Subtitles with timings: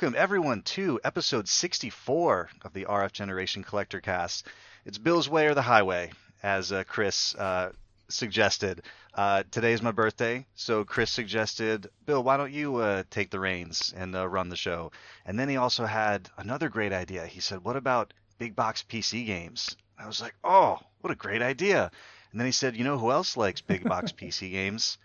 [0.00, 4.46] Welcome everyone to episode 64 of the RF Generation Collector Cast.
[4.86, 7.72] It's Bill's Way or the Highway, as uh, Chris uh,
[8.08, 8.80] suggested.
[9.12, 13.40] Uh, today is my birthday, so Chris suggested, Bill, why don't you uh, take the
[13.40, 14.90] reins and uh, run the show?
[15.26, 17.26] And then he also had another great idea.
[17.26, 19.76] He said, What about big box PC games?
[19.98, 21.90] I was like, Oh, what a great idea.
[22.32, 24.96] And then he said, You know who else likes big box PC games?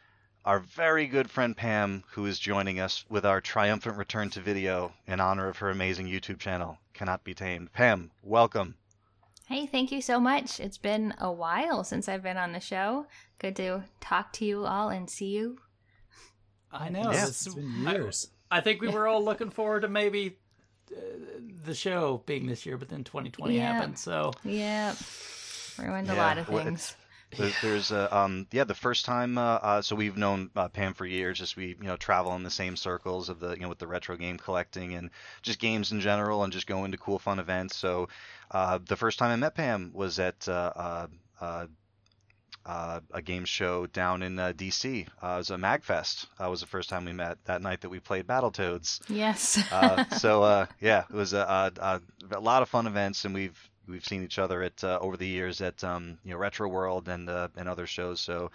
[0.45, 4.93] Our very good friend Pam, who is joining us with our triumphant return to video
[5.07, 7.73] in honor of her amazing YouTube channel, Cannot Be Tamed.
[7.73, 8.75] Pam, welcome.
[9.47, 10.59] Hey, thank you so much.
[10.59, 13.07] It's been a while since I've been on the show.
[13.39, 15.57] Good to talk to you all and see you.
[16.71, 17.11] I know.
[17.11, 17.23] Yeah.
[17.27, 18.29] It's, It's been years.
[18.51, 20.37] I, I think we were all looking forward to maybe
[20.95, 20.99] uh,
[21.65, 23.73] the show being this year, but then 2020 Yeah.
[23.73, 23.97] happened.
[23.97, 24.97] So Yep.
[25.79, 26.63] Ruined a lot of well,
[27.37, 30.93] There- There's a, um yeah the first time uh, uh so we've known uh, Pam
[30.93, 33.69] for years just we you know travel in the same circles of the you know
[33.69, 35.09] with the retro game collecting and
[35.41, 38.07] just games in general and just going to cool fun events so
[38.51, 41.07] uh the first time I met Pam was at uh uh,
[41.41, 41.65] uh
[42.65, 45.07] uh, a game show down in uh, DC.
[45.21, 46.25] Uh, it was a Magfest.
[46.43, 49.01] Uh, was the first time we met that night that we played Battletoads.
[49.07, 49.63] Yes.
[49.71, 52.01] Uh, so uh, yeah, it was a, a,
[52.31, 55.27] a lot of fun events, and we've we've seen each other at uh, over the
[55.27, 58.19] years at um, you know Retro World and uh, and other shows.
[58.21, 58.51] So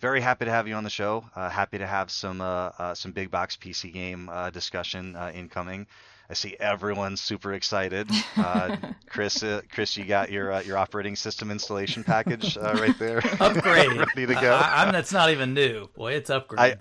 [0.00, 1.24] very happy to have you on the show.
[1.36, 5.30] Uh, happy to have some uh, uh, some big box PC game uh, discussion uh,
[5.34, 5.86] incoming.
[6.28, 8.08] I see everyone's super excited.
[8.36, 8.76] Uh,
[9.08, 13.18] Chris, uh, Chris, you got your uh, your operating system installation package uh, right there,
[13.40, 13.92] upgrade.
[13.92, 14.54] ready to go.
[14.62, 15.88] I, that's not even new.
[15.94, 16.60] Boy, it's upgrade.
[16.60, 16.76] I-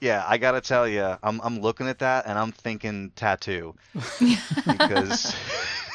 [0.00, 3.74] Yeah, I gotta tell you, I'm I'm looking at that and I'm thinking tattoo
[4.66, 5.34] because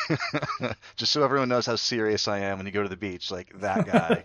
[0.96, 3.52] just so everyone knows how serious I am when you go to the beach, like
[3.60, 4.24] that guy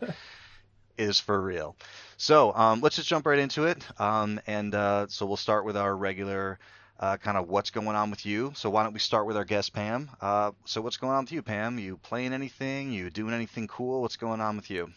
[0.99, 1.77] is for real.
[2.17, 5.77] So um, let's just jump right into it, um, and uh, so we'll start with
[5.77, 6.59] our regular
[7.01, 8.53] uh, kind of what's going on with you.
[8.57, 10.11] So why don't we start with our guest Pam?
[10.21, 11.79] Uh, so what's going on with you, Pam?
[11.79, 12.93] You playing anything?
[12.93, 14.03] You doing anything cool?
[14.03, 14.91] What's going on with you?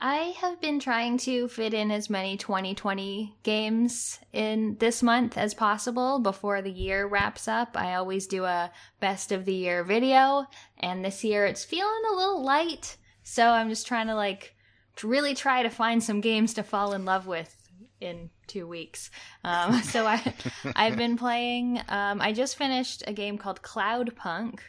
[0.00, 5.54] I have been trying to fit in as many 2020 games in this month as
[5.54, 7.76] possible before the year wraps up.
[7.76, 10.46] I always do a best of the year video,
[10.78, 12.96] and this year it's feeling a little light.
[13.22, 14.54] So I'm just trying to like
[15.02, 17.64] really try to find some games to fall in love with
[18.00, 19.10] in two weeks.
[19.42, 20.34] Um, so I
[20.76, 21.80] I've been playing.
[21.88, 24.60] Um, I just finished a game called Cloudpunk,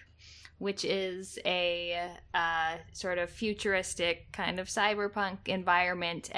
[0.57, 6.29] which is a uh, sort of futuristic kind of cyberpunk environment,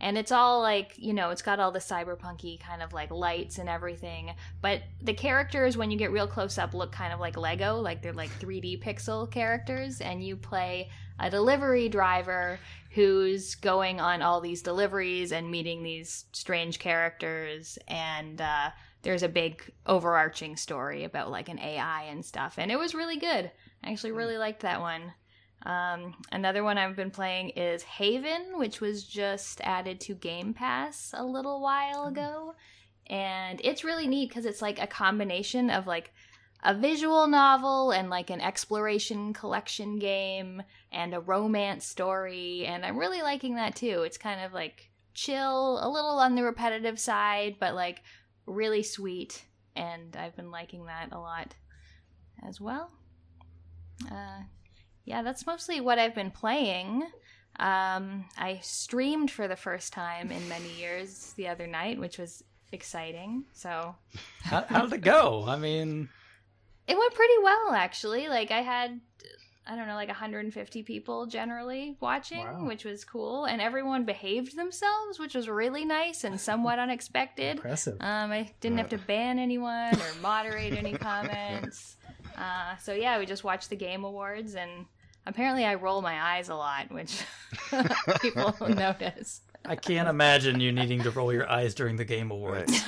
[0.00, 3.58] and it's all like you know, it's got all the cyberpunky kind of like lights
[3.58, 4.32] and everything.
[4.60, 8.02] But the characters, when you get real close up, look kind of like Lego, like
[8.02, 12.58] they're like 3D pixel characters, and you play a delivery driver
[12.90, 18.70] who's going on all these deliveries and meeting these strange characters and uh,
[19.04, 23.16] there's a big overarching story about like an ai and stuff and it was really
[23.16, 23.50] good.
[23.82, 25.12] I actually really liked that one.
[25.66, 31.14] Um, another one i've been playing is haven which was just added to game pass
[31.16, 32.54] a little while ago
[33.06, 36.12] and it's really neat because it's like a combination of like
[36.62, 42.98] a visual novel and like an exploration collection game and a romance story and i'm
[42.98, 44.02] really liking that too.
[44.02, 48.02] It's kind of like chill a little on the repetitive side but like
[48.46, 49.44] really sweet
[49.76, 51.54] and i've been liking that a lot
[52.46, 52.90] as well
[54.10, 54.40] uh,
[55.04, 57.02] yeah that's mostly what i've been playing
[57.60, 62.42] um, i streamed for the first time in many years the other night which was
[62.72, 63.94] exciting so
[64.44, 65.44] how, how did it go?
[65.46, 66.08] I mean,
[66.86, 68.28] it went pretty well, actually.
[68.28, 69.00] Like I had,
[69.66, 72.66] I don't know, like 150 people generally watching, Wow.
[72.66, 77.56] which was cool, and everyone behaved themselves, which was really nice and somewhat unexpected.
[77.56, 77.96] Impressive.
[78.00, 81.96] Um, I didn't have to ban anyone or moderate any comments.
[82.36, 84.86] Uh, so yeah, we just watched the game awards, and
[85.24, 87.22] apparently I roll my eyes a lot, which
[88.20, 89.40] people notice.
[89.66, 92.82] I can't imagine you needing to roll your eyes during the game awards.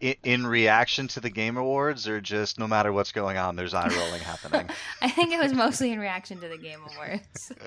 [0.00, 3.74] in, in reaction to the Game Awards, or just no matter what's going on, there's
[3.74, 4.68] eye rolling happening?
[5.02, 7.52] I think it was mostly in reaction to the game awards.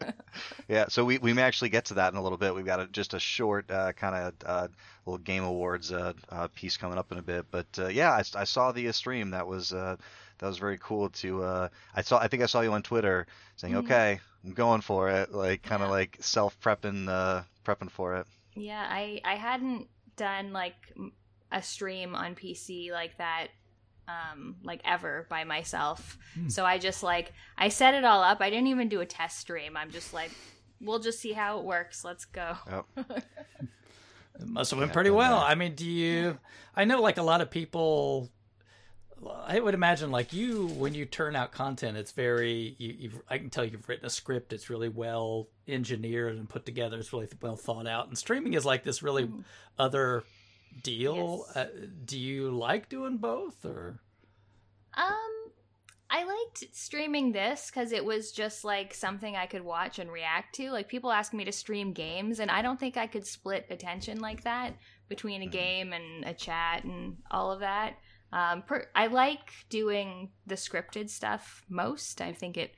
[0.67, 2.53] Yeah, so we, we may actually get to that in a little bit.
[2.53, 4.67] We've got a, just a short uh, kind of uh,
[5.05, 7.45] little Game Awards uh, uh, piece coming up in a bit.
[7.49, 9.31] But uh, yeah, I, I saw the uh, stream.
[9.31, 9.95] That was uh,
[10.39, 11.09] that was very cool.
[11.09, 13.25] To uh, I saw I think I saw you on Twitter
[13.55, 13.77] saying, Mhm.
[13.85, 15.93] "Okay, I'm going for it." Like kind of Yeah.
[15.93, 18.27] like self prepping uh, prepping for it.
[18.55, 20.75] Yeah, I I hadn't done like
[21.51, 23.47] a stream on PC like that
[24.07, 26.17] um like ever by myself.
[26.33, 26.49] Hmm.
[26.49, 28.39] So I just like I set it all up.
[28.41, 29.75] I didn't even do a test stream.
[29.77, 30.31] I'm just like
[30.81, 32.03] we'll just see how it works.
[32.05, 32.55] Let's go.
[34.39, 35.39] It must have went Yeah, pretty well.
[35.39, 35.49] there.
[35.49, 36.37] I mean, do you?
[36.75, 38.29] I know like a lot of people
[39.25, 43.37] I would imagine like you when you turn out content, it's very you, you've I
[43.37, 44.53] can tell you've written a script.
[44.53, 46.97] It's really well engineered and put together.
[46.99, 48.07] It's really well thought out.
[48.07, 49.43] And streaming is like this really Mhm.
[49.79, 50.23] other
[50.83, 51.45] deal.
[51.47, 51.57] Yes.
[51.57, 51.69] Uh,
[52.05, 53.99] do you like doing both or?
[54.93, 55.51] Um,
[56.09, 60.55] I liked streaming this because it was just like something I could watch and react
[60.55, 60.71] to.
[60.71, 64.19] Like people ask me to stream games, and I don't think I could split attention
[64.19, 64.75] like that
[65.09, 65.51] between a Mhm.
[65.51, 67.97] game and a chat and all of that.
[68.31, 72.21] Um, per- I like doing the scripted stuff most.
[72.21, 72.73] I think it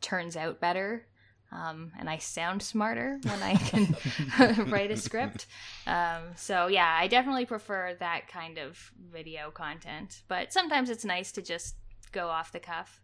[0.00, 1.06] turns out better.
[1.50, 3.94] Um, and I sound smarter when I can
[4.70, 5.46] write a script.
[5.86, 10.22] Um, so yeah, I definitely prefer that kind of video content.
[10.28, 11.74] But sometimes it's nice to just
[12.10, 13.02] go off the cuff.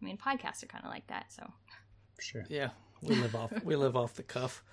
[0.00, 1.26] I mean, podcasts are kind of like that.
[1.32, 1.52] So
[2.20, 2.44] Sure.
[2.48, 2.70] Yeah,
[3.00, 4.64] we live off we live off the cuff.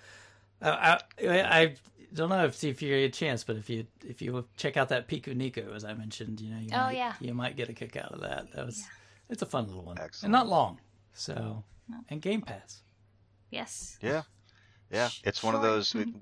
[0.61, 1.75] Uh, I, I
[2.13, 4.89] don't know if if you get a chance, but if you if you check out
[4.89, 7.13] that Pikuniku, as I mentioned, you know, you Oh, might, yeah.
[7.19, 8.51] you might get a kick out of that.
[8.53, 8.83] That was
[9.29, 10.23] it's a fun little one, Excellent.
[10.25, 10.79] and not long.
[11.13, 11.97] So No.
[12.09, 12.81] and Game Pass.
[13.51, 14.23] yes, Yeah,
[14.91, 15.09] yeah.
[15.23, 15.93] It's one of those.
[15.93, 16.13] We,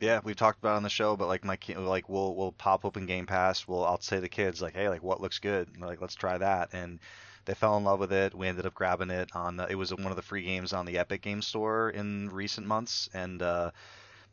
[0.00, 2.52] yeah, we've talked about it on the show, but like my ki- like we'll we'll
[2.52, 3.68] pop open Game Pass.
[3.68, 5.80] We'll I'll say to the kids like, hey, like what looks good?
[5.80, 6.70] Like, let's try that.
[6.74, 6.98] And
[7.46, 8.34] they fell in love with it.
[8.34, 9.56] We ended up grabbing it on.
[9.56, 12.66] The, it was one of the free games on the Epic Game Store in recent
[12.66, 13.72] months, and uh,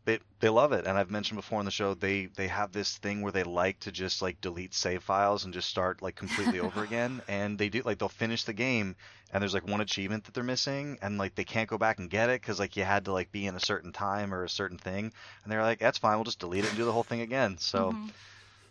[0.06, 0.86] they they love it.
[0.88, 3.80] And I've mentioned before on the show they they have this thing where they like
[3.82, 7.22] to just like delete save files and just start like completely over again.
[7.28, 8.96] And they do like they'll finish the game
[9.32, 12.10] and there's like one achievement that they're missing and like they can't go back and
[12.10, 14.50] get it because like you had to like be in a certain time or a
[14.50, 15.12] certain thing
[15.44, 17.58] and they're like that's fine we'll just delete it and do the whole thing again
[17.58, 18.12] so Mhm.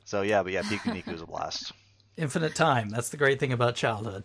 [0.04, 1.72] so yeah but yeah Pikuniku is a blast
[2.16, 2.90] Infinite time.
[2.90, 4.24] That's the great thing about childhood.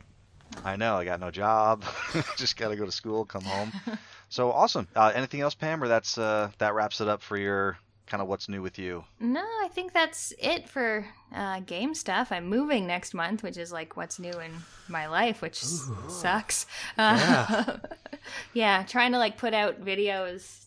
[0.64, 1.84] I know I got no job
[2.38, 3.72] just gotta go to school come home
[4.30, 7.78] so awesome uh, anything else Pam or that's uh that wraps it up for your
[8.08, 11.06] kind of what's new with you No, I think that's it for
[11.36, 12.32] uh, game stuff.
[12.32, 14.52] I'm moving next month, which is like what's new in
[14.88, 16.10] my life, which Ooh.
[16.10, 16.66] sucks.
[16.98, 17.78] Uh,
[18.54, 20.66] yeah, trying to like put out videos,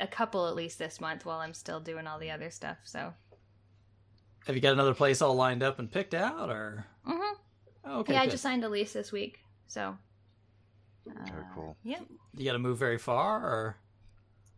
[0.00, 2.78] a couple at least this month, while I'm still doing all the other stuff.
[2.84, 3.12] So,
[4.46, 7.20] Have you got another place all lined up and picked out, or hmm
[7.84, 8.14] oh, okay?
[8.14, 9.38] yeah, I just signed a lease this week.
[9.66, 9.96] So,
[11.06, 12.04] very uh, cool Yep.
[12.36, 13.76] You got to move very far, or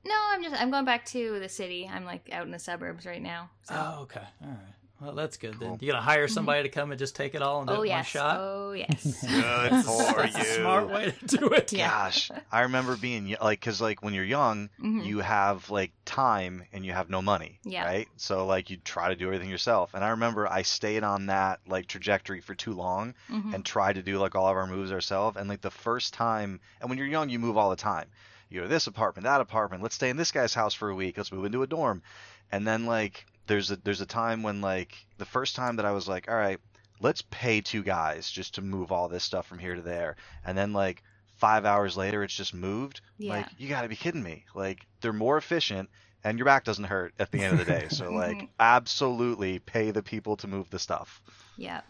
[0.05, 1.89] No, I'm just I'm going back to the city.
[1.93, 3.51] I'm like out in the suburbs right now.
[3.63, 3.75] So.
[3.77, 4.76] oh, okay, all right.
[5.01, 5.53] Well, that's good.
[5.61, 5.79] Then Cool.
[5.83, 7.83] you got to hire somebody to come and just take it all and do oh
[7.83, 8.39] it in one shot.
[8.41, 9.03] Oh yes.
[9.23, 10.45] Good for That's a you.
[10.63, 11.73] smart way to do it.
[11.73, 11.89] Yeah.
[11.91, 15.05] gosh I remember being like because like when you're young Mhm.
[15.05, 17.85] you have like time and you have no money Yeah.
[17.85, 21.27] right so like you try to do everything yourself and i remember i stayed on
[21.27, 23.55] that like trajectory for too long Mhm.
[23.55, 26.61] and tried to do like all of our moves ourselves and like the first time
[26.81, 28.07] and when you're young you move all the time
[28.49, 30.95] you go to this apartment that apartment let's stay in this guy's house for a
[30.95, 32.03] week let's move into a dorm
[32.53, 35.93] and then like there's a there's a time when like the first time that i
[35.93, 36.59] was like all right
[37.01, 40.57] let's pay two guys just to move all this stuff from here to there and
[40.57, 41.03] then like
[41.37, 43.33] five hours later it's just moved Yeah.
[43.35, 45.89] like you got to be kidding me like they're more efficient
[46.25, 49.91] and your back doesn't hurt at the end of the day so like absolutely pay
[49.91, 51.21] the people to move the stuff
[51.57, 51.83] Yeah,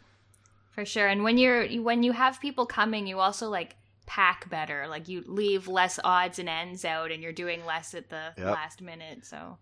[0.70, 1.06] for sure.
[1.08, 4.86] And when you're when you have people coming, you also like pack better.
[4.88, 8.46] Like you leave less odds and ends out, and you're doing less at the Yep.
[8.46, 9.25] last minute.
[9.25, 9.58] So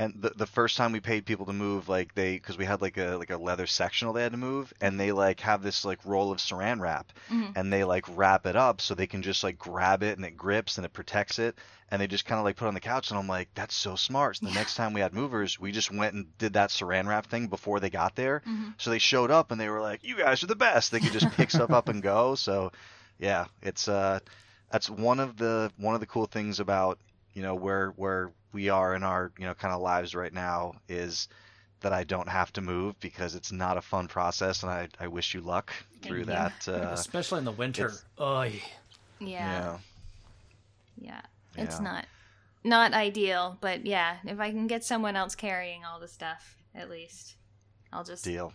[0.00, 2.80] And the the first time we paid people to move, like they, because we had
[2.80, 5.84] like a like a leather sectional they had to move, and they like have this
[5.84, 7.52] like roll of Saran wrap, Mhm.
[7.56, 10.36] and they like wrap it up so they can just like grab it and it
[10.36, 11.58] grips and it protects it,
[11.90, 13.74] and they just kind of like put it on the couch, and I'm like, that's
[13.74, 14.36] so smart.
[14.36, 17.26] So the next time we had movers, we just went and did that Saran wrap
[17.26, 18.74] thing before they got there, Mhm.
[18.78, 20.92] so they showed up and they were like, you guys are the best.
[20.92, 22.36] They could just pick stuff up and go.
[22.36, 22.70] So
[23.18, 24.20] yeah, it's uh,
[24.70, 27.00] that's one of the one of the cool things about
[27.34, 30.74] you know where where we are in our you know kind of lives right now
[30.88, 31.28] is
[31.80, 35.06] that I don't have to move because it's not a fun process, and I, I
[35.08, 36.24] wish you luck through you.
[36.26, 36.66] that.
[36.66, 37.92] Uh, Especially in the winter.
[38.18, 38.60] Oh, yeah,
[39.20, 39.78] yeah,
[41.00, 41.20] yeah,
[41.56, 41.84] it's Yeah.
[41.84, 42.06] not
[42.64, 43.56] not ideal.
[43.60, 47.36] But yeah, if I can get someone else carrying all the stuff, at least
[47.92, 48.52] I'll just deal.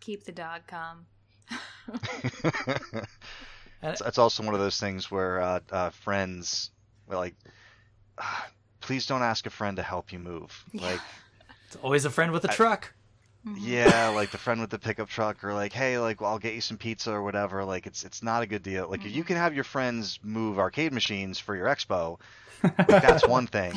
[0.00, 1.06] keep the dog calm.
[3.82, 6.70] it's, it's also one of those things where uh, uh, friends
[7.08, 7.34] like,
[8.18, 8.48] "Ah,
[8.86, 10.64] please don't ask a friend to help you move.
[10.72, 10.82] Yeah.
[10.92, 11.00] Like,
[11.66, 12.92] it's always a friend with a I- truck.
[13.46, 13.58] Mhm.
[13.60, 16.54] yeah, like the friend with the pickup truck, or like, hey, like, well, I'll get
[16.54, 17.64] you some pizza or whatever.
[17.64, 18.88] Like, it's it's not a good deal.
[18.90, 19.26] Like, if you Mhm.
[19.28, 22.18] can have your friends move arcade machines for your expo,
[22.64, 23.72] like, that's one thing.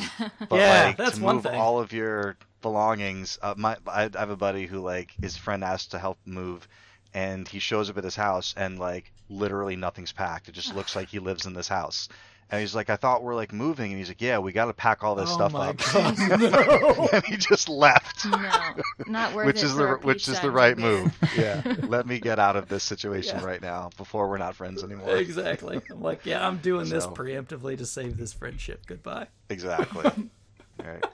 [0.48, 1.54] But Yeah, like that's to one move thing.
[1.60, 5.62] all of your belongings, uh, my I, I have a buddy who like his friend
[5.62, 6.66] asked to help move,
[7.14, 10.48] and he shows up at his house and like literally nothing's packed.
[10.48, 12.08] It just looks like he lives in this house,
[12.52, 14.72] And he's like, I thought we're like moving, and he's like, Yeah, we got to
[14.74, 15.76] pack all this oh stuff my up.
[15.78, 17.08] God, no.
[17.12, 18.24] and he just left.
[18.26, 18.60] No,
[19.06, 21.02] not worth which it is the which is the right beer.
[21.04, 21.16] move.
[21.36, 23.46] Yeah, let me get out of this situation Yeah.
[23.46, 25.14] right now before we're not friends anymore.
[25.16, 25.80] exactly.
[25.90, 28.84] I'm like, yeah, I'm doing this preemptively to save this friendship.
[28.86, 29.28] Goodbye.
[29.48, 30.04] Exactly.
[30.04, 31.04] All right.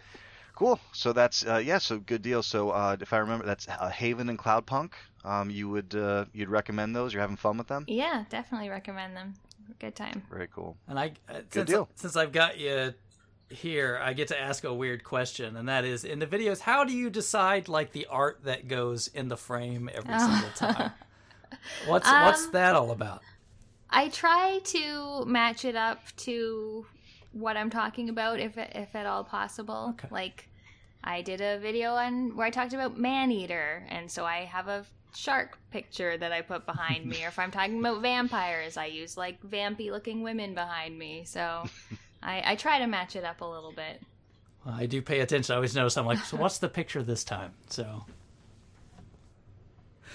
[0.55, 0.81] Cool.
[0.93, 1.77] So that's uh, yeah.
[1.79, 2.43] So good deal.
[2.43, 4.93] So uh, if I remember, that's uh, Haven and Cloudpunk.
[5.23, 7.13] Um, you would uh, you'd recommend those?
[7.13, 7.85] You're having fun with them?
[7.89, 9.35] Yeah, definitely recommend them.
[9.79, 10.23] Good time.
[10.31, 10.77] Very cool.
[10.89, 11.89] And I, uh, since, deal.
[11.95, 12.95] since I've got you
[13.51, 16.85] here, I get to ask a weird question, and that is, in the videos, how
[16.85, 20.19] do you decide like the art that goes in the frame every Oh.
[20.19, 20.93] single time?
[21.87, 23.23] What's what's Um, that all about?
[23.89, 26.85] I try to match it up to
[27.33, 29.91] what I'm talking about, if if at all possible.
[29.91, 30.09] Okay.
[30.11, 30.49] Like,
[31.05, 34.85] I did a video on where I talked about Maneater, and so I have a
[35.17, 37.25] shark picture that I put behind me.
[37.25, 41.25] Or if I'm talking about vampires, I use like vampy looking women behind me.
[41.25, 41.65] So
[42.23, 44.03] I, I try to match it up a little bit.
[44.67, 45.53] I do pay attention.
[45.53, 45.97] I always notice.
[45.97, 47.53] I'm like, so what's the picture this time?
[47.71, 48.05] So,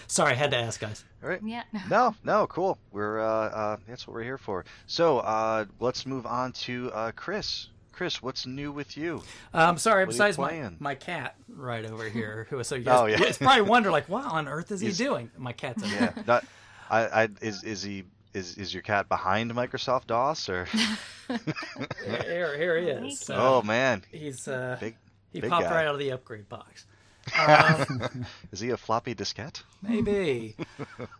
[0.07, 1.05] sorry, I had to ask, guys.
[1.23, 1.41] All right.
[1.43, 1.63] Yeah.
[1.89, 2.77] No, no, cool.
[2.91, 4.65] We're uh, uh, that's what we're here for.
[4.87, 7.69] So uh, let's move on to uh, Chris.
[8.01, 9.21] Chris, what's new with you?
[9.53, 10.05] Um, sorry.
[10.05, 13.19] What Besides my, my cat right over here, who is so you guys, Oh, yeah.
[13.19, 15.29] you guys probably wonder like, what on earth is he doing?
[15.37, 16.43] My cat's over Yeah, not,
[16.89, 20.65] I, I is is he is is your cat behind Microsoft DOS or?
[22.03, 23.19] Here, here he is.
[23.19, 24.95] So oh man, he's uh, big.
[25.31, 25.75] he big popped guy.
[25.75, 26.87] right out of the upgrade box.
[27.37, 29.61] Um, Is he a floppy diskette?
[29.83, 30.55] maybe.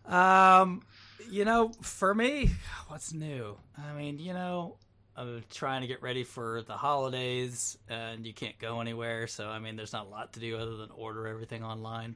[0.08, 0.82] um,
[1.30, 2.50] you know, for me,
[2.88, 3.56] what's new?
[3.78, 4.78] I mean, you know,
[5.22, 9.28] I'm trying to get ready for the holidays, and you can't go anywhere.
[9.28, 12.16] So, I mean, there's not a lot to do other than order everything online.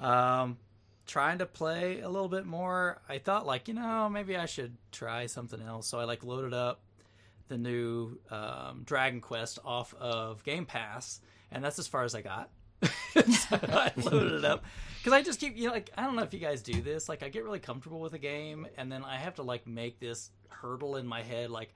[0.00, 0.58] Um,
[1.06, 3.00] trying to play a little bit more.
[3.08, 5.86] I thought, like, you know, maybe I should try something else.
[5.86, 6.80] So I like loaded up
[7.46, 11.20] the new um, Dragon Quest off of Game Pass,
[11.52, 12.50] and that's as far as I got.
[12.82, 14.64] so I loaded it up
[14.98, 17.08] because I just keep you know like I don't know if you guys do this
[17.08, 20.00] like I get really comfortable with a game and then I have to like make
[20.00, 21.72] this hurdle in my head like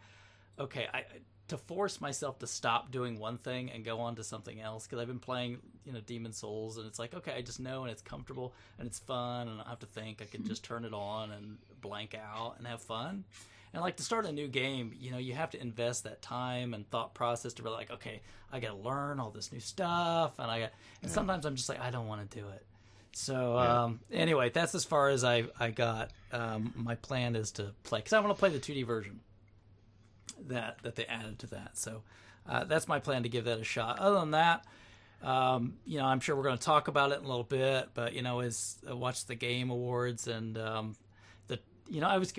[0.59, 1.05] okay I
[1.49, 4.99] to force myself to stop doing one thing and go on to something else because
[5.01, 7.91] I've been playing you know Demon's Souls and it's like okay I just know and
[7.91, 10.85] it's comfortable and it's fun and I don't have to think I can just turn
[10.85, 13.25] it on and blank out and have fun
[13.73, 16.73] and like to start a new game, you know, you have to invest that time
[16.73, 20.39] and thought process to be like, okay, I got to learn all this new stuff,
[20.39, 20.71] and I got,
[21.03, 22.65] and sometimes I'm just like, I don't want to do it.
[23.13, 23.83] So Yeah.
[23.85, 26.11] um, anyway, that's as far as I I got.
[26.33, 29.21] Um, my plan is to play because I want to play the 2D version
[30.49, 31.77] that that they added to that.
[31.77, 32.03] So
[32.49, 33.99] uh, that's my plan to give that a shot.
[33.99, 34.65] Other than that,
[35.23, 37.91] um, you know, I'm sure we're going to talk about it in a little bit.
[37.95, 40.97] But you know, as I watched the Game Awards and um,
[41.49, 41.59] the
[41.89, 42.33] you know, I was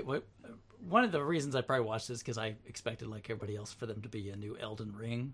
[0.87, 3.85] one of the reasons I probably watched this because I expected like everybody else for
[3.85, 5.33] them to be a new Elden Ring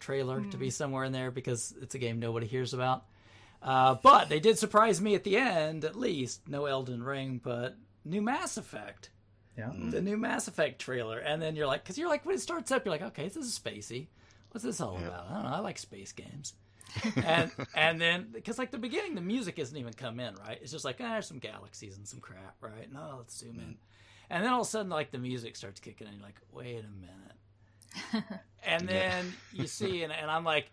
[0.00, 3.04] trailer to be somewhere in there because it's a game nobody hears about.
[3.62, 6.48] Uh, but they did surprise me at the end, at least.
[6.48, 9.10] No Elden Ring, but new Mass Effect.
[9.56, 9.70] Yeah.
[9.74, 11.18] The new Mass Effect trailer.
[11.18, 13.36] And then you're like, because you're like, when it starts up, you're like, okay, this
[13.36, 14.06] is spacey.
[14.50, 15.26] What's this all about?
[15.30, 15.56] I don't know.
[15.56, 16.54] I like space games.
[17.24, 20.58] and and then because like the beginning, the music isn't even come in, right?
[20.60, 22.92] It's just like, ah, there's some galaxies and some crap, right?
[22.92, 23.76] No, let's zoom in.
[24.28, 26.14] And then all of a sudden, like the music starts kicking in.
[26.14, 28.24] You're like, wait a minute.
[28.66, 30.70] and then you see, and, and I'm like,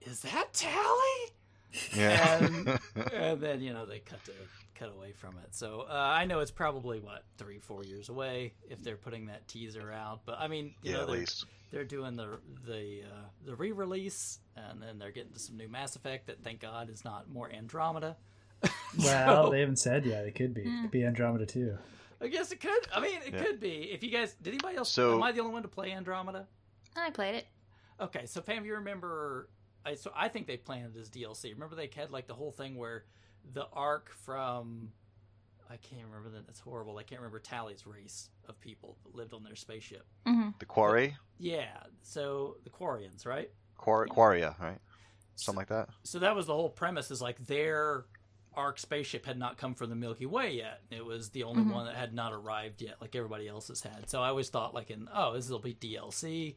[0.00, 1.32] is that Tali?
[1.96, 2.44] Yeah.
[2.44, 2.78] and,
[3.12, 4.32] and then you know they cut to
[4.82, 5.54] cut away from it.
[5.54, 9.46] So uh, I know it's probably what three, four years away if they're putting that
[9.48, 10.20] teaser out.
[10.26, 11.44] But I mean, you yeah, know, at they're, least.
[11.70, 15.96] they're doing the the uh, the re-release, and then they're getting to some new Mass
[15.96, 18.16] Effect that, thank God, is not more Andromeda.
[18.98, 20.26] Well, So, they haven't said yet.
[20.26, 20.60] It could be.
[20.62, 21.78] It could be Andromeda too.
[22.20, 22.86] I guess it could.
[22.94, 23.42] I mean, it Yeah.
[23.42, 23.90] could be.
[23.90, 24.92] If you guys, did anybody else?
[24.92, 26.46] So- am I the only one to play Andromeda?
[26.94, 27.46] I played it.
[27.98, 29.48] Okay, so Pam, you remember?
[29.86, 31.52] I so I think they planned it as DLC.
[31.54, 33.04] Remember they had like the whole thing where
[33.52, 34.92] the arc from
[35.70, 36.48] I can't remember that.
[36.48, 36.98] It's horrible.
[36.98, 40.06] I can't remember Tali's race of people that lived on their spaceship.
[40.26, 43.50] hmm The Quarry, Yeah, so the Quarians, right?
[43.78, 44.78] Quar- Quaria, right?
[45.36, 45.88] Something like that.
[46.04, 47.10] So that was the whole premise.
[47.10, 48.04] Is like their
[48.54, 50.82] arc spaceship had not come from the Milky Way yet.
[50.90, 51.72] It was the only Mhm.
[51.72, 54.10] one that had not arrived yet, like everybody else's had.
[54.10, 56.56] So I always thought like in oh this will be DLC.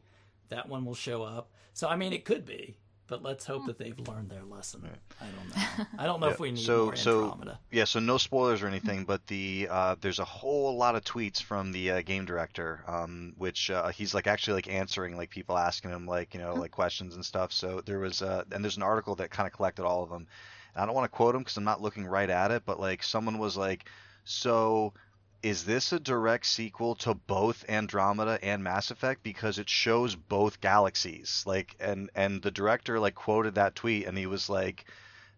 [0.50, 1.50] That one will show up.
[1.72, 2.76] So I mean it could be,
[3.08, 4.82] but let's hope that they've learned their lesson.
[4.82, 4.98] Right.
[5.20, 5.86] I don't know.
[5.98, 7.58] I don't know Yeah, if we need so- more so- Andromeda.
[7.70, 11.42] Yeah, so no spoilers or anything, but the uh, there's a whole lot of tweets
[11.42, 15.56] from the uh, game director, um, which uh, he's like actually like answering like people
[15.58, 17.52] asking him like you know like questions and stuff.
[17.52, 20.26] So there was uh, and there's an article that kind of collected all of them.
[20.74, 22.78] And I don't want to quote him because I'm not looking right at it, but
[22.80, 23.88] like someone was like,
[24.24, 24.92] so
[25.46, 30.60] is this a direct sequel to both Andromeda and Mass Effect because it shows both
[30.60, 31.44] galaxies?
[31.46, 34.86] Like and and the director like quoted that tweet and he was like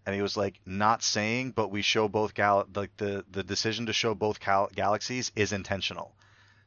[0.07, 3.85] and he was like not saying but we show both gal like the the decision
[3.85, 6.15] to show both gal- galaxies is intentional.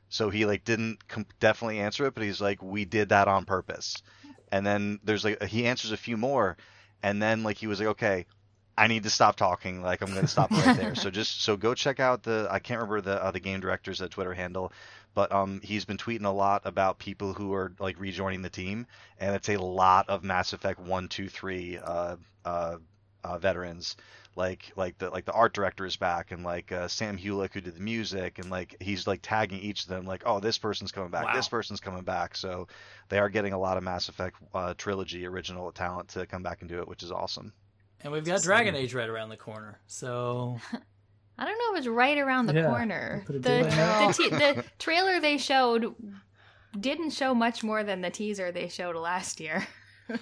[0.10, 3.46] So he like didn't com- definitely answer it but he's like we did that on
[3.46, 4.04] purpose.
[4.52, 6.58] And then there's like he answers a few more
[7.02, 8.28] and then like he was like okay
[8.82, 9.82] I need to stop talking.
[9.84, 10.96] Like I'm going to stop right there.
[10.96, 14.02] so just so go check out the I can't remember the uh, the game director's
[14.02, 14.74] uh, Twitter handle,
[15.14, 18.88] but um he's been tweeting a lot about people who are like rejoining the team,
[19.20, 22.78] and it's a lot of Mass Effect one, two, three uh, uh,
[23.24, 23.98] uh, veterans.
[24.36, 27.62] Like like the like the art director is back, and like uh, Sam Hulick who
[27.62, 30.92] did the music, and like he's like tagging each of them like oh this person's
[30.92, 31.36] coming back, Wow.
[31.36, 32.36] this person's coming back.
[32.36, 32.68] So
[33.10, 36.62] they are getting a lot of Mass Effect uh, trilogy original talent to come back
[36.62, 37.54] and do it, which is awesome.
[38.04, 39.80] And we've got Dragon Age right around the corner.
[39.88, 40.58] So
[41.38, 43.24] I don't know if it's right around the Yeah, corner.
[43.26, 44.14] put The, the, it.
[44.16, 45.94] te- the trailer they showed
[46.80, 49.68] didn't show much more than the teaser they showed last year.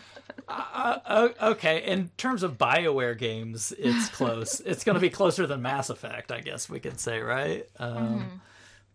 [0.48, 4.60] Uh, uh, okay, in terms of Bioware games, it's close.
[4.62, 7.68] it's going to be closer than Mass Effect, I guess we could say, right?
[7.78, 8.42] Um,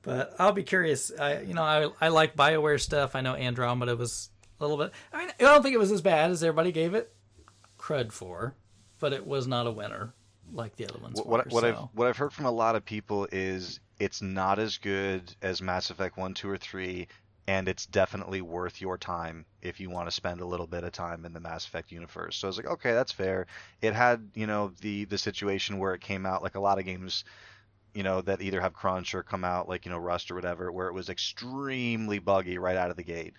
[0.03, 1.13] But I'll be curious.
[1.17, 3.15] I, you know, I I like Bioware stuff.
[3.15, 4.93] I know Andromeda was a little bit.
[5.13, 7.15] I mean, I don't think it was as bad as everybody gave it
[7.79, 8.57] cred for,
[9.05, 10.15] but it was not a winner
[10.55, 11.19] like the other ones.
[11.19, 11.69] What were, what, so.
[11.69, 15.61] I've what I've heard from a lot of people is it's not as good as
[15.61, 17.09] Mass Effect one, two, or three,
[17.47, 20.93] and it's definitely worth your time if you want to spend a little bit of
[20.93, 22.39] time in the Mass Effect universe.
[22.39, 23.47] So I was like, okay, that's fair.
[23.83, 26.87] It had you know the the situation where it came out like a lot of
[26.87, 27.25] games.
[27.93, 30.73] You know that either have crunch or come out like you know Rust or whatever,
[30.73, 33.35] where it was extremely buggy right out of the gate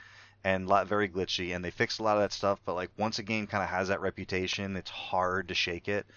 [0.45, 1.55] and lot very glitchy.
[1.55, 3.69] And they fixed a lot of that stuff, but like once a game kind of
[3.71, 6.07] has that reputation, it's hard to shake it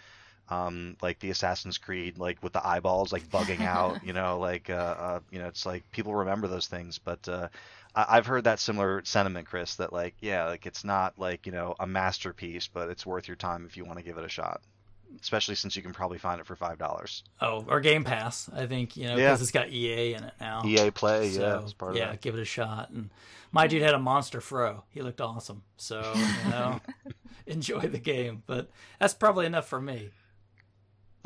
[0.48, 4.70] um, like the Assassin's Creed, like with the eyeballs like bugging out, you know, like
[4.70, 6.98] uh, uh, you know, it's like people remember those things.
[6.98, 7.48] But uh,
[7.94, 11.52] I- I've heard that similar sentiment, Chris, that like yeah, like it's not like you
[11.52, 14.28] know a masterpiece, but it's worth your time if you want to give it a
[14.30, 14.62] shot.
[15.20, 17.24] Especially since you can probably find it for five dollars.
[17.40, 18.48] Oh, or Game Pass.
[18.54, 19.28] I think you know Yeah.
[19.28, 20.62] because it's got EA in it now.
[20.64, 22.90] EA Play, So, yeah, it's part of yeah, give it a shot.
[22.90, 23.10] And
[23.50, 24.84] my dude had a monster fro.
[24.90, 25.62] He looked awesome.
[25.76, 26.12] So
[26.44, 26.80] you know,
[27.46, 28.42] enjoy the game.
[28.46, 30.10] But that's probably enough for me.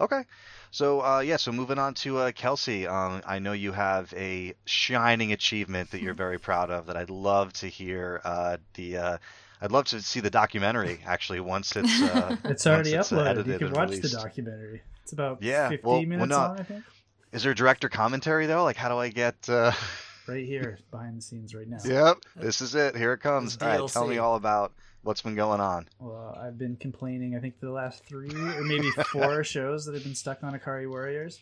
[0.01, 0.23] Okay.
[0.71, 4.55] So uh, yeah, so moving on to uh, Kelsey, um, I know you have a
[4.65, 6.87] shining achievement that you're very proud of.
[6.87, 9.19] That I'd love to hear uh, the.
[9.63, 12.03] I'd love to see the documentary actually once it's.
[12.03, 13.47] Uh, It's already it's, uh, uploaded.
[13.47, 14.03] you can watch released.
[14.13, 14.83] the documentary.
[15.05, 16.37] It's about Yeah, 50 well- well, minutes no.
[16.37, 16.85] long, I think.
[17.33, 18.65] Is there director commentary though?
[18.65, 19.49] Like, how do I get?
[19.49, 19.73] Uh...
[20.29, 21.79] Right here, behind the scenes right now.
[21.85, 22.97] yep, this is it.
[22.97, 23.59] Here it comes.
[23.61, 24.73] All right, tell me all about
[25.03, 25.89] what's been going on.
[25.99, 29.97] Well, I've been complaining, I think, for the last three or maybe four shows that
[29.97, 31.41] I've been stuck on Ikari Warriors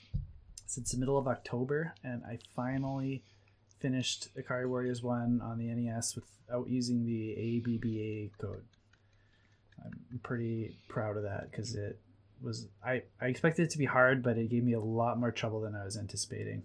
[0.64, 3.22] since the middle of October, and I finally
[3.80, 8.64] finished Ikari Warriors 1 on the NES without oh, using the ABBA code.
[9.84, 11.98] I'm pretty proud of that because it
[12.42, 15.30] was I, I expected it to be hard, but it gave me a lot more
[15.30, 16.62] trouble than I was anticipating.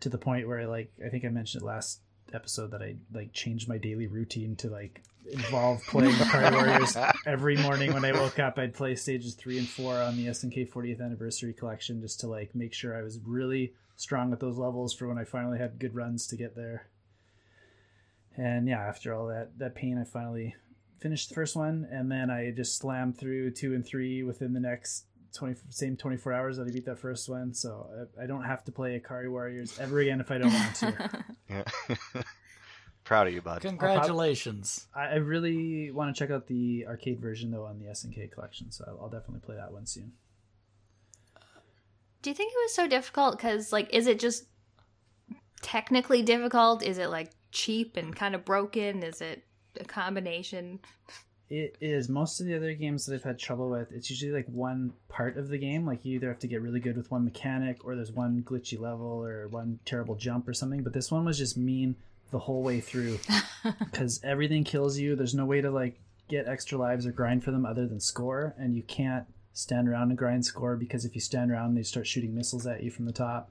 [0.00, 2.00] To the point where like I think I mentioned it last
[2.32, 6.96] episode that I like changed my daily routine to like involve playing Ikari Warriors
[7.26, 8.58] every morning when I woke up.
[8.58, 12.54] I'd play stages three and four on the SNK 40th anniversary collection just to like
[12.54, 15.94] make sure I was really strong at those levels for when I finally had good
[15.94, 16.88] runs to get there.
[18.36, 20.56] And yeah, after all that that pain, I finally
[20.98, 24.60] finished the first one, and then I just slammed through two and three within the
[24.60, 27.54] next 20 same 24 hours that I beat that first one.
[27.54, 30.74] So I, I don't have to play Ikari Warriors ever again if I don't want
[30.76, 31.24] to.
[31.50, 31.64] Yeah.
[33.04, 33.60] Proud of you, bud.
[33.60, 34.86] Congratulations.
[34.94, 38.70] I, I really want to check out the arcade version though on the SNK collection,
[38.70, 40.12] so I'll, I'll definitely play that one soon.
[42.22, 43.36] Do you think it was so difficult?
[43.36, 44.44] Because, like, is it just
[45.60, 46.82] technically difficult?
[46.82, 49.02] Is it, like, cheap and kind of broken?
[49.02, 49.44] Is it
[49.78, 50.80] a combination?
[51.50, 53.92] It is most of the other games that I've had trouble with.
[53.92, 55.84] It's usually like one part of the game.
[55.84, 58.80] Like you either have to get really good with one mechanic, or there's one glitchy
[58.80, 60.82] level, or one terrible jump, or something.
[60.82, 61.96] But this one was just mean
[62.30, 63.18] the whole way through
[63.80, 65.14] because everything kills you.
[65.14, 68.54] There's no way to like get extra lives or grind for them other than score,
[68.58, 72.06] and you can't stand around and grind score because if you stand around, they start
[72.06, 73.50] shooting missiles at you from the top.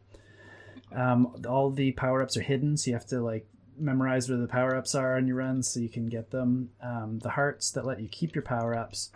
[0.94, 4.48] Um, all the power ups are hidden, so you have to like memorize where the
[4.48, 6.70] power ups are on your runs so you can get them.
[6.82, 9.12] Um, the hearts that let you keep your power ups.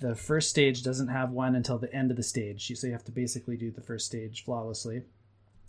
[0.00, 3.04] The first stage doesn't have one until the end of the stage, so you have
[3.04, 5.02] to basically do the first stage flawlessly.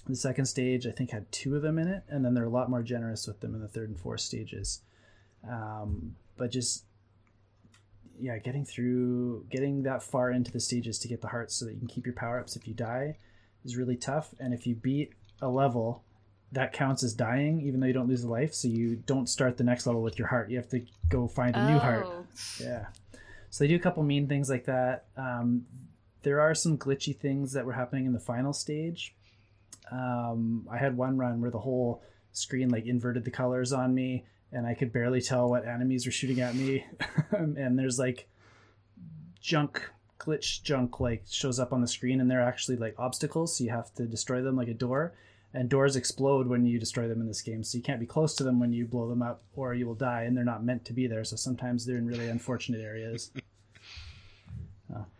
[0.08, 2.50] The second stage, I think, had two of them in it, and then they're a
[2.50, 4.82] lot more generous with them in the third and fourth stages.
[5.48, 6.84] Um, but just
[8.20, 11.74] yeah, getting through, getting that far into the stages to get the hearts so that
[11.74, 13.18] you can keep your power ups if you die,
[13.66, 16.04] is really tough, and if you beat a level,
[16.52, 18.54] that counts as dying, even though you don't lose a life.
[18.54, 20.50] So you don't start the next level with your heart.
[20.50, 22.08] You have to go find a new heart.
[22.08, 22.26] Oh.
[22.60, 22.88] Yeah.
[23.50, 25.06] So they do a couple mean things like that.
[25.16, 25.66] Um,
[26.24, 29.16] there are some glitchy things that were happening in the final stage.
[29.92, 34.26] Um, I had one run where the whole screen like inverted the colors on me,
[34.52, 36.86] and I could barely tell what enemies were shooting at me.
[37.32, 38.28] and there's like
[39.42, 43.64] junk glitch junk like shows up on the screen, and they're actually like obstacles, so
[43.64, 45.14] you have to destroy them like a door.
[45.52, 48.36] And doors explode when you destroy them in this game, so you can't be close
[48.36, 50.24] to them when you blow them up, or you will die.
[50.24, 53.32] And they're not meant to be there, so sometimes they're in really unfortunate areas.
[54.94, 55.06] Oh.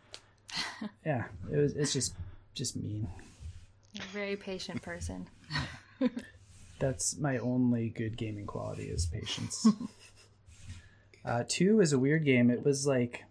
[1.06, 1.74] Yeah, it was.
[1.74, 2.14] It's just
[2.54, 3.08] just mean.
[3.94, 5.28] You're a very patient person.
[6.80, 9.68] That's my only good gaming quality is patience.
[11.26, 12.50] uh, two is a weird game.
[12.50, 13.24] It was like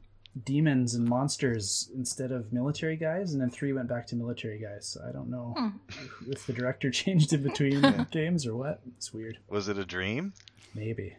[0.45, 4.87] demons and monsters instead of military guys, and then three went back to military guys.
[4.87, 5.73] So I don't know
[6.29, 8.81] if the director changed in between games or what.
[8.97, 9.39] It's weird.
[9.49, 10.33] Was it a dream?
[10.75, 11.17] Maybe.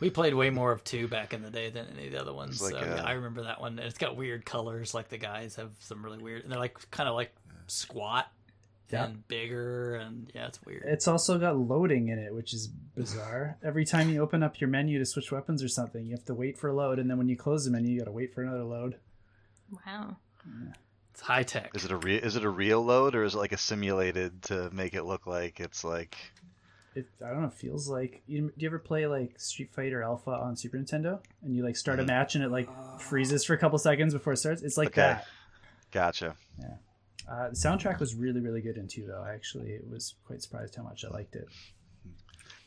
[0.00, 2.34] We played way more of two back in the day than any of the other
[2.34, 2.60] ones.
[2.60, 3.78] Like so, a- yeah, I remember that one.
[3.78, 4.94] It's got weird colors.
[4.94, 6.42] Like the guys have some really weird.
[6.42, 7.32] And they're like kind of like
[7.68, 8.26] squat
[8.92, 9.04] Yeah.
[9.06, 10.82] and bigger, and yeah, it's weird.
[10.86, 13.56] It's also got loading in it, which is bizarre.
[13.64, 16.34] Every time you open up your menu to switch weapons or something, you have to
[16.34, 18.34] wait for a load, and then when you close the menu, you got to wait
[18.34, 18.96] for another load.
[19.86, 20.16] Wow.
[21.12, 21.70] It's high tech.
[21.74, 24.42] Is it a real is it a real load or is it like a simulated
[24.44, 26.16] to make it look like it's like
[26.94, 27.50] it I don't know.
[27.50, 31.54] Feels like you, do you ever play like Street Fighter Alpha on Super Nintendo and
[31.54, 32.08] you like start a Mhm.
[32.08, 34.62] match and it like freezes for a couple seconds before it starts?
[34.62, 35.00] It's like Okay.
[35.02, 35.26] that.
[35.90, 36.34] gotcha?
[37.30, 39.22] Uh, the soundtrack was really really good in two though.
[39.22, 41.46] I actually was quite surprised how much I liked it.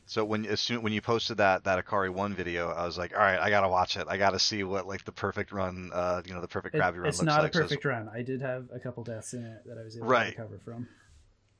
[0.07, 3.13] So when as soon when you posted that that Ikari one video, I was like,
[3.13, 4.05] all right, I gotta watch it.
[4.07, 6.99] I gotta see what like the perfect run, uh, you know, the perfect It- gravity
[6.99, 7.51] run it's looks not like.
[7.51, 8.09] a So perfect run.
[8.13, 10.35] I did have a couple deaths in it that I was able Right.
[10.35, 10.87] to recover from.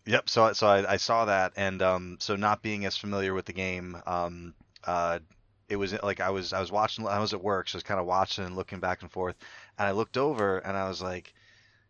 [0.05, 0.29] Yep.
[0.29, 3.53] So so I, I saw that, and um, so not being as familiar with the
[3.53, 4.53] game, um,
[4.83, 5.17] uh,
[5.67, 7.07] it was like I was I was watching.
[7.07, 9.35] I was at work, so I was kind of watching and looking back and forth,
[9.79, 11.33] and I looked over and I was like,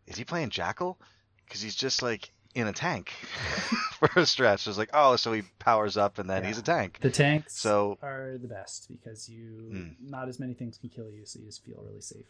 [0.06, 0.98] "Is he playing Jackal?"
[1.44, 3.10] Because he's just like in a tank
[3.98, 4.66] for a stretch.
[4.66, 6.48] It's like, "Oh, so he powers up and then Yeah.
[6.48, 9.96] he's a tank." The tanks So- are the best because you Mm.
[10.00, 12.26] not as many things can kill you, so you just feel really safe.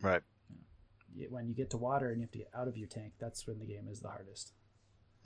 [0.00, 0.22] Right.
[1.16, 3.14] Y- When you get to water and you have to get out of your tank,
[3.18, 4.52] that's when the game is the hardest.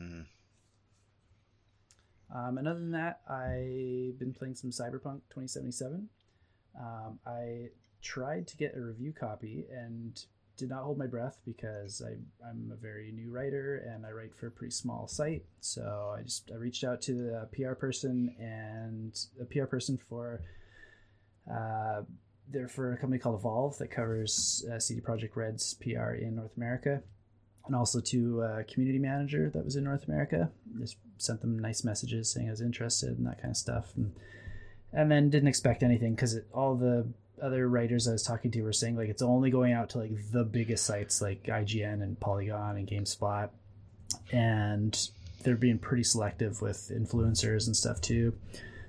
[0.00, 0.26] Mhm.
[2.32, 6.08] Um, and other than that, I've been playing some Cyberpunk 2077.
[6.78, 7.70] Um, I
[8.02, 10.24] tried to get a review copy and
[10.60, 12.12] did not hold my breath because I,
[12.48, 15.42] I'm a very new writer and I write for a pretty small site.
[15.60, 20.42] So I just I reached out to the PR person and a PR person for
[21.50, 22.02] uh,
[22.50, 26.56] they're for a company called Evolve that covers uh, CD Projekt Red's PR in North
[26.56, 27.02] America
[27.66, 30.50] and also to a community manager that was in North America.
[30.78, 34.12] Just sent them nice messages saying I was interested and that kind of stuff, and
[34.92, 37.06] and then didn't expect anything because all the
[37.40, 40.12] other writers I was talking to were saying like it's only going out to like
[40.30, 43.50] the biggest sites like IGN and Polygon and GameSpot,
[44.32, 45.08] and
[45.42, 48.34] they're being pretty selective with influencers and stuff too.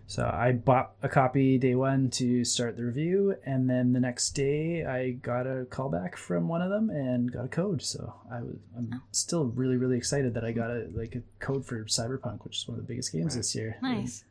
[0.07, 4.31] So I bought a copy day one to start the review, and then the next
[4.31, 7.81] day I got a callback from one of them and got a code.
[7.81, 9.01] So I was I'm oh.
[9.11, 12.67] still really really excited that I got a like a code for Cyberpunk, which is
[12.67, 13.77] one of the biggest games this year.
[13.81, 14.25] Nice.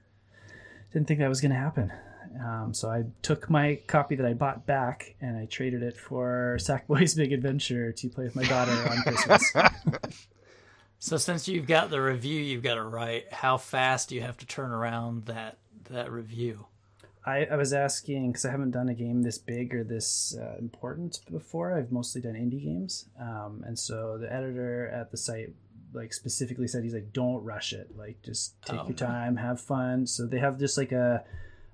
[0.92, 1.92] Didn't think that was going to happen.
[2.38, 6.57] Um, so I took my copy that I bought back and I traded it for
[6.61, 9.53] Sackboy's Big Adventure to play with my daughter on Christmas.
[10.99, 14.37] So since you've got the review you've got to write, how fast do you have
[14.38, 16.66] to turn around that that review?
[17.25, 20.57] I, I was asking because I haven't done a game this big or this uh,
[20.59, 21.75] important before.
[21.75, 25.55] I've mostly done indie games, um, and so the editor at the site
[25.93, 27.97] like specifically said he's like, "Don't rush it.
[27.97, 29.05] Like, just take Oh, your okay.
[29.07, 31.25] time, have fun." So they have just like a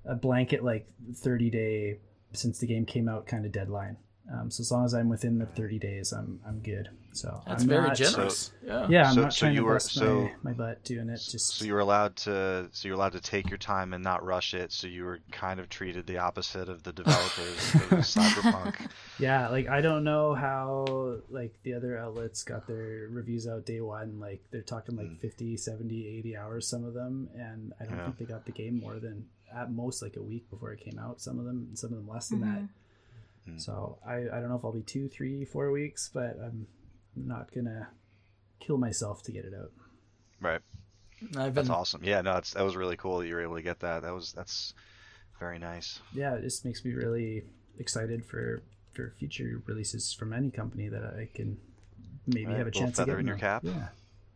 [0.07, 1.99] a blanket like thirty day
[2.33, 3.97] since the game came out kind of deadline.
[4.33, 6.89] Um, so as long as I'm within the thirty days, I'm I'm good.
[7.13, 8.53] So That's I'm very not- generous.
[8.63, 8.87] yeah.
[8.91, 11.09] Yeah, I'm So- not so trying you to were- bust so- my, my butt doing
[11.09, 11.17] it.
[11.31, 14.23] Just So you were allowed to so you're allowed to take your time and not
[14.25, 14.71] rush it.
[14.73, 18.89] So you were kind of treated the opposite of the developers of Cyberpunk.
[19.19, 23.81] Yeah, like I don't know how like the other outlets got their reviews out day
[23.81, 24.19] one.
[24.21, 25.21] Like they're talking like Mm.
[25.21, 28.05] 50, 70, 80 hours some of them and I don't Yeah.
[28.07, 30.99] think they got the game more than at most like a week before it came
[30.99, 31.21] out.
[31.21, 33.53] Some of them some of them less than that.
[33.53, 33.61] Mm.
[33.61, 36.67] So I, I don't know if I'll be two, three, four weeks, but I'm
[37.15, 37.89] not gonna
[38.61, 39.71] kill myself to get it out.
[40.41, 40.61] Right.
[41.37, 42.03] I've That's awesome.
[42.05, 44.03] Yeah, no, it's, that was really cool that you were able to get that.
[44.03, 44.75] That was that's
[45.39, 46.01] very nice.
[46.15, 47.45] Yeah, it just makes me really
[47.79, 51.59] excited for for future releases from any company that I can
[52.27, 53.63] maybe Right, have a chance feather of in getting your cap.
[53.65, 53.89] Yeah.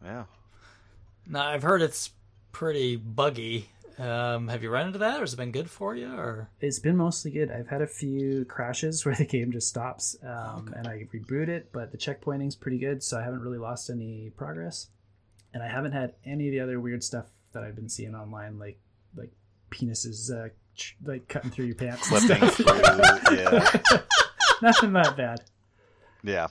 [0.04, 0.24] Yeah.
[1.26, 2.10] Now I've heard it's
[2.52, 3.68] pretty buggy.
[4.00, 6.10] Um, have you run into that, or has it been good for you?
[6.12, 7.50] Or It's been mostly good.
[7.50, 10.72] I've had a few crashes where the game just stops um, Okay.
[10.78, 14.30] and I reboot it, but the checkpointing's pretty good, so I haven't really lost any
[14.36, 14.88] progress.
[15.52, 18.58] And I haven't had any of the other weird stuff that I've been seeing online,
[18.58, 18.78] like
[19.16, 19.32] like
[19.70, 22.10] penises uh, ch- like cutting through your pants.
[22.12, 22.66] and through,
[23.36, 23.68] yeah.
[24.62, 25.40] Nothing that bad.
[26.22, 26.46] Yeah.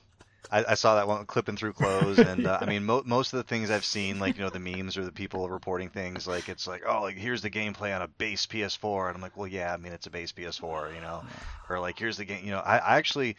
[0.51, 3.37] I, I saw that one clipping through clothes, and uh, I mean, mo- most of
[3.37, 6.49] the things I've seen, like you know, the memes or the people reporting things, like
[6.49, 9.47] it's like, oh, like here's the gameplay on a base PS4, and I'm like, well,
[9.47, 11.23] yeah, I mean, it's a base PS4, you know,
[11.69, 13.35] or like here's the game, you know, I, I actually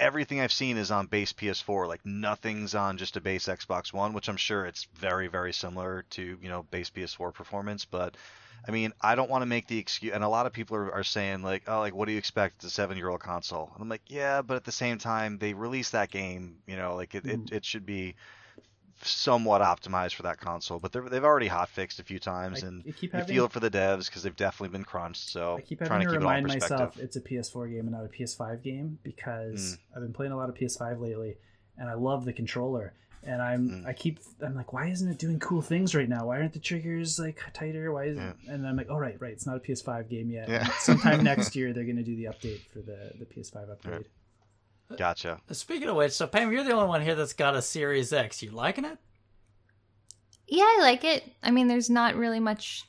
[0.00, 4.12] everything I've seen is on base PS4, like nothing's on just a base Xbox One,
[4.12, 8.16] which I'm sure it's very very similar to you know base PS4 performance, but
[8.66, 10.92] I mean, I don't want to make the excuse, and a lot of people are,
[10.92, 12.56] are saying like, oh, like what do you expect?
[12.56, 15.92] It's a seven-year-old console, and I'm like, yeah, but at the same time, they released
[15.92, 17.52] that game, you know, like it, it, mm.
[17.52, 18.14] it should be
[19.04, 20.78] somewhat optimized for that console.
[20.78, 23.70] But they've already hot fixed a few times, and I having- feel it for the
[23.70, 25.28] devs because they've definitely been crunched.
[25.30, 26.78] So I keep trying to, to keep it all in remind perspective.
[26.78, 29.78] myself it's a PS4 game and not a PS5 game because Mm.
[29.96, 31.36] I've been playing a lot of PS5 lately,
[31.76, 32.92] and I love the controller.
[33.24, 33.86] And I'm Mm.
[33.86, 36.26] I keep I'm like, why isn't it doing cool things right now?
[36.26, 37.92] Why aren't the triggers like tighter?
[37.92, 38.32] Why is Yeah.
[38.48, 40.48] and I'm like, oh right, right, it's not a PS5 game yet.
[40.48, 40.66] Yeah.
[40.78, 44.06] Sometime next year they're gonna do the update for the the PS5 upgrade.
[44.96, 45.40] Gotcha.
[45.52, 48.42] speaking of which, so Pam, you're the only one here that's got a Series X.
[48.42, 48.98] You liking it?
[50.46, 51.30] Yeah, I like it.
[51.42, 52.84] I mean, there's not really much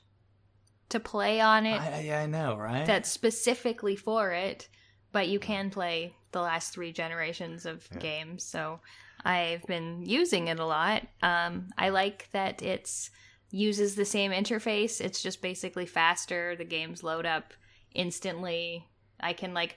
[0.90, 2.86] to play on it I, I, I know, right?
[2.86, 4.70] that's specifically for it,
[5.12, 8.00] but you can play the last three generations of Yeah.
[8.00, 8.44] games.
[8.44, 8.80] So
[9.26, 11.06] I've been using it a lot.
[11.22, 13.12] Um, I like that it's
[13.52, 15.02] uses the same interface.
[15.02, 16.56] It's just basically faster.
[16.56, 17.54] The games load up
[17.94, 18.88] instantly.
[19.20, 19.76] I can like qu-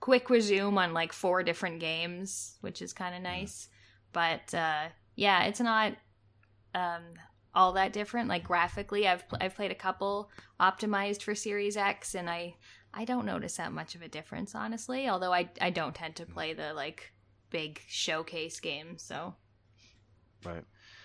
[0.00, 3.68] quick resume on like four different games, which is kind of nice.
[4.12, 5.94] But uh, yeah, it's not
[6.74, 7.02] um,
[7.54, 8.28] all that different.
[8.28, 12.56] Like graphically, I've pl- I've played a couple optimized for Series X, and I
[12.92, 15.08] I don't notice that much of a difference, honestly.
[15.08, 17.12] Although I I don't tend to play the like
[17.50, 19.34] big showcase games, so
[20.44, 20.64] Right.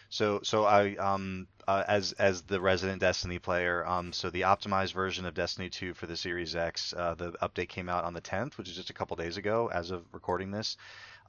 [0.10, 4.94] So so I um uh, as as the resident Destiny player um so the optimized
[4.94, 8.22] version of Destiny 2 for the Series X uh, the update came out on the
[8.22, 10.78] 10th which is just a couple days ago as of recording this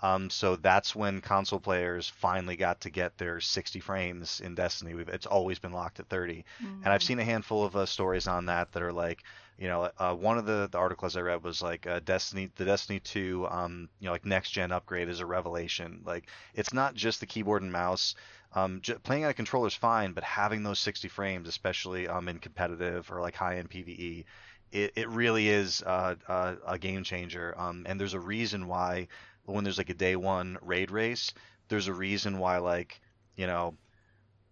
[0.02, 4.94] um so that's when console players finally got to get their 60 frames in Destiny
[4.94, 6.44] We've, it's always been locked at 30
[6.82, 9.22] and I've seen a handful of uh, stories on that that are like,
[9.58, 12.64] you know, uh, one of the, the articles I read was like uh, Destiny, the
[12.64, 16.02] Destiny 2, um, you know, like next gen upgrade is a revelation.
[16.04, 18.14] Like, it's not just the keyboard and mouse.
[18.52, 22.28] Um, j- playing on a controller is fine, but having those 60 frames, especially um,
[22.28, 24.24] in competitive or like high end PVE,
[24.72, 27.54] it, it really is uh, uh, a game changer.
[27.58, 29.08] Um, and there's a reason why
[29.44, 31.32] when there's like a day one raid race,
[31.68, 33.00] there's a reason why like,
[33.36, 33.76] you know,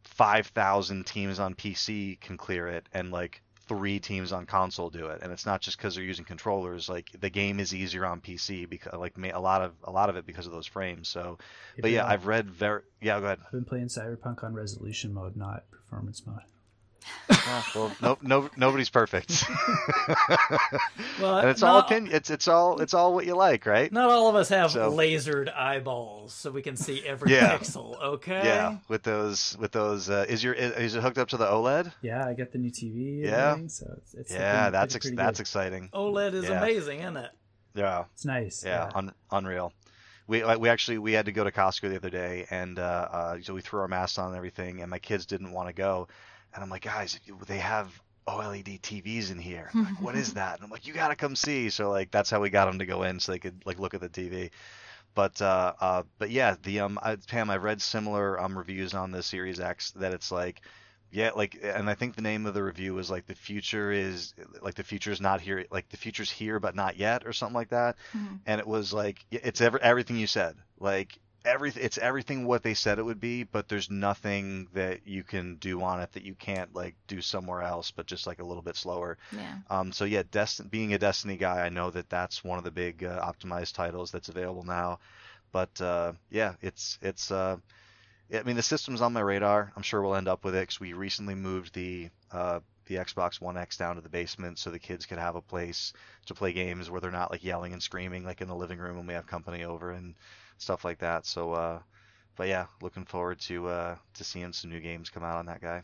[0.04, 5.22] 5,000 teams on PC can clear it and like three teams on console do it
[5.22, 8.68] and it's not just because they're using controllers like the game is easier on PC
[8.68, 11.38] because like a lot of a lot of it because of those frames so
[11.80, 15.36] but yeah I've read very yeah go ahead I've been playing Cyberpunk on resolution mode,
[15.36, 16.40] not performance mode.
[17.30, 19.44] Ah, well no, no nobody's perfect
[21.20, 24.10] well, and it's all opinion it's it's all it's all what you like right not
[24.10, 27.56] all of us have So- lasered eyeballs, so we can see every Yeah.
[27.58, 28.00] pixel.
[28.02, 28.42] Okay.
[28.44, 31.46] yeah with those with those uh, is your is, is it hooked up to the
[31.46, 33.22] OLED Yeah, I got the new TV.
[33.22, 33.50] Yeah.
[33.50, 36.58] everything, so it's, it's yeah that's ex- that's exciting OLED is Yeah.
[36.62, 37.30] amazing, isn't it?
[37.74, 38.62] yeah it's nice.
[38.64, 39.72] yeah, Un- unreal.
[40.26, 43.36] We we actually we had to go to Costco the other day, and uh, uh,
[43.42, 46.08] so we threw our masks on and everything, and my kids didn't want to go,
[46.54, 47.90] and I'm like, guys, they have
[48.26, 49.74] OLED TVs in here.
[49.82, 50.56] Like, what is that?
[50.56, 51.70] And I'm like, you gotta come see.
[51.70, 53.94] So like that's how we got them to go in, so they could like look
[53.94, 54.50] at the TV.
[55.14, 59.10] But uh, uh, but yeah, the um, I, Pam, I've read similar um reviews on
[59.12, 60.60] the Series X that it's like.
[61.10, 64.34] Yeah, like, and I think the name of the review was like the future is
[64.62, 67.54] like the future is not here, like the future's here but not yet, or something
[67.54, 68.40] like that Mhm.
[68.46, 72.74] and it was like it's ever everything you said like everything it's everything what they
[72.74, 76.34] said it would be but there's nothing that you can do on it that you
[76.34, 79.56] can't like do somewhere else but just like a little bit slower yeah.
[79.70, 82.70] um so yeah Destin being a destiny guy i know that that's one of the
[82.70, 84.98] big uh, optimized titles that's available now
[85.52, 87.56] but uh yeah it's it's uh
[88.32, 89.70] I mean, the system's on my radar.
[89.76, 93.40] I'm sure we'll end up with it because we recently moved the uh, the Xbox
[93.40, 95.92] One X down to the basement so the kids could have a place
[96.26, 98.96] to play games where they're not like yelling and screaming like in the living room
[98.96, 100.14] when we have company over and
[100.58, 101.26] stuff like that.
[101.26, 101.78] So, uh,
[102.36, 105.60] but yeah, looking forward to uh, to seeing some new games come out on that
[105.60, 105.82] guy.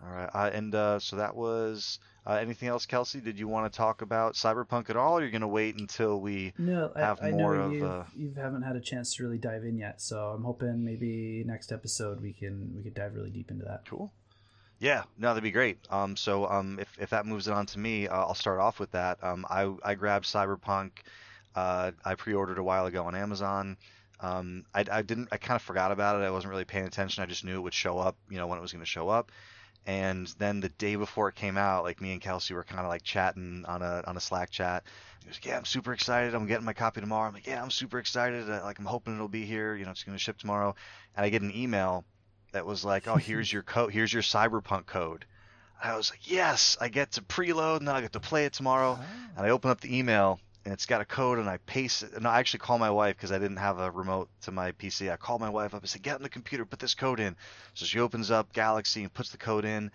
[0.00, 3.20] All right, uh, and uh, so that was uh, anything else, Kelsey?
[3.20, 5.18] Did you want to talk about Cyberpunk at all?
[5.18, 7.86] Or you're going to wait until we No, have I, I more know of, you
[7.86, 11.42] uh, you haven't had a chance to really dive in yet, so I'm hoping maybe
[11.44, 13.86] next episode we can we could dive really deep into that.
[13.88, 14.12] Cool.
[14.78, 15.78] Yeah, no, that'd be great.
[15.90, 18.78] Um, so um, if if that moves it on to me, uh, I'll start off
[18.78, 19.18] with that.
[19.24, 20.90] Um, I I grabbed Cyberpunk.
[21.58, 23.76] Uh, I pre-ordered a while ago on Amazon.
[24.20, 25.28] Um, I, I didn't.
[25.32, 26.24] I kind of forgot about it.
[26.24, 27.22] I wasn't really paying attention.
[27.22, 28.16] I just knew it would show up.
[28.30, 29.32] You know when it was going to show up.
[29.84, 32.88] And then the day before it came out, like me and Kelsey were kind of
[32.88, 34.84] like chatting on a on a Slack chat.
[35.22, 36.34] He was, like, yeah, I'm super excited.
[36.34, 37.26] I'm getting my copy tomorrow.
[37.26, 38.48] I'm like, yeah, I'm super excited.
[38.48, 39.74] Uh, like I'm hoping it'll be here.
[39.74, 40.76] You know, it's going to ship tomorrow.
[41.16, 42.04] And I get an email
[42.52, 43.92] that was like, oh, here's your code.
[43.92, 45.24] Here's your Cyberpunk code.
[45.82, 48.52] I was like, yes, I get to preload and then I get to play it
[48.52, 48.98] tomorrow.
[49.36, 52.12] And I open up the email and it's got a code and I paste it.
[52.14, 55.10] And I actually call my wife because I didn't have a remote to my PC.
[55.10, 57.36] I called my wife up and said, get on the computer, put this code in.
[57.74, 59.90] So she opens up Galaxy and puts the code in.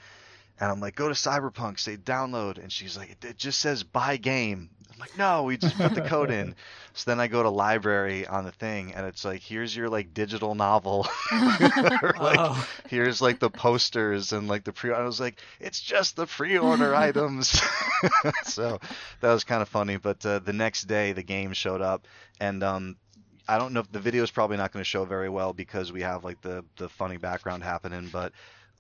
[0.60, 2.58] And I'm like, go to Cyberpunk, say download.
[2.58, 4.70] And she's like, it just says buy game.
[4.94, 6.56] I'm like, no, we just put the code in.
[6.96, 10.14] So then I go to library on the thing and it's like, here's your like
[10.14, 11.08] digital novel.
[11.32, 11.40] Or,
[12.20, 16.16] like, oh, here's like the posters and like the pre I was like, it's just
[16.16, 17.60] the pre-order items.
[18.44, 18.80] so
[19.22, 19.98] that was kind of funny.
[19.98, 22.08] But uh, the next day the game showed up
[22.40, 22.96] and um
[23.48, 25.92] I don't know if the video is probably not going to show very well because
[25.92, 28.34] we have like the the funny background happening, but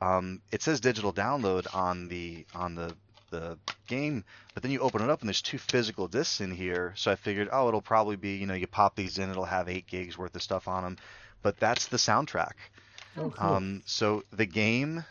[0.03, 2.93] um, it says digital download on the on the
[3.29, 6.93] the game, but then you open it up and there's two physical discs in here.
[6.95, 9.69] So I figured, oh, it'll probably be you know you pop these in, it'll have
[9.69, 10.97] eight gigs worth of stuff on them,
[11.41, 12.53] but that's the soundtrack.
[13.17, 13.47] Oh, cool.
[13.47, 15.05] Um, so the game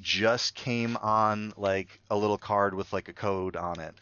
[0.00, 3.94] just came on like a little card with like a code on it.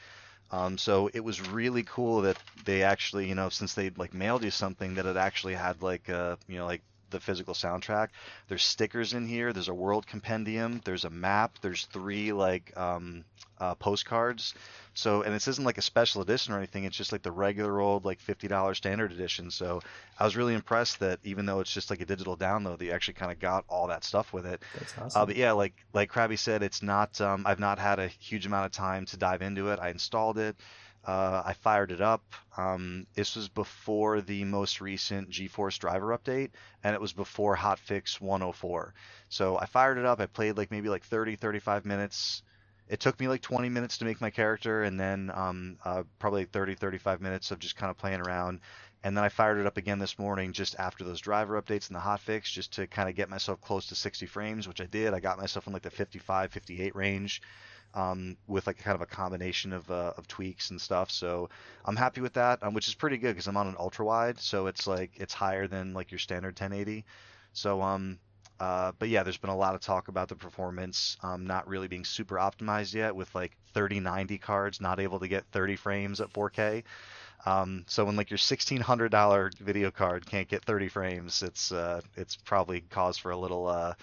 [0.51, 4.45] Um, so it was really cool that they actually, you know, since they like mailed
[4.45, 8.09] you something, that it actually had like, uh, you know, like the physical soundtrack.
[8.49, 9.53] There's stickers in here.
[9.53, 10.81] There's a world compendium.
[10.85, 11.59] There's a map.
[11.61, 13.25] There's three like um,
[13.59, 14.55] uh, postcards.
[14.95, 16.85] So and this isn't like a special edition or anything.
[16.85, 19.51] It's just like the regular old like fifty dollars standard edition.
[19.51, 19.81] So
[20.19, 23.15] I was really impressed that even though it's just like a digital download, they actually
[23.15, 24.63] kind of got all that stuff with it.
[24.79, 25.23] That's awesome.
[25.23, 27.21] Uh, but yeah, like like Krabby said, it's not.
[27.21, 29.79] Um, I've not had a huge amount of time to dive into it.
[29.81, 30.57] I installed it.
[31.07, 32.23] Uh, I fired it up.
[32.57, 36.51] Um, this was before the most recent GeForce driver update,
[36.83, 38.95] and it was before hotfix 104.
[39.29, 40.21] So I fired it up.
[40.21, 42.43] I played like maybe like 30, 35 minutes.
[42.89, 46.47] It took me like 20 minutes to make my character, and then um, uh, probably
[46.47, 48.61] 30, 35 minutes of just kind of playing around.
[49.03, 51.97] And then I fired it up again this morning just after those driver updates and
[51.97, 55.13] the hotfix, just to kind of get myself close to 60 frames, which I did.
[55.13, 57.43] I got myself in like the 55, 58 range
[57.95, 61.11] um, with like kind of a combination of, uh, of tweaks and stuff.
[61.11, 61.49] So
[61.85, 64.39] I'm happy with that, um, which is pretty good because I'm on an ultra wide,
[64.41, 67.05] so it's like it's higher than like your standard 1080.
[67.53, 68.19] So um,
[68.61, 71.89] uh, but yeah, there's been a lot of talk about the performance um, not really
[71.89, 76.33] being super optimized yet, with like 3090 cards not able to get 30 frames at
[76.33, 76.85] 4K.
[77.47, 82.37] Um, so when like your $1600 video card can't get 30 frames, it's uh, it's
[82.37, 83.95] probably cause for a little uh,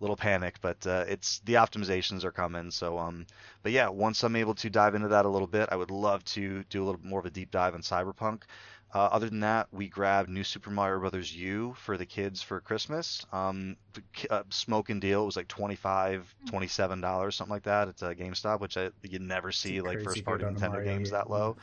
[0.00, 0.56] little panic.
[0.60, 2.70] But uh, it's the optimizations are coming.
[2.70, 3.26] So um,
[3.62, 6.24] but yeah, once I'm able to dive into that a little bit, I would love
[6.26, 8.42] to do a little more of a deep dive on Cyberpunk.
[8.94, 12.60] Uh, other than that, we grabbed New Super Mario Brothers U for the kids for
[12.60, 13.26] Christmas.
[13.32, 13.76] Um,
[14.30, 17.88] uh, smoke and deal was like 25 $27, something like that.
[17.88, 21.18] It's a GameStop, which I, you never see like first party Nintendo Mario games game.
[21.18, 21.56] that low.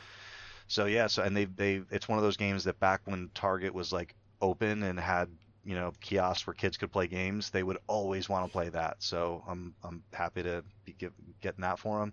[0.68, 3.72] So yeah, so and they they it's one of those games that back when Target
[3.72, 5.28] was like open and had
[5.64, 8.96] you know kiosks where kids could play games, they would always want to play that.
[9.00, 12.12] So I'm I'm happy to be give, getting that for them.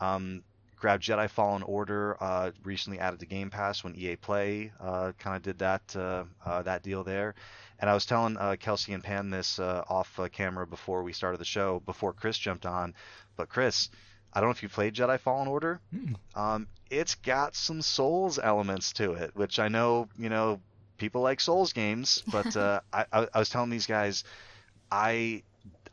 [0.00, 0.42] Um,
[0.82, 5.36] grabbed Jedi Fallen Order uh, recently added to Game Pass when EA Play uh, kind
[5.36, 7.36] of did that uh, uh, that deal there.
[7.78, 11.12] And I was telling uh, Kelsey and Pam this uh, off uh, camera before we
[11.12, 12.94] started the show, before Chris jumped on.
[13.36, 13.90] But Chris,
[14.32, 15.80] I don't know if you played Jedi Fallen Order.
[15.94, 16.16] Mm.
[16.34, 20.60] Um, it's got some Souls elements to it, which I know you know
[20.98, 24.24] people like Souls games, but uh, I, I, I was telling these guys,
[24.90, 25.42] I.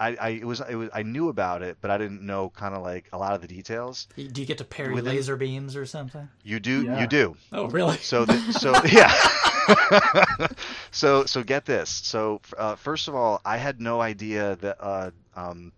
[0.01, 2.73] I, I it was it was I knew about it, but I didn't know kind
[2.73, 4.07] of like a lot of the details.
[4.15, 6.29] do you get to parry Within- laser beams or something?
[6.41, 7.01] You do, Yeah.
[7.01, 7.35] you do.
[7.51, 7.97] Oh, really?
[7.97, 10.47] So, the, so yeah.
[10.91, 11.89] so, so get this.
[11.89, 15.73] So, uh, first of all, I had no idea that, uh, um,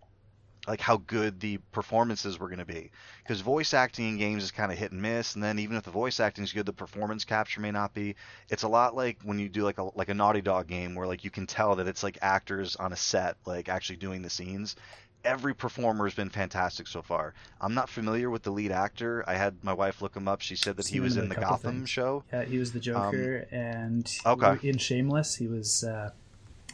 [0.72, 2.92] like how good the performances were going to be,
[3.22, 5.84] because voice acting in games is kind of hit and miss, and then even if
[5.84, 8.16] the voice acting is good, the performance capture may not be.
[8.50, 11.06] It's a lot like when you do like a like a Naughty Dog game where
[11.06, 14.30] like you can tell that it's like actors on a set like actually doing the
[14.30, 14.78] scenes
[15.26, 17.36] every performer has been fantastic so far.
[17.60, 19.24] I'm not familiar with the lead actor.
[19.28, 20.42] I had my wife look him up.
[20.42, 21.90] She said that he was in the Gotham things.
[21.92, 22.24] show.
[22.34, 24.68] Yeah, he was the Joker, and okay.
[24.68, 26.10] in Shameless, he was uh,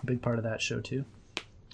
[0.02, 1.04] a big part of that show too.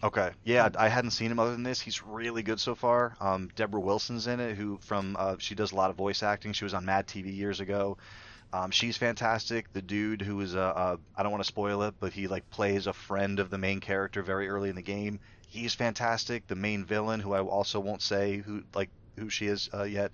[0.03, 1.79] Okay, yeah, I hadn't seen him other than this.
[1.79, 3.15] He's really good so far.
[3.21, 6.51] Um, Debra Wilson's in it, who from uh, she does a lot of voice acting.
[6.51, 7.97] She was on Mad TV years ago.
[8.51, 9.71] Um, she's fantastic.
[9.71, 12.49] The dude who is a, a I don't want to spoil it, but he like
[12.49, 15.21] plays a friend of the main character very early in the game.
[15.47, 16.47] He's fantastic.
[16.47, 20.11] The main villain, who I also won't say who like who she is uh, yet,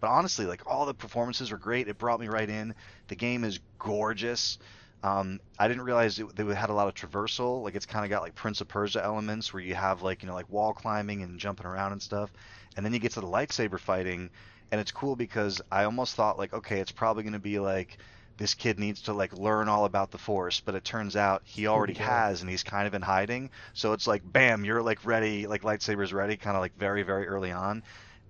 [0.00, 1.86] but honestly, like all the performances were great.
[1.86, 2.74] It brought me right in.
[3.06, 4.58] The game is gorgeous.
[5.02, 7.62] Um, I didn't realize it, they had a lot of traversal.
[7.62, 10.28] Like it's kind of got like Prince of Persia elements where you have like you
[10.28, 12.32] know like wall climbing and jumping around and stuff.
[12.76, 14.30] And then you get to the lightsaber fighting,
[14.70, 17.98] and it's cool because I almost thought like okay, it's probably going to be like
[18.38, 21.66] this kid needs to like learn all about the force but it turns out he
[21.66, 21.94] already Okay.
[21.94, 25.62] has and he's kind of in hiding so it's like bam you're like ready like
[25.62, 27.82] lightsabers ready kind of like very very early on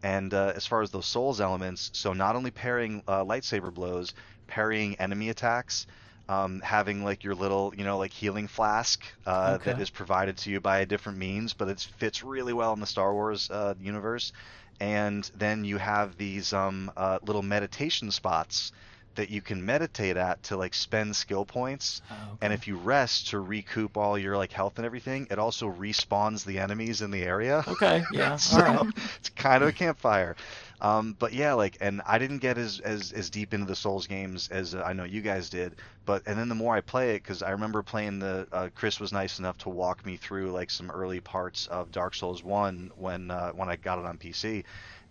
[0.03, 4.15] and uh, as far as those souls elements so not only parrying uh, lightsaber blows
[4.47, 5.87] parrying enemy attacks
[6.29, 9.77] um, having like your little you know like healing flask uh, Okay.
[9.77, 12.87] is provided to you by a different means but it fits really well in the
[12.87, 14.33] star wars uh, universe
[14.81, 18.73] and then you have these um, uh, little meditation spots
[19.17, 22.43] that you can meditate at to like spend skill points Oh, okay.
[22.43, 26.45] and if you rest to recoup all your like health and everything it also respawns
[26.45, 28.83] the enemies in the area okay, yeah, so right.
[29.19, 30.37] it's kind of a campfire
[30.81, 34.07] um, but yeah like and i didn't get as, as as deep into the souls
[34.07, 37.15] games as uh, i know you guys did but and then the more i play
[37.15, 40.51] it because i remember playing the uh, chris was nice enough to walk me through
[40.51, 44.19] like some early parts of dark souls 1 when uh, when i got it on
[44.19, 44.65] pc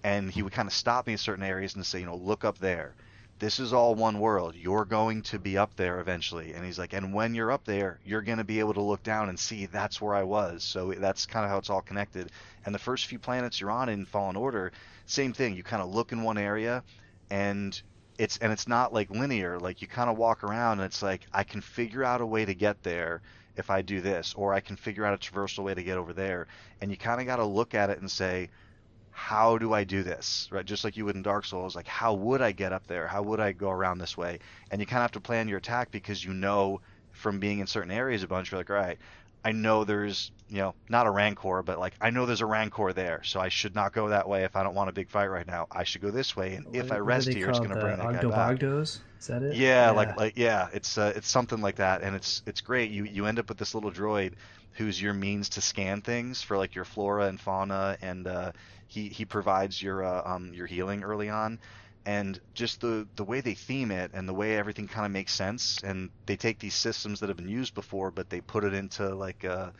[0.03, 2.45] and he would kind of stop me in certain areas and say you know look
[2.45, 2.93] up there
[3.39, 4.55] this is all one world.
[4.55, 6.53] You're going to be up there eventually.
[6.53, 9.03] And he's like, and when you're up there, you're going to be able to look
[9.03, 10.63] down and see that's where I was.
[10.63, 12.32] So that's kind of how it's all connected.
[12.65, 14.72] And the first few planets you're on in Fallen Order,
[15.08, 15.55] same thing.
[15.55, 16.84] You kind of look in one area
[17.32, 17.82] and
[18.18, 19.60] it's and it's not like linear.
[19.60, 22.45] Like you kind of walk around and it's like I can figure out a way
[22.45, 23.22] to get there
[23.55, 26.14] if I do this or I can figure out a traversal way to get over
[26.14, 26.47] there.
[26.82, 28.49] And you kind of got to look at it and say,
[29.12, 30.47] how do I do this?
[30.51, 33.08] Right, just like you would in Dark Souls, like how would I get up there?
[33.08, 34.39] How would I go around this way?
[34.70, 36.82] And you kind of have to plan your attack because you know
[37.14, 38.99] from being in certain areas a bunch, you're like, all right,
[39.43, 42.93] I know there's, you know, not a Rancor, but like I know there's a Rancor
[42.93, 45.28] there, so I should not go that way if I don't want a big fight
[45.28, 45.68] right now.
[45.72, 48.12] I should go this way, and if I rest here, it's going to bring that
[48.12, 48.66] guy back.
[49.20, 49.56] Is that it?
[49.56, 52.91] Yeah, like like yeah, it's uh, it's something like that, and it's it's great.
[52.91, 54.34] You you end up with this little droid
[54.74, 58.52] who's your means to scan things for like your flora and fauna, and uh,
[58.88, 61.60] he he provides your uh, um your healing early on,
[62.06, 65.34] and just the the way they theme it and the way everything kind of makes
[65.34, 68.74] sense, and they take these systems that have been used before, but they put it
[68.74, 69.72] into like uh,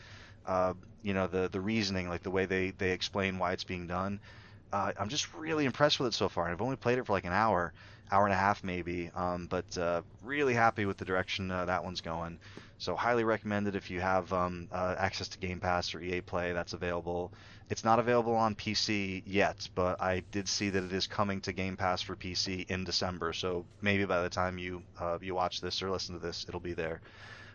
[0.48, 3.86] uh you know the the reasoning, like the way they they explain why it's being
[3.86, 4.20] done.
[4.72, 6.50] Uh, I'm just really impressed with it so far.
[6.50, 7.72] I've only played it for like an hour,
[8.10, 11.84] hour and a half maybe, um, but uh, really happy with the direction uh, that
[11.84, 12.38] one's going.
[12.76, 16.52] So highly recommended if you have um, uh, access to Game Pass or EA Play.
[16.52, 17.32] That's available.
[17.70, 21.52] It's not available on PC yet, but I did see that it is coming to
[21.52, 23.32] Game Pass for PC in December.
[23.32, 26.60] So maybe by the time you uh, you watch this or listen to this, it'll
[26.60, 27.00] be there.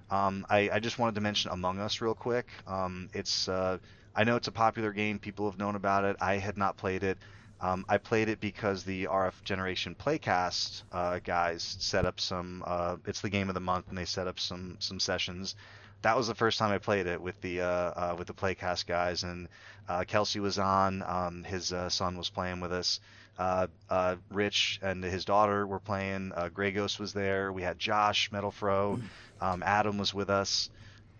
[0.10, 2.47] Um, I, I just wanted to mention Among Us real quick.
[2.68, 3.78] Um, it's uh,
[4.16, 5.20] I know it's a popular game.
[5.20, 6.18] People have known about it.
[6.22, 7.18] I had not played it.
[7.60, 12.64] Um, I played it because the RF Generation Playcast uh, guys set up some.
[12.66, 15.56] Uh, it's the game of the month, and they set up some some sessions.
[16.01, 18.86] That was the first time I played it with the uh, uh, with the Playcast
[18.86, 19.47] guys, and
[19.88, 21.04] uh, Kelsey was on.
[21.08, 22.99] Um, his son was playing with us.
[23.38, 26.31] Uh, uh, Rich and his daughter were playing.
[26.36, 27.51] Uh, Grey Ghost was there.
[27.51, 29.01] We had Josh Metalfro.
[29.41, 30.69] Um, Adam was with us.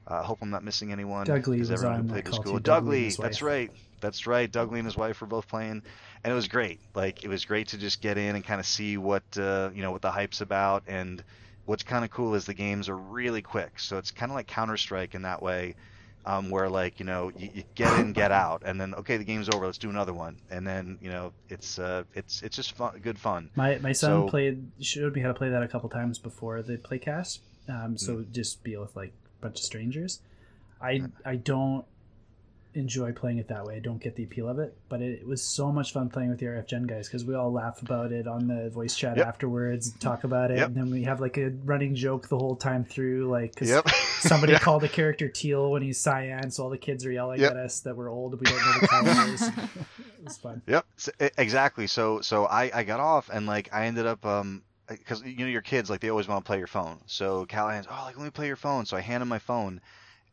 [0.08, 1.26] I uh, hope I'm not missing anyone.
[1.26, 2.54] Doug Lee 'cause was everyone on, who played was cool.
[2.54, 3.72] you Doug Doug Lee and Lee, his that's right.
[4.02, 4.52] That's right.
[4.52, 5.82] Doug Lee and his wife were both playing,
[6.24, 6.82] and it was great.
[6.94, 9.82] Like it was great to just get in and kind of see what uh, you
[9.82, 10.84] know what the hype's about.
[10.88, 11.24] And
[11.66, 14.48] what's kind of cool is the games are really quick, so it's kind of like
[14.48, 15.76] Counter Strike in that way,
[16.26, 19.24] um, where like you know you, you get in, get out, and then okay the
[19.24, 22.74] game's over, let's do another one, and then you know it's uh, it's it's just
[22.74, 23.50] fun, good fun.
[23.56, 26.62] My my son So- played showed me how to play that a couple times before
[26.62, 27.40] the playcast.
[27.70, 28.32] Um, so Mm.
[28.32, 30.20] just be with like a bunch of strangers.
[30.82, 31.86] I I don't
[32.76, 33.76] enjoy playing it that way.
[33.76, 36.30] I don't get the appeal of it, but it, it was so much fun playing
[36.30, 39.18] with the RF Gen guys because we all laugh about it on the voice chat
[39.18, 39.28] Yep.
[39.28, 40.68] afterwards, talk about it, Yep.
[40.68, 43.88] and then we have like a running joke the whole time through, like because Yep.
[44.20, 44.60] somebody Yeah.
[44.60, 47.52] called a character Teal when he's cyan, so all the kids are yelling Yep.
[47.52, 48.40] at us that we're old.
[48.40, 49.42] We don't know the colors.
[50.18, 50.62] it was fun.
[50.68, 51.88] Yep, s- e- exactly.
[51.88, 55.46] So so I I got off and like I ended up um because you know
[55.48, 57.00] your kids like they always want to play your phone.
[57.06, 58.86] So Callahan's oh like let me play your phone.
[58.86, 59.80] So I hand him my phone,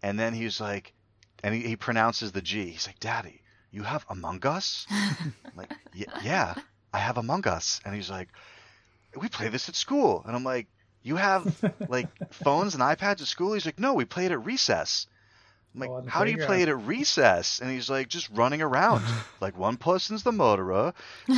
[0.03, 0.93] and then he's like,
[1.43, 2.70] and he, he pronounces the G.
[2.70, 4.86] He's like, Daddy, you have Among Us?
[5.57, 5.72] Like
[6.22, 6.55] yeah,
[6.93, 7.80] I have Among Us.
[7.84, 8.28] And he's like,
[9.16, 10.22] we play this at school.
[10.26, 10.66] And I'm like,
[11.03, 13.55] you have like phones and iPads at school?
[13.55, 15.07] He's like, no, we play it at recess.
[15.75, 17.61] I'm like, Oh, how do you play it at recess?
[17.61, 19.05] And he's like, just running around.
[19.41, 20.93] like, one person's the murderer.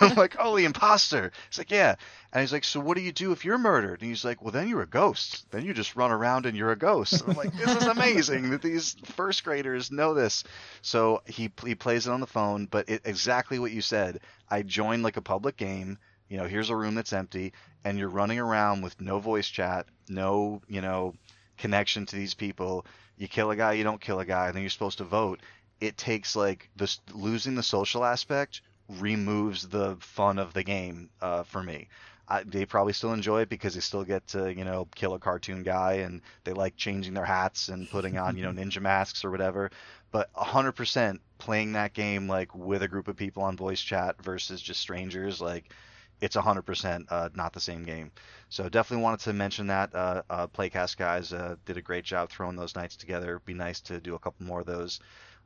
[0.00, 1.30] I'm like, oh, the imposter.
[1.48, 1.94] He's like, yeah.
[2.32, 4.00] And he's like, so what do you do if you're murdered?
[4.00, 5.48] And he's like, well, then you're a ghost.
[5.50, 7.20] Then you just run around and you're a ghost.
[7.22, 10.44] And I'm like, this is amazing that these first graders know this.
[10.82, 14.20] So he he plays it on the phone, but it, exactly what you said.
[14.50, 15.98] I joined like a public game.
[16.28, 17.54] You know, here's a room that's empty,
[17.84, 21.14] and you're running around with no voice chat, no, you know,
[21.56, 22.84] connection to these people.
[23.18, 25.40] You kill a guy, you don't kill a guy, and then you're supposed to vote.
[25.80, 31.42] It takes like this losing the social aspect removes the fun of the game uh,
[31.42, 31.88] for me.
[32.28, 35.18] I, they probably still enjoy it because they still get to you know kill a
[35.18, 39.24] cartoon guy and they like changing their hats and putting on you know ninja masks
[39.24, 39.70] or whatever.
[40.10, 44.60] But 100% playing that game like with a group of people on voice chat versus
[44.60, 45.72] just strangers like
[46.20, 48.10] it's 100% uh, not the same game.
[48.48, 49.94] So definitely wanted to mention that.
[49.94, 53.30] Uh, uh, Playcast guys uh, did a great job throwing those nights together.
[53.30, 55.00] It'd be nice to do a couple more of those.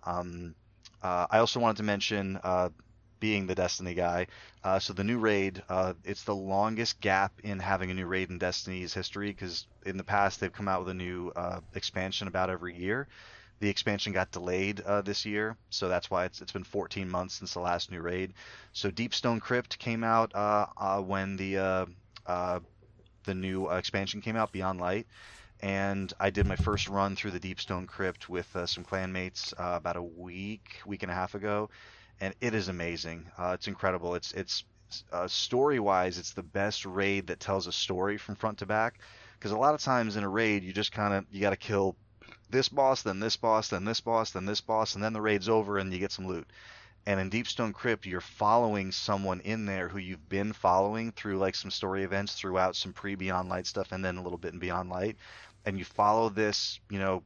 [0.05, 0.55] Um,
[1.03, 2.71] uh, I also wanted to mention, uh,
[3.21, 4.27] being the Destiny guy,
[4.81, 5.63] so the new raid,
[6.05, 10.03] it's the longest gap in having a new raid in Destiny's history because in the
[10.03, 11.33] past they've come out with a new
[11.73, 13.07] expansion about every year.
[13.63, 17.35] The expansion got delayed uh, this year, so that's why it's it's been 14 months
[17.35, 18.35] since the last new raid.
[18.73, 21.87] So Deepstone Crypt came out uh, uh, when the uh,
[22.27, 22.59] uh,
[23.23, 25.07] the new uh, expansion came out, Beyond Light,
[25.61, 30.03] and I did my first run through the Deepstone Crypt with some clanmates about a
[30.03, 31.71] week, week and a half ago,
[32.21, 33.31] and it is amazing.
[33.39, 34.17] It's incredible.
[34.17, 34.65] It's it's
[35.29, 38.99] story wise, it's the best raid that tells a story from front to back.
[39.39, 41.57] Because a lot of times in a raid, you just kind of you got to
[41.57, 41.95] kill
[42.53, 45.49] this boss, then this boss, then this boss, then this boss, and then the raid's
[45.49, 46.47] over and you get some loot.
[47.05, 51.57] And in Deepstone Crypt, you're following someone in there who you've been following through like
[51.57, 54.61] some story events throughout some pre Beyond Light stuff and then a little bit in
[54.61, 55.17] Beyond Light.
[55.65, 57.25] And you follow this, you know,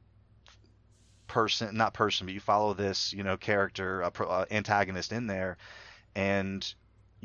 [1.26, 5.58] person, not person, but you follow this, you know, character, uh, antagonist in there,
[6.14, 6.74] and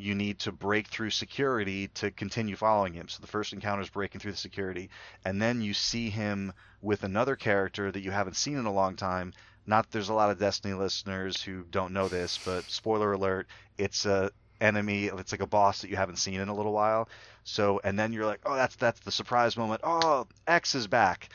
[0.02, 3.08] you need to break through security to continue following him.
[3.08, 4.90] So the first encounter is breaking through the security,
[5.24, 8.96] and then you see him with another character that you haven't seen in a long
[8.96, 9.34] time.
[9.68, 13.48] Not there's a lot of Destiny listeners who don't know this, but spoiler alert,
[13.78, 17.08] it's a enemy, it's like a boss that you haven't seen in a little while.
[17.44, 19.82] So and then you're like, "Oh, that's that's the surprise moment.
[19.84, 21.30] Oh, X is back."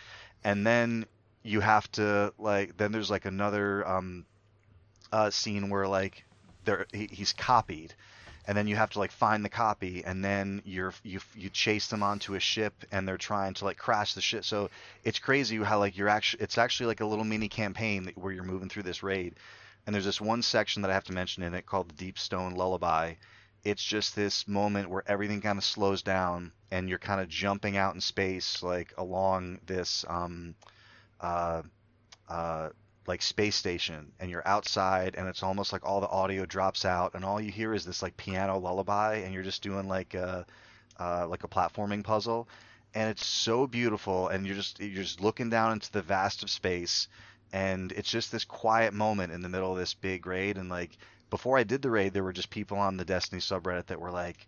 [0.45, 1.07] And then
[1.43, 4.27] you have to like then there's like another um
[5.13, 6.25] uh scene where like
[6.65, 7.95] there he, he's copied
[8.47, 11.89] and then you have to like find the copy and then you're you you chase
[11.89, 14.45] them onto a ship and they're trying to like crash the ship.
[14.45, 14.71] So
[15.03, 18.45] it's crazy how like you're actually it's actually like a little mini campaign where you're
[18.45, 19.35] moving through this raid.
[19.87, 22.19] And there's this one section that i have to mention in it called the deep
[22.19, 23.15] stone lullaby.
[23.65, 27.77] It's just this moment where everything kind of slows down and you're kind of jumping
[27.77, 30.55] out in space like along this um
[31.21, 31.63] uh
[32.29, 32.69] uh
[33.09, 37.15] like space station and you're outside and it's almost like all the audio drops out
[37.15, 40.47] and all you hear is this like piano lullaby and you're just doing like a
[40.99, 42.49] uh, like a platforming puzzle.
[42.95, 46.51] And it's so beautiful and you're just you're just looking down into the vast of
[46.51, 47.09] space
[47.53, 50.97] and it's just this quiet moment in the middle of this big raid and like
[51.29, 54.11] before I did the raid there were just people on the Destiny subreddit that were
[54.11, 54.47] like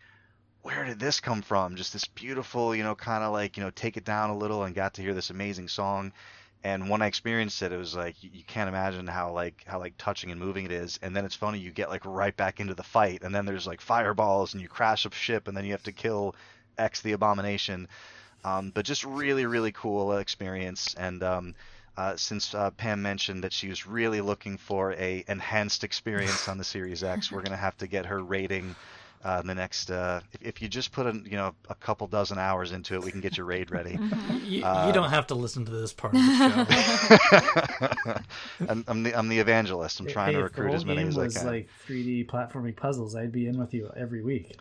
[0.62, 1.76] where did this come from?
[1.76, 4.64] Just this beautiful you know kind of like you know take it down a little
[4.64, 6.12] and got to hear this amazing song
[6.64, 9.94] and when I experienced it, it was like you, can't imagine how like how like
[9.96, 10.98] touching and moving it is.
[11.02, 13.66] And then it's funny, you get like right back into the fight, and then there's
[13.66, 16.34] like fireballs, and you crash a ship, and then you have to kill
[16.76, 17.88] X the Abomination.
[18.44, 20.94] Um, but just really really cool experience.
[20.98, 21.54] And um,
[21.96, 26.58] uh, since uh, Pam mentioned that she was really looking for a enhanced experience on
[26.58, 28.74] the Series X, we're gonna have to get her rating
[29.24, 29.90] uh, in the next.
[29.90, 33.02] Uh, if, if you just put a you know a couple dozen hours into it,
[33.04, 33.98] we can get your raid ready.
[34.48, 38.18] You, Uh, you don't have to listen to this part of the
[38.58, 38.66] show.
[38.68, 40.00] I'm, I'm the I'm the evangelist.
[40.00, 41.46] I'm trying hey, to recruit as many as I was can.
[41.46, 44.56] like 3D platforming puzzles, I'd be in with you every week.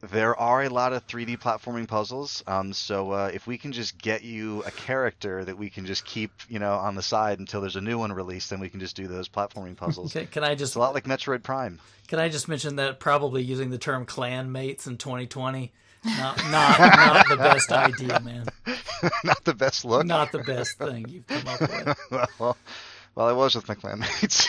[0.00, 2.42] There are a lot of 3D platforming puzzles.
[2.46, 6.04] Um, so uh, if we can just get you a character that we can just
[6.04, 8.80] keep, you know, on the side until there's a new one released, then we can
[8.80, 10.12] just do those platforming puzzles.
[10.12, 11.80] Can, can I It's just a lot like Metroid Prime.
[12.08, 15.72] can I just mention that probably using the term clan mates in 2020
[16.04, 18.46] not not not the best idea, man.
[19.24, 20.06] Not the best look.
[20.06, 22.30] Not the best thing you've come up with.
[22.38, 22.56] well,
[23.16, 24.46] well, I was with my clanmates.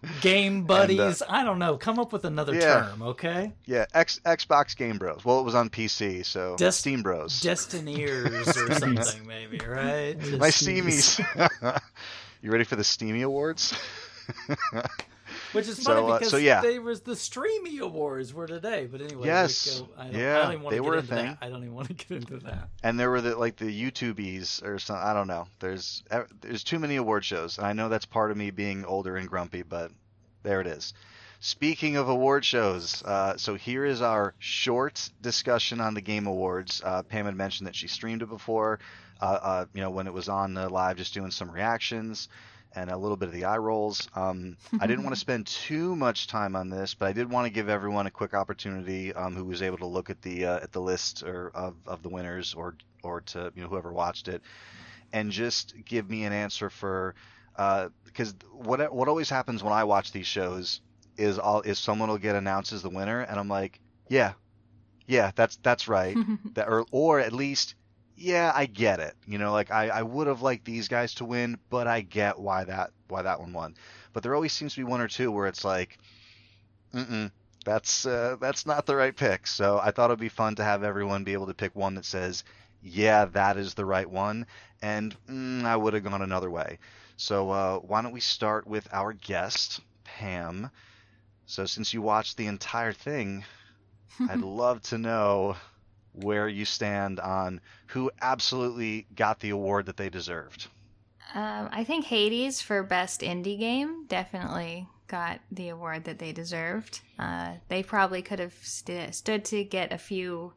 [0.20, 1.76] Game buddies, I don't know.
[1.78, 2.80] Come up with another uh, Yeah.
[2.90, 3.52] term, okay?
[3.64, 5.24] yeah, X Xbox Game Bros.
[5.24, 7.40] Well, it was on PC, so Des- Steam Bros.
[7.40, 10.18] Destineers or something, maybe, right?
[10.38, 11.18] my Steamies.
[12.42, 13.72] you ready for the Steamy Awards?
[15.52, 16.60] Which is So, funny uh, because so yeah.
[16.60, 18.86] they was the Streamy Awards were today.
[18.90, 19.80] But anyway, Yes.
[19.80, 21.26] we go- I don't, Yeah, I don't even they to were a thing.
[21.26, 21.38] that.
[21.40, 22.68] I don't even want to get into that.
[22.82, 25.04] and there were the like the YouTubies or something.
[25.04, 25.46] I don't know.
[25.58, 26.02] There's
[26.40, 29.28] there's too many award shows, and I know that's part of me being older and
[29.28, 29.90] grumpy, but
[30.42, 30.94] there it is.
[31.42, 36.82] Speaking of award shows, uh, so here is our short discussion on the Game Awards.
[36.84, 38.78] Uh, Pam had mentioned that she streamed it before,
[39.22, 42.28] uh, uh, you know, when it was on uh, live, just doing some reactions
[42.74, 44.08] and a little bit of the eye rolls.
[44.14, 47.46] Um, I didn't want to spend too much time on this, but I did want
[47.46, 50.56] to give everyone a quick opportunity um, who was able to look at the uh,
[50.56, 54.28] at the list or of, of the winners or or to you know whoever watched
[54.28, 54.42] it,
[55.12, 57.14] and just give me an answer for
[58.04, 60.80] because what what always happens when I watch these shows
[61.16, 64.32] is all is someone will get announced as the winner, and I'm like, yeah,
[65.06, 66.16] yeah, that's that's right,
[66.54, 67.74] that or or at least
[68.20, 69.16] yeah, I get it.
[69.26, 72.38] You know, like I, I would have liked these guys to win, but I get
[72.38, 73.76] why that why that one won.
[74.12, 75.98] But there always seems to be one or two where it's like,
[76.94, 77.30] mm
[77.64, 79.46] that's uh, that's not the right pick.
[79.46, 82.06] So I thought it'd be fun to have everyone be able to pick one that
[82.06, 82.44] says,
[82.82, 84.46] yeah, that is the right one,
[84.82, 86.78] and mm, I would have gone another way.
[87.18, 90.70] So uh, why don't we start with our guest, Pam?
[91.46, 93.44] So since you watched the entire thing,
[94.28, 95.56] I'd love to know
[96.12, 100.68] where you stand on who absolutely got the award that they deserved.
[101.34, 107.00] Um, I think Hades for best indie game definitely got the award that they deserved.
[107.18, 110.52] Uh, they probably could have st- stood to get a few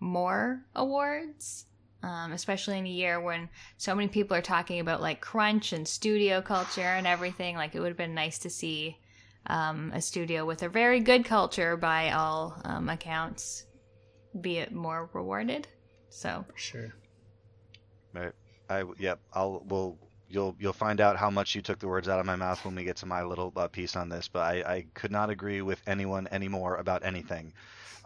[0.00, 1.66] more awards,
[2.02, 5.86] um, especially in a year when so many people are talking about like crunch and
[5.86, 7.56] studio culture and everything.
[7.56, 8.98] Like it would have been nice to see
[9.46, 13.64] um, a studio with a very good culture by all um, accounts
[14.40, 15.68] be it more rewarded.
[16.08, 16.94] So sure.
[18.12, 18.32] Right.
[18.68, 19.20] I yep.
[19.32, 22.36] I'll we'll you'll you'll find out how much you took the words out of my
[22.36, 24.28] mouth when we get to my little uh, piece on this.
[24.28, 27.52] But I, I could not agree with anyone anymore about anything.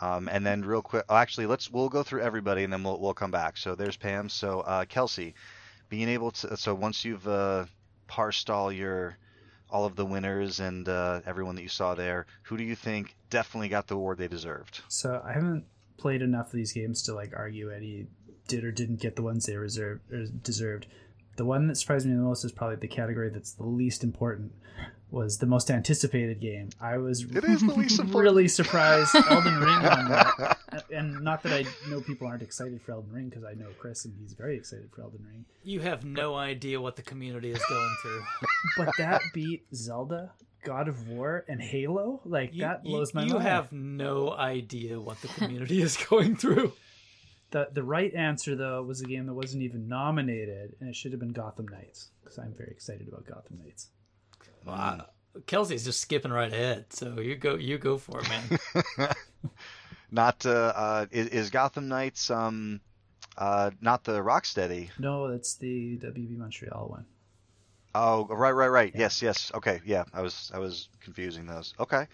[0.01, 2.99] Um, and then real quick, oh, actually, let's we'll go through everybody and then we'll
[3.01, 3.57] we'll come back.
[3.57, 4.29] So there's Pam.
[4.29, 5.35] So uh, Kelsey,
[5.89, 7.67] being able to so once you've uh,
[8.07, 9.17] parsed all your
[9.71, 13.15] all of the winners and uh, everyone that you saw there, who do you think
[13.29, 14.81] definitely got the award they deserved?
[14.89, 15.65] So I haven't
[16.01, 18.07] played enough of these games to like argue any
[18.49, 20.87] did or didn't get the ones they reserved or er, deserved.
[21.37, 24.53] The one that surprised me the most is probably the category that's the least important.
[25.11, 26.71] Was the most anticipated game.
[26.81, 30.57] I was It is the least really surprised Elden Ring won that.
[30.93, 34.05] And not that I know people aren't excited for Elden Ring because I know Chris
[34.05, 35.45] and he's very excited for Elden Ring.
[35.65, 38.23] You have no idea what the community is going through.
[38.77, 40.31] But that beat Zelda,
[40.63, 42.21] God of War, and Halo.
[42.25, 43.45] Like You, that you- blows my you mind.
[43.45, 46.73] You have no idea what the community is going through.
[47.51, 51.11] The the right answer though was a game that wasn't even nominated, and it should
[51.13, 53.89] have been Gotham Knights because I'm very excited about Gotham Knights.
[54.65, 55.07] Wow.
[55.47, 59.11] Kelsey's just skipping right ahead, so you go you go for it, man.
[60.13, 62.81] Not uh, uh, is, is Gotham Knights um
[63.39, 64.91] uh not the Rocksteady?
[64.99, 67.07] No, it's the WB Montreal one.
[67.95, 68.93] Oh, right, right, right.
[68.95, 69.01] Yeah.
[69.03, 69.51] Yes, yes.
[69.55, 70.05] Okay, yeah.
[70.13, 71.75] I was I was confusing those.
[71.79, 72.07] Okay.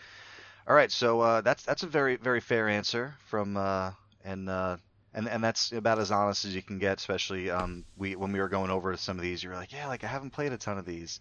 [0.66, 0.90] All right.
[0.90, 3.92] So uh, that's that's a very very fair answer from uh,
[4.24, 4.78] and uh,
[5.14, 6.98] and and that's about as honest as you can get.
[6.98, 9.86] Especially um, we when we were going over some of these, you were like, yeah,
[9.86, 11.20] like I haven't played a ton of these.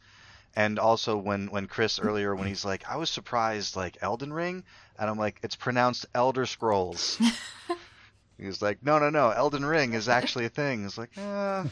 [0.55, 4.63] And also when when Chris earlier when he's like, I was surprised like Elden Ring,
[4.97, 7.19] and I'm like, it's pronounced Elder Scrolls.
[8.37, 10.85] he was like, no, no, no, Elden Ring is actually a thing.
[10.85, 11.65] It's like, uh,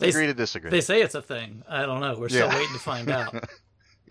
[0.00, 0.70] They- agree to disagree.
[0.70, 1.62] They say it's a thing.
[1.68, 2.16] I don't know.
[2.18, 2.54] We're still Yeah.
[2.56, 3.34] waiting to find out.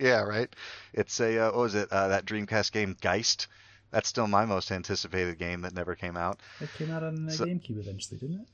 [0.02, 0.48] Yeah, right.
[0.94, 1.92] It's a uh, what was it?
[1.92, 3.48] Uh, that Dreamcast game Geist.
[3.92, 6.40] That's still my most anticipated game that never came out.
[6.62, 8.48] It came out on the So- GameCube eventually, didn't it?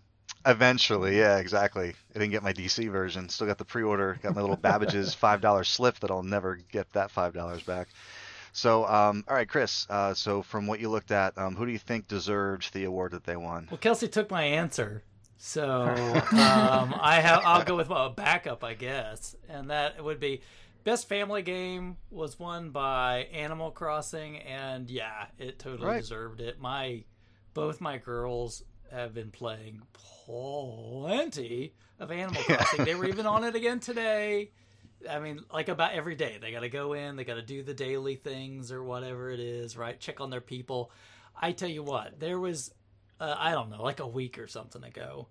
[0.48, 1.90] Eventually, yeah, exactly.
[2.16, 3.30] I didn't get my DC version.
[3.30, 4.20] Still got the pre-order.
[4.24, 7.90] Got my little Babbage's five dollar slip that I'll never get that five dollars back.
[8.52, 9.86] So, um, all right, Chris.
[9.90, 13.12] Uh, so, from what you looked at, um, who do you think deserved the award
[13.12, 13.68] that they won?
[13.70, 15.04] Well, Kelsey took my answer,
[15.38, 15.82] so
[16.32, 17.42] um, I have.
[17.46, 20.42] I'll go with a backup, I guess, and that would be
[20.84, 26.02] best family game was won by Animal Crossing, and yeah, it totally Right.
[26.02, 26.60] deserved it.
[26.60, 27.04] My
[27.54, 32.86] both my girls have been playing plenty of Animal Crossing.
[32.86, 34.52] they were even on it again today.
[35.10, 37.62] I mean, like about every day, they got to go in, they got to do
[37.64, 40.00] the daily things or whatever it is, right?
[40.00, 40.92] Check on their people.
[41.40, 42.74] I tell you what, there was,
[43.20, 45.28] uh, I don't know, like a week or something ago.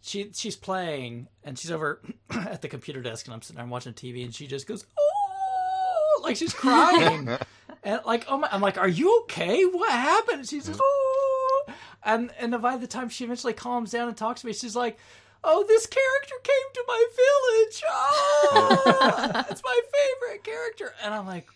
[0.00, 3.92] She she's playing and she's over at the computer desk and I'm sitting there watching
[3.92, 7.28] TV and she just goes, oh, like she's crying
[7.84, 9.64] and like oh my, I'm like, are you okay?
[9.64, 10.40] What happened?
[10.40, 11.64] And she's like, oh,
[12.04, 14.98] and and by the time she eventually calms down and talks to me, she's like.
[15.44, 17.82] Oh, this character came to my village.
[17.90, 19.80] Oh, it's my
[20.20, 20.94] favorite character.
[21.02, 21.48] And I'm like,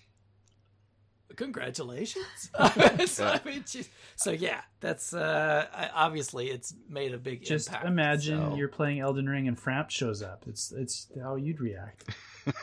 [1.37, 2.51] congratulations.
[3.07, 3.89] so, I mean, geez.
[4.16, 7.87] so yeah, that's uh, obviously it's made a big Just impact.
[7.87, 8.57] imagine so.
[8.57, 10.45] you're playing Elden Ring and Frampt shows up.
[10.47, 12.05] It's it's how you'd react.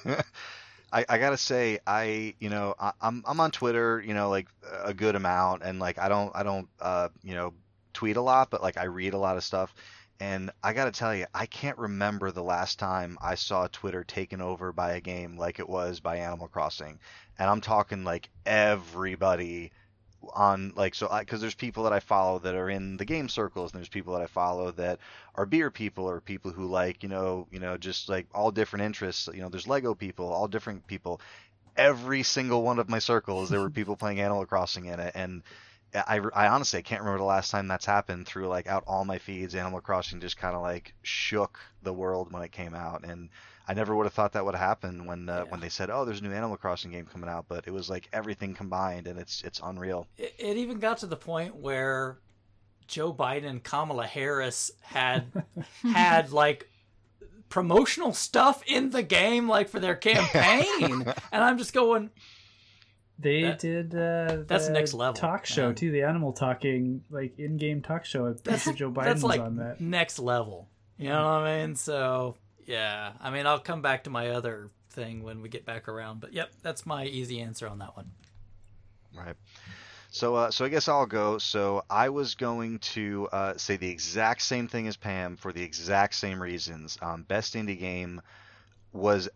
[0.91, 4.47] I, I gotta say, I you know I, I'm I'm on Twitter, you know, like
[4.83, 7.53] a good amount, and like I don't I don't uh you know
[7.93, 9.73] tweet a lot, but like I read a lot of stuff,
[10.23, 14.39] and I gotta tell you, I can't remember the last time I saw Twitter taken
[14.39, 16.97] over by a game like it was by Animal Crossing,
[17.37, 19.73] and I'm talking like everybody
[20.33, 23.73] on like so because there's people that I follow that are in the game circles
[23.73, 24.99] and there's people that I follow that
[25.35, 28.85] are beer people or people who like you know you know just like all different
[28.85, 29.27] interests.
[29.33, 31.19] You know there's Lego people all different people.
[31.75, 35.11] Every single one of my circles there were people playing Animal Crossing in it.
[35.15, 35.43] And
[35.95, 39.05] I, I honestly I can't remember the last time that's happened through like out all
[39.05, 43.03] my feeds Animal Crossing just kind of like shook the world when it came out
[43.05, 43.29] and
[43.67, 45.51] I never would have thought that would happen when uh, Yeah.
[45.51, 47.89] when they said, "Oh, there's a new Animal Crossing game coming out," but it was
[47.89, 50.05] like everything combined, and it's it's unreal.
[50.17, 52.17] it, it even got to the point where
[52.87, 55.31] Joe Biden and Kamala Harris had
[55.93, 56.69] had like
[57.49, 62.09] promotional stuff in the game, like for their campaign, and I'm just going,
[63.19, 65.75] They That- did uh, that's the next level, talk show man.
[65.75, 65.91] too.
[65.91, 68.25] The animal talking like in-game talk show.
[68.25, 69.79] I'm pretty Joe Biden that's was like on that.
[69.79, 70.67] next level.
[70.97, 71.75] You know what I mean?
[71.75, 72.35] So
[72.65, 76.21] yeah, I mean I'll come back to my other thing when we get back around,
[76.21, 78.11] but yep, that's my easy answer on that one.
[79.15, 79.35] Right.
[80.09, 81.39] So, uh, so I guess I'll go.
[81.39, 85.63] So I was going to uh, say the exact same thing as Pam for the
[85.63, 86.99] exact same reasons.
[87.01, 88.21] Um, best indie game
[88.91, 89.27] was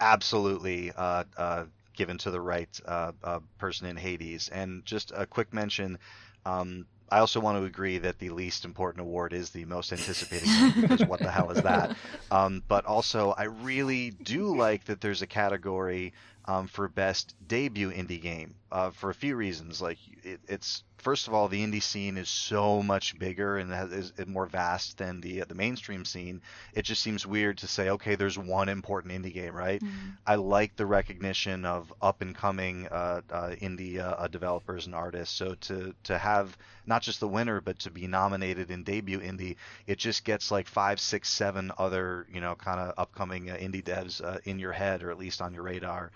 [0.00, 1.64] absolutely uh, uh,
[1.96, 4.48] given to the right uh, uh, person in Hades.
[4.48, 5.98] And just a quick mention.
[6.46, 10.48] Um, I also want to agree that the least important award is the most anticipated
[10.80, 11.96] because what the hell is that?
[12.30, 16.14] Um, but also, I really do like that there's a category
[16.46, 19.80] um, for best debut indie game uh, for a few reasons.
[19.80, 23.92] Like it, it's first of all, the indie scene is so much bigger and has,
[23.92, 26.40] is is more vast than the the mainstream scene.
[26.72, 29.82] It just seems weird to say, okay, there's one important indie game, right?
[30.26, 34.94] I like the recognition of up and coming uh, uh, indie uh, uh, developers and
[34.94, 35.34] artists.
[35.36, 39.56] So to to have not just the winner, but to be nominated in debut indie,
[39.86, 43.82] it just gets like five, six, seven other you know kind of upcoming uh, indie
[43.84, 46.10] devs uh, in your head or at least on your radar,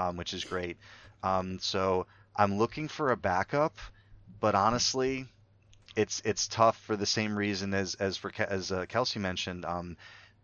[0.00, 0.76] um, which is great.
[1.22, 3.76] Um, so I'm looking for a backup,
[4.40, 5.26] but honestly,
[5.96, 9.64] it's it's tough for the same reason as as for as uh, Kelsey mentioned.
[9.64, 9.96] Um,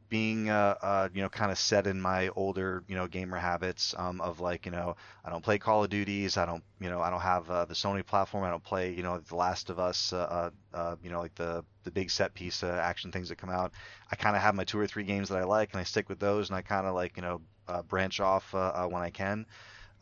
[0.08, 3.94] being uh, uh, you know kind of set in my older you know gamer habits
[3.98, 7.00] um, of like you know I don't play Call of Duties I don't you know
[7.00, 9.78] I don't have uh, the Sony platform I don't play you know The Last of
[9.78, 13.28] Us uh, uh, uh, you know like the the big set piece uh, action things
[13.28, 13.72] that come out.
[14.10, 16.08] I kind of have my two or three games that I like and I stick
[16.08, 19.02] with those and I kind of like you know uh, branch off uh, uh, when
[19.02, 19.46] I can.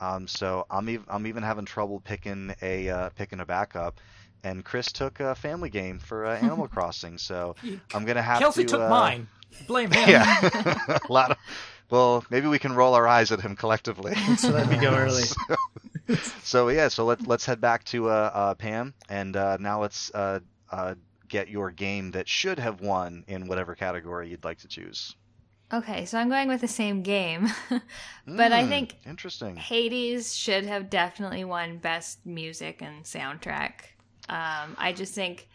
[0.01, 4.01] Um, so I'm ev- I'm even having trouble picking a uh, picking a backup.
[4.43, 7.57] And Chris took a family game for uh, Animal Crossing so
[7.95, 9.27] I'm gonna have Kelsey to took uh, mine.
[9.61, 10.23] Blame him.
[10.25, 10.27] yeah,
[10.89, 11.39] a lot of.
[11.91, 14.17] Well, maybe we can roll our eyes at him collectively.
[14.37, 15.37] So let me go early.
[16.43, 20.11] so yeah, so let's let's head back to uh, uh, Pam, and uh, now let's
[20.15, 20.41] uh,
[20.71, 20.95] uh,
[21.29, 25.15] get your game that should have won in whatever category you'd like to choose.
[25.73, 27.49] Okay, so I'm going with the same game,
[28.37, 29.57] but I Hmm, think interesting.
[29.57, 33.73] Hades should have definitely won Best Music and Soundtrack.
[34.29, 35.49] Um, I just think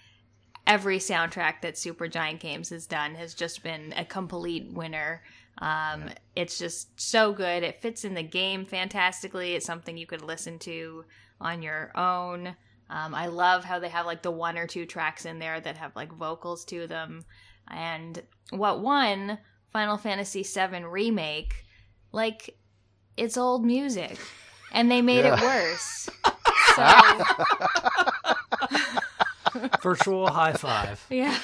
[0.70, 5.24] every soundtrack that Super Giant Games has done has just been a complete winner.
[5.58, 7.64] Um, It's just so good.
[7.64, 9.56] It fits in the game fantastically.
[9.56, 11.04] It's something you could listen to
[11.42, 12.56] on your own.
[12.92, 15.78] Um, I love how they have like the one or two tracks in there that
[15.78, 17.26] have like vocals to them.
[17.68, 19.40] And what one
[19.74, 21.66] Final Fantasy VII Remake,
[22.12, 22.58] like
[23.18, 24.18] it's old music,
[24.72, 26.10] and they made it worse.
[26.76, 26.86] So
[29.82, 31.04] Virtual high five.
[31.10, 31.38] yeah,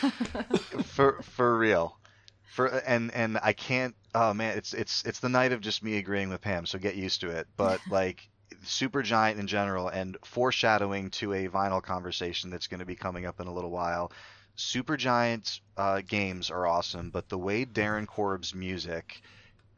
[0.83, 1.97] for for real.
[2.43, 5.97] For and and i can't oh man it's it's it's the night of just me
[5.97, 7.47] agreeing with pam so get used to it.
[7.57, 8.27] But like
[8.63, 13.25] super giant in general and foreshadowing to a vinyl conversation that's going to be coming
[13.25, 14.11] up in a little while.
[14.55, 19.21] Super giant uh, games are awesome but the way darren korb's music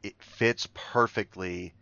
[0.04, 1.74] it fits perfectly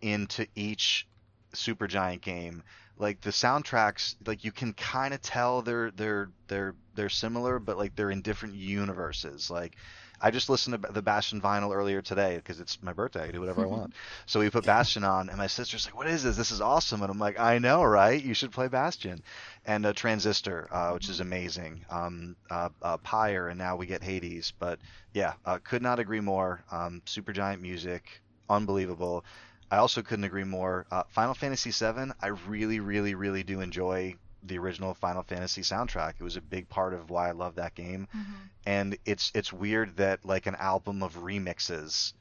[0.00, 1.06] into each
[1.52, 2.62] super giant game
[2.98, 7.78] like the soundtracks like you can kind of tell they're they're they're they're similar but
[7.78, 9.50] like they're in different universes.
[9.50, 9.76] Like
[10.20, 13.28] i just listened to the bastion vinyl earlier today because it's my birthday.
[13.28, 13.92] I do whatever i want.
[14.26, 16.36] So we put bastion on and my sister's like what is this?
[16.36, 17.02] This is awesome.
[17.02, 18.22] And i'm like i know right?
[18.22, 19.22] You should play bastion.
[19.64, 21.84] And a transistor uh, which is amazing.
[21.90, 24.52] Um uh, uh pyre and now we get hades.
[24.58, 24.80] But
[25.14, 26.64] yeah uh, could not agree more.
[26.70, 28.20] Um supergiant music.
[28.50, 29.24] Unbelievable
[29.70, 30.86] I also couldn't agree more.
[30.90, 36.14] Uh, Final Fantasy VII, I really, really, really do enjoy the original Final Fantasy soundtrack.
[36.18, 38.08] It was a big part of why I love that game.
[38.16, 38.32] Mm-hmm.
[38.66, 42.12] And it's it's weird that like an album of remixes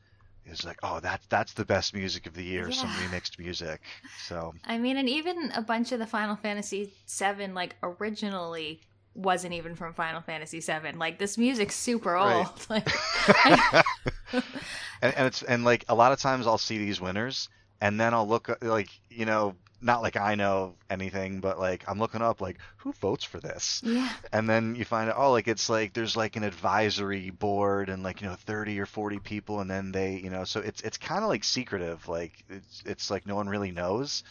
[0.45, 3.81] is like, oh, that that's the best music of the year, some remixed music.
[4.25, 8.81] So I mean, and even a bunch of the Final Fantasy VII, like originally,
[9.13, 10.93] wasn't even from Final Fantasy VII.
[10.93, 12.45] Like this music's super Right.
[12.45, 12.65] old.
[12.69, 12.87] Like,
[13.27, 13.83] I-
[15.01, 17.49] and, and it's and like a lot of times I'll see these winners
[17.81, 21.83] and then I'll look uh, like you know not like I know anything but like
[21.87, 23.81] I'm looking up like who votes for this?
[23.83, 27.89] Yeah, and then you find out oh like it's like there's like an advisory board
[27.89, 30.81] and like you know 30 or 40 people and then they you know so it's
[30.81, 34.23] it's kind of like secretive like it's it's like no one really knows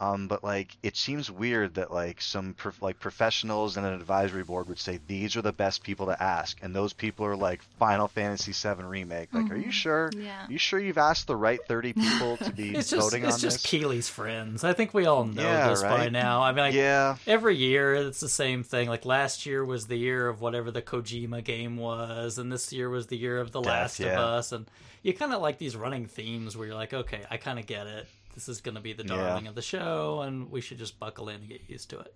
[0.00, 4.42] um, but like it seems weird that like some prof- like professionals and an advisory
[4.42, 7.62] board would say these are the best people to ask and those people are like
[7.78, 9.72] Final Fantasy 7 remake like are you Mhm.
[9.72, 10.46] sure yeah.
[10.48, 13.40] you sure you've asked the right 30 people to be It's just voting it's on
[13.40, 14.64] just this Keighley's friends.
[14.64, 16.12] I think we all know Yeah, this by right?
[16.12, 16.42] now.
[16.42, 18.88] I mean, like, yeah every year it's the same thing.
[18.88, 22.88] Like last year was the year of whatever the Kojima game was, and this year
[22.90, 24.06] was the year of The Death, Last of.
[24.18, 24.52] Us.
[24.52, 24.66] And
[25.02, 27.86] you kind of like these running themes where you're like, okay, I kind of get
[27.86, 28.06] it.
[28.34, 29.16] This is going to be the Yeah.
[29.16, 32.14] darling of the show, and we should just buckle in and get used to it.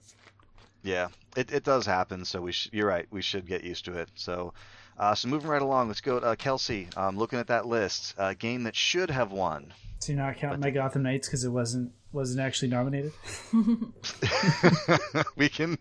[0.83, 2.25] Yeah, it, it does happen.
[2.25, 3.07] So we sh- you're right.
[3.11, 4.09] We should get used to it.
[4.15, 4.53] So,
[4.99, 6.21] uh, so moving right along, let's go.
[6.21, 9.75] To, uh, Kelsey, um, looking at that list, a game that should have won.
[9.99, 13.13] So you're not counting my Gotham Knights because it wasn't wasn't actually nominated.
[15.37, 15.79] we can.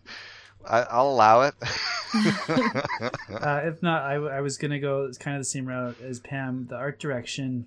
[0.68, 1.54] I, I'll allow it.
[3.28, 6.18] Uh, if not, I, I was gonna go it's kind of the same route as
[6.20, 6.66] Pam.
[6.68, 7.66] The art direction,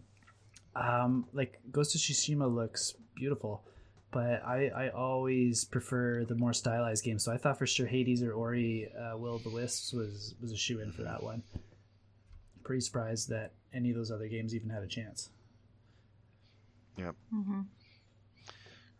[0.79, 3.63] um, like Ghost of Tsushima looks beautiful,
[4.11, 7.23] but I, I always prefer the more stylized games.
[7.25, 10.51] So I thought for sure Hades or Ori, uh, Will of the Wisps was was
[10.51, 11.43] a shoe in for that one.
[12.63, 15.29] Pretty surprised that any of those other games even had a chance.
[17.31, 17.61] hmm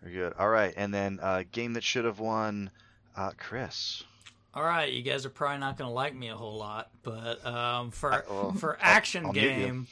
[0.02, 0.34] Very good.
[0.40, 2.72] All right, and then uh, game that should have won,
[3.16, 4.04] uh, Chris.
[4.54, 7.46] All right, you guys are probably not going to like me a whole lot, but
[7.46, 9.50] um, for I- well, for action I'll mute you.
[9.66, 9.88] game,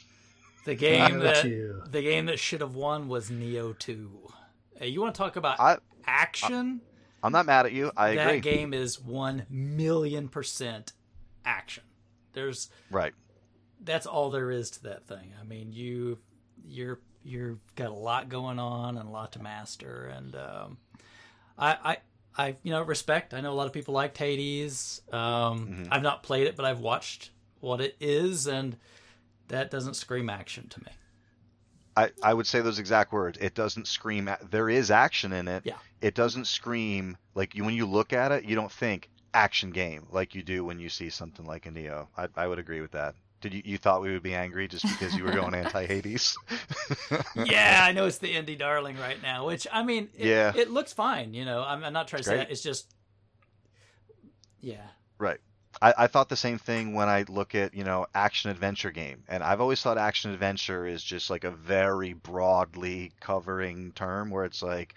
[0.68, 1.82] the game Nioh that 2.
[1.90, 4.30] the game that should have won was Nioh Two.
[4.76, 6.80] Hey, you want to talk about I action?
[7.22, 7.90] I'm not mad at you.
[7.96, 8.40] I that agree.
[8.40, 10.92] game is one million percent
[11.44, 11.82] action.
[12.32, 13.12] There's Right.
[13.80, 15.32] that's all there is to that thing.
[15.40, 16.18] I mean, you
[16.66, 20.78] you're you've got a lot going on and a lot to master, and um,
[21.58, 21.96] I I.
[22.40, 23.34] I you know respect.
[23.34, 25.00] I know a lot of people liked Hades.
[25.10, 25.88] Um, Mhm.
[25.90, 28.76] I've not played it, but I've watched what it is, and
[29.48, 30.92] that doesn't scream action to me.
[31.96, 33.38] I, I would say those exact words.
[33.40, 34.30] It doesn't scream.
[34.50, 35.62] There is action in it.
[35.66, 35.78] Yeah.
[36.00, 40.06] It doesn't scream like you when you look at it, you don't think action game
[40.10, 42.06] like you do when you see something like a Nioh.
[42.16, 43.14] I, I would agree with that.
[43.40, 46.36] Did you you thought we would be angry just because you were going anti Hades?
[47.36, 50.52] yeah, I know it's the indie darling right now, which I mean, it, Yeah.
[50.54, 51.34] it looks fine.
[51.34, 52.46] You know, I'm, I'm not trying It's to say great.
[52.48, 52.52] that.
[52.52, 52.92] It's just,
[54.60, 54.86] yeah,
[55.18, 55.38] Right.
[55.80, 59.22] I, I thought the same thing when I look at, you know, action adventure game.
[59.28, 64.44] And I've always thought action adventure is just like a very broadly covering term where
[64.44, 64.94] it's like,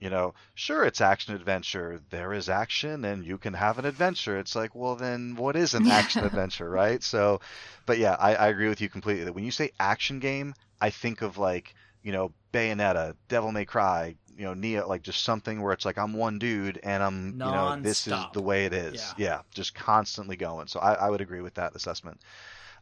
[0.00, 2.00] you know, sure it's action adventure.
[2.10, 4.38] There is action and you can have an adventure.
[4.38, 7.02] It's like, well then what is an action adventure, right?
[7.02, 7.40] So
[7.86, 10.90] but yeah, I, I agree with you completely that when you say action game, I
[10.90, 15.60] think of like, you know, Bayonetta, Devil May Cry, you know, Nioh, like just something
[15.60, 18.72] where it's like I'm one dude and I'm, you know, this is the way it
[18.72, 18.94] is.
[19.18, 19.24] Yeah.
[19.30, 20.68] Yeah, just constantly going.
[20.68, 22.20] So I, I would agree with that assessment.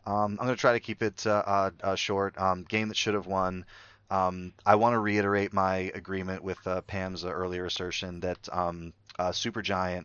[0.06, 2.38] Um, I'm going to try to keep it uh, uh, uh, short.
[2.38, 3.64] Um, game that should have won.
[4.10, 8.92] Um, I want to reiterate my agreement with uh, Pam's uh, earlier assertion that um,
[9.18, 10.04] uh, Supergiant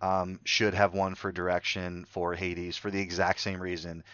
[0.00, 4.04] um, should have won for direction for Hades for the exact same reason.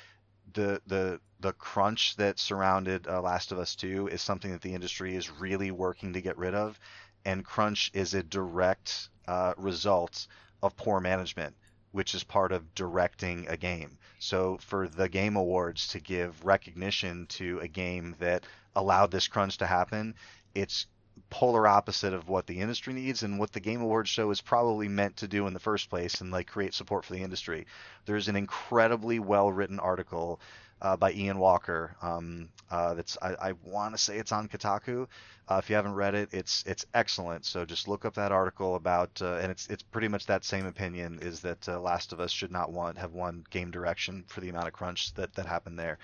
[0.54, 4.74] The the the crunch that surrounded uh, Last of Us 2 is something that the
[4.74, 6.78] industry is really working to get rid of,
[7.24, 10.26] and crunch is a direct uh, result
[10.62, 11.54] of poor management,
[11.92, 13.98] which is part of directing a game.
[14.18, 19.58] So for the Game Awards to give recognition to a game that allowed this crunch
[19.58, 20.14] to happen,
[20.54, 20.86] it's
[21.30, 24.88] polar opposite of what the industry needs and what the Game Awards show is probably
[24.88, 27.66] meant to do in the first place and like create support for the industry.
[28.06, 30.40] There's an incredibly well written article
[30.82, 31.96] uh, by Ian Walker.
[32.02, 35.06] Um, uh, that's I, I want to say it's on Kotaku.
[35.48, 37.46] Uh, if you haven't read it, it's it's excellent.
[37.46, 40.66] So just look up that article about, uh, and it's it's pretty much that same
[40.66, 44.40] opinion is that uh, Last of Us should not want have won game direction for
[44.40, 45.98] the amount of crunch that that happened there.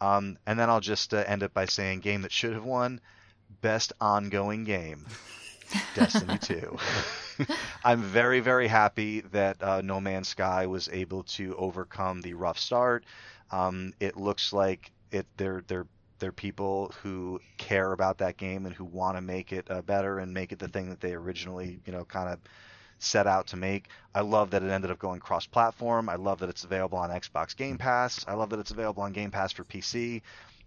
[0.00, 3.00] Um, and then I'll just uh, end it by saying game that should have won
[3.60, 5.06] best ongoing game.
[5.94, 6.76] Destiny 2.
[7.84, 12.58] I'm very, very happy that uh, No Man's Sky was able to overcome the rough
[12.58, 13.04] start.
[13.54, 15.86] Um, it looks like it they're they're
[16.18, 20.18] they're people who care about that game and who want to make it uh, better
[20.18, 22.38] and make it the thing that they originally, you know, kind of
[22.98, 23.88] set out to make.
[24.14, 26.08] I love that it ended up going cross-platform.
[26.08, 28.24] I love that it's available on Xbox Game Pass.
[28.26, 30.22] I love that it's available on Game Pass for PC.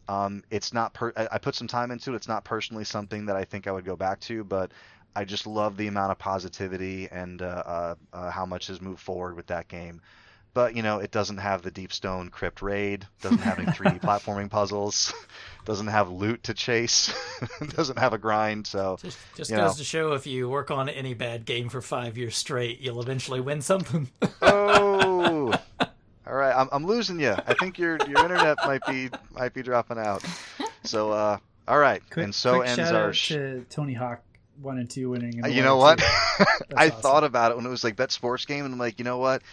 [0.07, 2.15] Um, it's not per- I, put some time into it.
[2.17, 4.71] It's not personally something that I think I would go back to, but
[5.15, 9.01] I just love the amount of positivity and uh, uh, uh, how much has moved
[9.01, 10.01] forward with that game.
[10.57, 14.01] But you know, it doesn't have the Deep Stone Crypt raid, doesn't have any 3D
[14.01, 15.13] platforming puzzles,
[15.65, 17.13] doesn't have loot to chase,
[17.75, 18.65] doesn't have a grind.
[18.65, 19.77] So Just, just You goes know.
[19.77, 23.39] to show if you work on any bad game for five years straight, you'll eventually
[23.39, 24.09] win something.
[24.41, 25.53] oh,
[26.25, 27.35] all right, I'm, I'm losing you.
[27.45, 30.25] I think your your internet might be might be dropping out.
[30.85, 31.37] So uh,
[31.67, 33.07] all right, Quick, and so quick ends shout our.
[33.09, 34.21] out Sh- to Tony Hawk
[34.59, 35.39] one and two winning.
[35.43, 36.01] and you know what?
[36.75, 37.01] I awesome.
[37.01, 39.19] thought about it when it was like bet sports game, and I'm like, you know
[39.19, 39.43] what?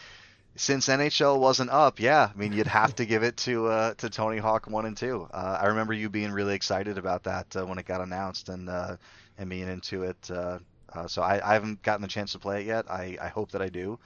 [0.56, 4.08] Since NHL wasn't up, yeah, I mean, you'd have to give it to uh, to
[4.08, 5.28] Tony Hawk one and two.
[5.32, 8.68] Uh, I remember you being really excited about that uh, when it got announced, and
[8.68, 8.96] uh,
[9.36, 10.30] and being into it.
[10.30, 10.60] Uh,
[10.92, 12.88] uh, so I, I haven't gotten the chance to play it yet.
[12.88, 13.98] I, I hope that I do,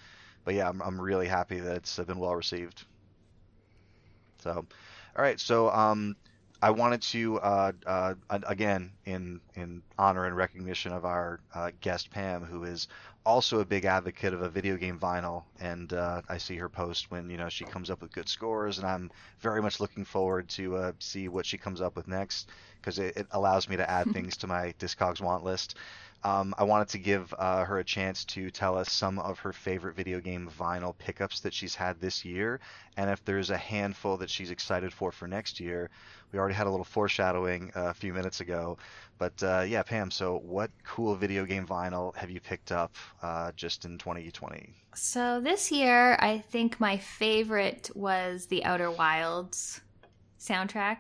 [0.46, 2.82] but yeah, I'm, I'm really happy that it's been well received.
[4.38, 6.16] So, all right, so um,
[6.62, 7.74] I wanted to
[8.30, 11.40] again in in honor and recognition of our
[11.82, 12.88] guest Pam, who is
[13.28, 17.10] also a big advocate of a video game vinyl, and uh, I see her post
[17.10, 19.10] when you know she comes up with good scores, and I'm
[19.40, 22.48] very much looking forward to uh, see what she comes up with next
[22.80, 25.76] because it, it allows me to add things to my Discogs want list.
[26.24, 29.52] Um, I wanted to give uh, her a chance to tell us some of her
[29.52, 32.58] favorite video game vinyl pickups that she's had this year,
[32.96, 35.90] and if there's a handful that she's excited for for next year.
[36.32, 38.76] We already had a little foreshadowing uh, a few minutes ago,
[39.16, 40.10] but uh, yeah, Pam.
[40.10, 44.74] So, what cool video game vinyl have you picked up uh, just in 2020?
[44.94, 49.80] So this year, I think my favorite was the Outer Wilds
[50.40, 50.98] soundtrack.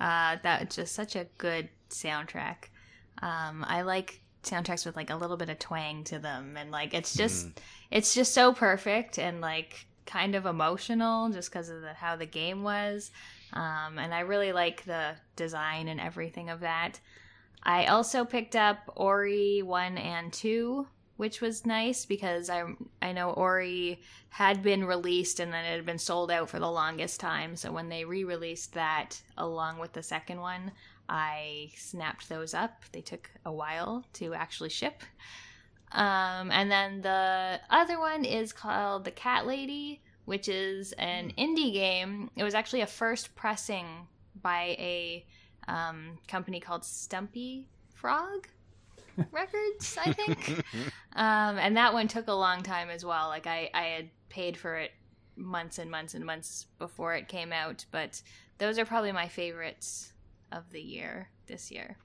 [0.00, 2.70] Uh, that's just such a good soundtrack.
[3.20, 6.94] Um, I like soundtracks with like a little bit of twang to them, and like
[6.94, 7.48] it's just
[7.90, 12.26] it's just so perfect and like kind of emotional just because of the, how the
[12.26, 13.10] game was.
[13.52, 16.98] Um, and I really like the design and everything of that.
[17.62, 20.86] I also picked up Ori 1 and 2,
[21.16, 22.64] which was nice because I
[23.00, 26.70] I know Ori had been released and then it had been sold out for the
[26.70, 27.54] longest time.
[27.54, 30.72] So when they re-released that along with the second one,
[31.12, 32.84] I snapped those up.
[32.92, 35.02] They took a while to actually ship.
[35.92, 41.74] Um, and then the other one is called The Cat Lady, which is an indie
[41.74, 42.30] game.
[42.34, 43.86] It was actually a first pressing
[44.40, 45.26] by a
[45.68, 48.48] um, company called Stumpy Frog
[49.30, 50.64] Records, I think.
[51.14, 53.28] um, and that one took a long time as well.
[53.28, 54.92] Like I, I had paid for it
[55.36, 58.22] months and months and months before it came out, but
[58.56, 60.11] those are probably my favorites
[60.52, 61.98] of the year this year.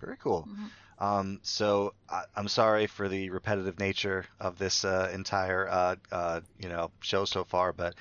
[0.00, 0.48] Very cool.
[0.48, 0.72] Mhm.
[0.98, 6.40] Um, so I, I'm sorry for the repetitive nature of this uh, entire uh, uh,
[6.58, 7.94] you know show so far, but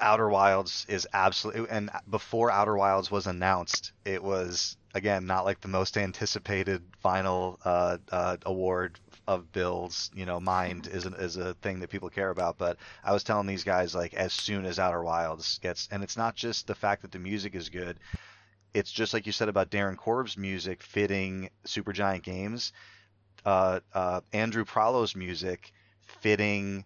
[0.00, 5.60] Outer Wilds is absolutely and before Outer Wilds was announced, it was again not like
[5.60, 11.36] the most anticipated final uh, uh, award of Bill's you know mind is a, is
[11.36, 12.58] a thing that people care about.
[12.58, 16.16] But I was telling these guys like as soon as Outer Wilds gets, and it's
[16.16, 18.00] not just the fact that the music is good
[18.74, 22.72] it's just like you said about Darren Korb's music fitting Supergiant Games,
[23.44, 25.72] uh, uh, Andrew Prahlow's music
[26.20, 26.84] fitting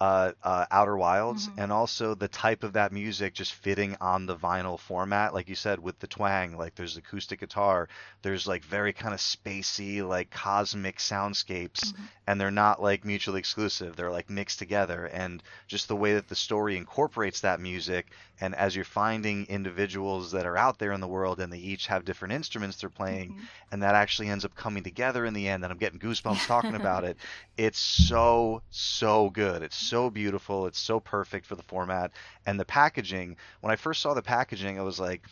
[0.00, 1.54] uh, uh, Outer Wilds, Mhm.
[1.58, 5.54] and also the type of that music just fitting on the vinyl format, like you
[5.54, 6.56] said, with the twang.
[6.56, 7.88] Like there's acoustic guitar,
[8.22, 12.08] there's like very kind of spacey, like cosmic soundscapes, Mhm.
[12.26, 13.96] and they're not like mutually exclusive.
[13.96, 18.54] They're like mixed together, and just the way that the story incorporates that music and
[18.54, 22.04] as you're finding individuals that are out there in the world and they each have
[22.04, 23.48] different instruments they're playing Mhm.
[23.72, 26.74] and that actually ends up coming together in the end and i'm getting goosebumps talking
[26.74, 27.16] about it
[27.56, 32.12] it's so so good it's so beautiful it's so perfect for the format
[32.46, 35.24] and the packaging when i first saw the packaging i was like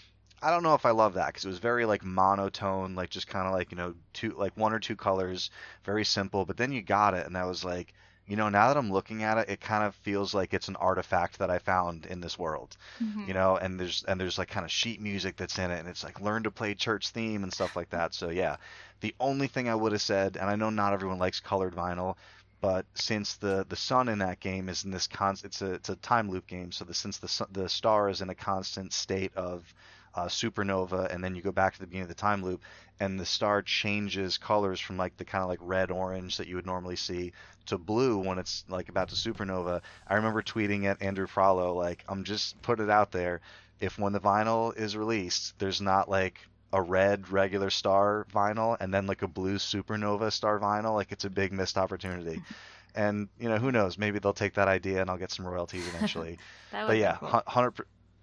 [0.43, 3.29] I don't know if I love that because it was very like monotone, like just
[3.29, 5.51] kind of like you know two like one or two colors,
[5.85, 6.45] very simple.
[6.45, 7.95] But then you got it, and I was like,
[8.27, 10.77] you know, now that I'm looking at it, it kind of feels like it's an
[10.77, 13.27] artifact that I found in this world Mhm.
[13.27, 15.89] you know and there's and there's like kind of sheet music that's in it and
[15.89, 18.57] it's like learn to play church theme and stuff like that so yeah
[19.01, 22.17] the only thing i would have said and i know not everyone likes colored vinyl
[22.65, 25.91] but since the the sun in that game is in this con it's a it's
[25.91, 26.73] a time loop game.
[26.73, 29.75] So the since the the star is in a constant state of
[30.15, 32.63] uh, supernova and then you go back to the beginning of the time loop
[33.01, 36.57] and the star changes colors from like the kind of like red orange that you
[36.57, 37.35] would normally see
[37.67, 39.83] to blue when it's like about to supernova.
[40.09, 43.43] I remember tweeting at Andrew Prahlow like I'm just put it out there.
[43.79, 46.41] If when the vinyl is released, there's not like
[46.73, 51.25] a red regular star vinyl and then like a blue supernova star vinyl, like it's
[51.25, 52.43] a big missed opportunity.
[52.95, 53.99] and you know, who knows?
[53.99, 56.39] Maybe they'll take that idea and I'll get some royalties eventually.
[56.73, 57.43] But yeah, cool.
[57.47, 57.75] hundred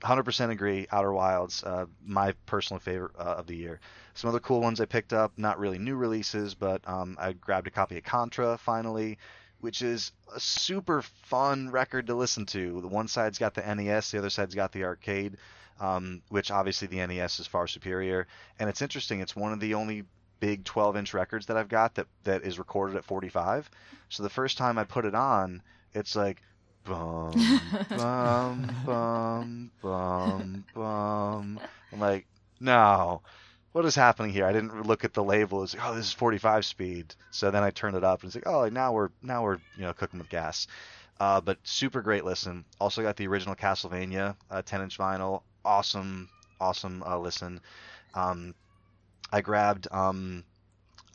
[0.04, 0.88] hundred percent agree.
[0.92, 3.80] Outer Wilds, uh, my personal favorite uh, of the year.
[4.14, 7.68] Some other cool ones I picked up, not really new releases, but um, I grabbed
[7.68, 9.18] a copy of Contra finally,
[9.62, 12.82] which is a super fun record to listen to.
[12.82, 15.38] The one side's got the NES, the other side's got the arcade,
[15.80, 18.28] um, which obviously the NES is far superior.
[18.60, 19.20] And it's interesting.
[19.20, 20.04] It's one of the only
[20.40, 23.70] big 12-inch records that I've got that that is recorded at 45.
[24.10, 25.62] So the first time I put it on,
[25.94, 26.42] it's like
[26.84, 27.32] bum
[27.90, 31.60] bum bum bum bum.
[31.94, 32.26] I'm like,
[32.60, 33.22] no,
[33.72, 34.46] what is happening here?
[34.46, 35.64] I didn't look at the label.
[35.64, 37.16] It's like, oh, this is 45 speed.
[37.30, 39.84] So then I turned it up and it's like, oh, now we're now we're you
[39.84, 40.68] know cooking with gas.
[41.20, 42.66] Uh, but super great listen.
[42.80, 45.44] Also got the original Castlevania uh, 10 inch vinyl.
[45.66, 47.62] Awesome, awesome uh, listen.
[48.14, 48.54] Um,
[49.32, 50.44] I grabbed um,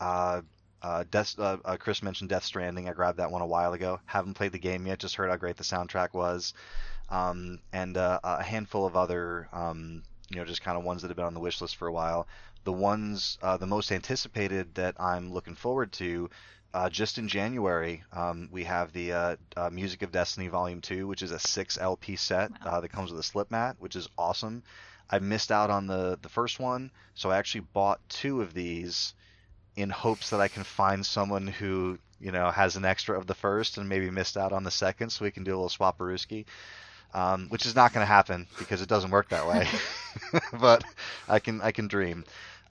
[0.00, 0.42] uh,
[0.82, 2.88] uh, Death, uh, uh, Chris mentioned Death Stranding.
[2.88, 4.00] I grabbed that one a while ago.
[4.06, 4.98] Haven't played the game yet.
[5.00, 6.54] Just heard how great the soundtrack was,
[7.10, 11.08] um, and uh, a handful of other, um, you know, just kind of ones that
[11.08, 12.28] have been on the wish list for a while.
[12.64, 16.30] The ones, uh, the most anticipated that I'm looking forward to,
[16.76, 21.08] uh, just in January, um, we have the uh, uh, Music of Destiny Volume Two,
[21.08, 22.72] which is a six LP set Wow.
[22.72, 24.62] uh, that comes with a slip mat, which is awesome.
[25.10, 29.14] I missed out on the the first one, so I actually bought two of these
[29.76, 33.34] in hopes that I can find someone who you know has an extra of the
[33.34, 36.44] first and maybe missed out on the second, so we can do a little swapperooski.
[37.14, 39.66] Um, which is not going to happen because it doesn't work that way.
[40.60, 40.84] but
[41.28, 42.24] I can I can dream.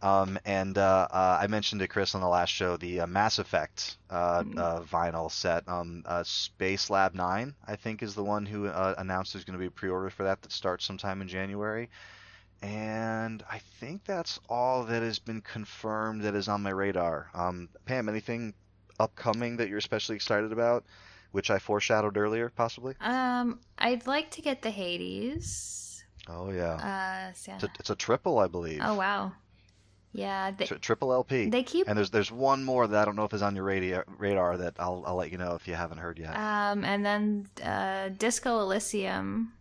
[0.06, 3.40] Um, and uh, uh, I mentioned to Chris on the last show the uh, Mass
[3.40, 5.68] Effect uh, vinyl set.
[5.68, 9.66] Um, uh, Spacelab9, I think, is the one who uh, announced there's going to be
[9.66, 11.90] a pre-order for that that starts sometime in January.
[12.62, 17.30] And I think that's all that has been confirmed that is on my radar.
[17.34, 18.54] Um, Pam, anything
[19.00, 20.86] upcoming that you're especially excited about,
[21.32, 22.94] which I foreshadowed earlier, possibly?
[23.02, 26.04] Um, I'd like to get the Hades.
[26.28, 28.80] Oh yeah, Uh, it's, a, it's a triple, I believe.
[28.84, 29.34] oh wow,
[30.16, 30.52] yeah.
[30.52, 31.50] They, Tri- triple LP.
[31.50, 33.66] they keep And there's there's one more that I don't know if is on your
[33.66, 36.36] radio, radar that I'll I'll let you know if you haven't heard yet.
[36.36, 39.54] Um, and then uh, Disco Elysium,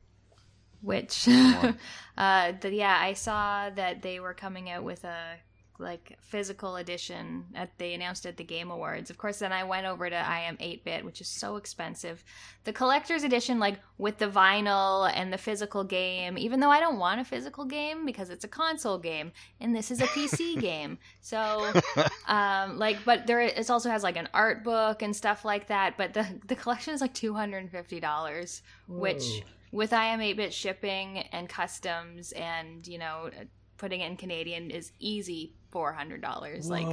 [0.80, 5.38] which, uh, the, yeah, I saw that they were coming out with a
[5.78, 7.44] like physical edition.
[7.52, 9.10] that they announced at the Game Awards.
[9.10, 12.24] Of course, then I went over to iam8bit, which is so expensive.
[12.64, 16.98] The collector's edition, like with the vinyl and the physical game, even though I don't
[16.98, 20.98] want a physical game because it's a console game and this is a PC game,
[21.20, 21.72] so
[22.28, 25.96] um like but there it also has like an art book and stuff like that
[25.96, 32.98] but the the collection is like $250 which with iam8bit shipping and customs and you
[32.98, 33.30] know
[33.76, 36.86] putting it in canadian is easy $400 like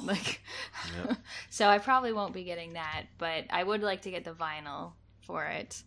[0.00, 0.40] like
[1.06, 1.16] Yep.
[1.50, 4.92] so i probably won't be getting that but i would like to get the vinyl
[5.26, 5.82] for it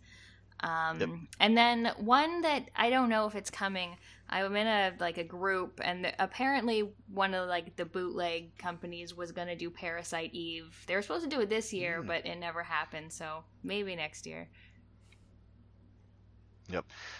[0.60, 1.08] um Yep.
[1.40, 3.96] and then one that i don't know if it's coming
[4.28, 9.32] i'm in a like a group and apparently one of like the bootleg companies was
[9.32, 12.06] going to do parasite eve they were supposed to do it this year Mm.
[12.08, 14.48] but it never happened so maybe next year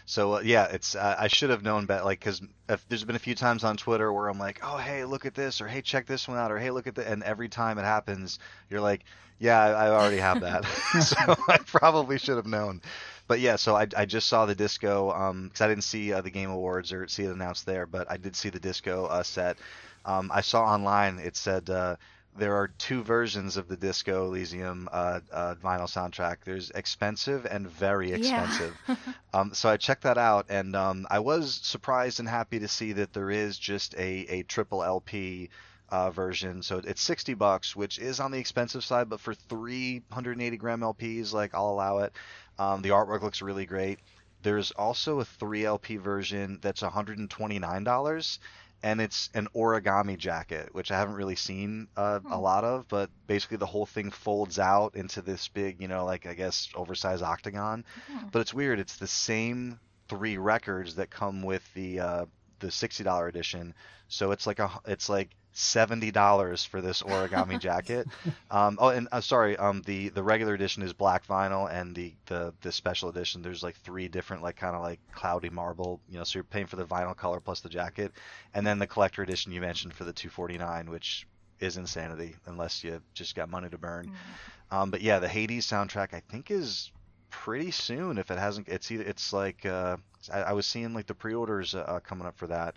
[0.07, 2.05] So uh, yeah, it's uh, I should have known better.
[2.05, 2.43] Like, because
[2.89, 5.61] there's been a few times on Twitter where I'm like, oh hey, look at this,
[5.61, 7.85] or hey, check this one out, or hey, look at that, and every time it
[7.85, 8.39] happens,
[8.71, 9.05] you're like,
[9.39, 10.65] yeah, I, I already have that.
[11.03, 11.17] so
[11.49, 12.81] I probably should have known.
[13.27, 15.09] But yeah, so I, I just saw the disco
[15.45, 18.17] because I didn't see uh, the Game Awards or see it announced there, but I
[18.17, 19.59] did see the disco uh, set.
[20.05, 21.97] Um, I saw online it said uh,
[22.39, 26.39] there are two versions of the Disco Elysium uh, uh, vinyl soundtrack.
[26.45, 28.77] There's expensive and very expensive.
[28.89, 28.97] yeah
[29.35, 32.93] Um, so I checked that out, and um, I was surprised and happy to see
[32.95, 35.51] that there is just a, a triple LP
[35.91, 36.63] uh, version.
[36.63, 41.33] So it's 60 bucks, which is on the expensive side, but for 380 gram LPs,
[41.33, 42.13] like I'll allow it.
[42.59, 43.99] Um, the artwork looks really great.
[44.43, 48.39] There's also a 3 LP version that's $129,
[48.83, 52.41] and it's an origami jacket, which I haven't really seen uh, a Hmm.
[52.41, 56.27] lot of, but basically the whole thing folds out into this big, you know, like
[56.27, 58.29] I guess oversized octagon Hmm.
[58.33, 58.79] but it's weird.
[58.81, 62.27] It's the same three records that come with the uh,
[62.61, 63.75] the sixty dollar edition.
[64.09, 68.07] So it's like a it's like seventy dollars for this origami jacket.
[68.51, 72.15] Um, oh, and uh, sorry, um, the the regular edition is black vinyl, and the
[72.27, 76.01] the the special edition there's like three different like kind of like cloudy marble.
[76.09, 78.13] You know, so you're paying for the vinyl color plus the jacket,
[78.55, 81.27] and then the collector edition you mentioned for the two forty nine, which
[81.59, 84.07] is insanity unless you just got money to burn.
[84.07, 84.77] Mm.
[84.77, 86.93] Um, but yeah, the Hades soundtrack I think is
[87.31, 88.69] pretty soon if it hasn't.
[88.69, 89.97] It's either it's like uh,
[90.33, 92.77] I, I was seeing like the pre-orders uh, coming up for that.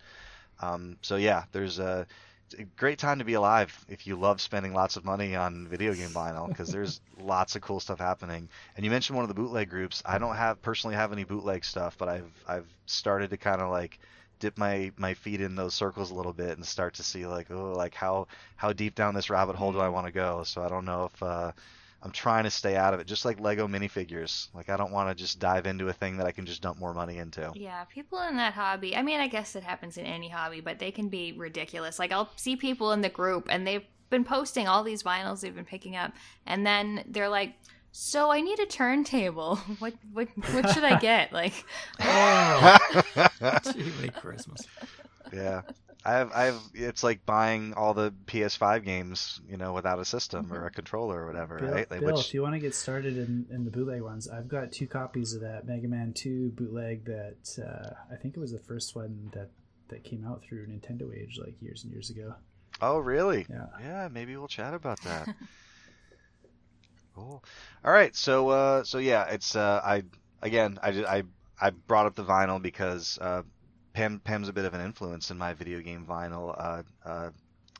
[0.62, 2.06] Um, so yeah, there's a,
[2.54, 5.94] a great time to be alive if you love spending lots of money on video
[5.94, 8.50] game vinyl because there's lots of cool stuff happening.
[8.76, 10.02] And you mentioned one of the bootleg groups.
[10.06, 13.70] I don't have personally have any bootleg stuff, but I've I've started to kind of
[13.70, 14.00] like
[14.40, 17.52] dip my my feet in those circles a little bit and start to see like
[17.52, 20.44] oh like how how deep down this rabbit hole do I want to go.
[20.44, 21.52] So I don't know if uh,
[22.04, 24.48] I'm trying to stay out of it, just like Lego minifigures.
[24.56, 26.80] Like I don't want to just dive into a thing that I can just dump
[26.80, 27.52] more money into.
[27.56, 28.96] Yeah, people in that hobby.
[28.96, 32.00] I mean, I guess it happens in any hobby, but they can be ridiculous.
[32.00, 35.56] Like I'll see people in the group and they've been posting all these vinyls they've
[35.56, 36.12] been picking up,
[36.46, 37.54] and then they're like,
[37.92, 39.56] "So I need a turntable.
[39.80, 41.54] What what what should I get?" Like,
[42.02, 42.78] Oh,
[43.74, 44.62] gee, Merry Christmas.
[45.32, 45.62] Yeah.
[46.04, 50.06] I have, I have, it's like buying all the PS5 games, you know, without a
[50.06, 51.92] system or a controller or whatever, Bill, right?
[51.92, 54.48] Like, Bill which, if you want to get started in, in the bootleg ones, I've
[54.48, 58.52] got two copies of that Mega Man 2 bootleg that uh, I think it was
[58.52, 59.50] the first one that,
[59.90, 62.34] that came out through NintendoAge like years and years ago.
[62.82, 63.46] oh, really?
[63.48, 63.68] Yeah.
[63.80, 65.28] Yeah, maybe we'll chat about that.
[67.16, 67.44] cool.
[67.86, 70.02] All right, so, uh, so yeah, it's, uh, I,
[70.42, 71.24] again, I, I,
[71.62, 73.44] I brought up the vinyl because, uh,
[73.94, 77.30] Pam, Pam's a bit of an influence in my video game vinyl, uh, uh,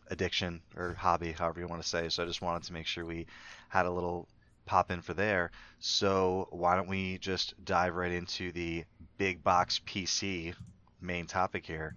[0.10, 2.10] addiction or hobby, however you want to say.
[2.10, 3.28] So I just wanted to make sure we
[3.70, 4.28] had a little
[4.66, 5.52] pop in for there.
[5.80, 8.84] So why don't we just dive right into the
[9.18, 10.54] big box PC
[11.00, 11.96] main topic here?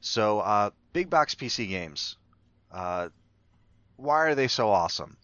[0.00, 2.16] So uh, big box PC games.
[2.72, 3.08] Uh,
[3.96, 5.16] why are they so awesome?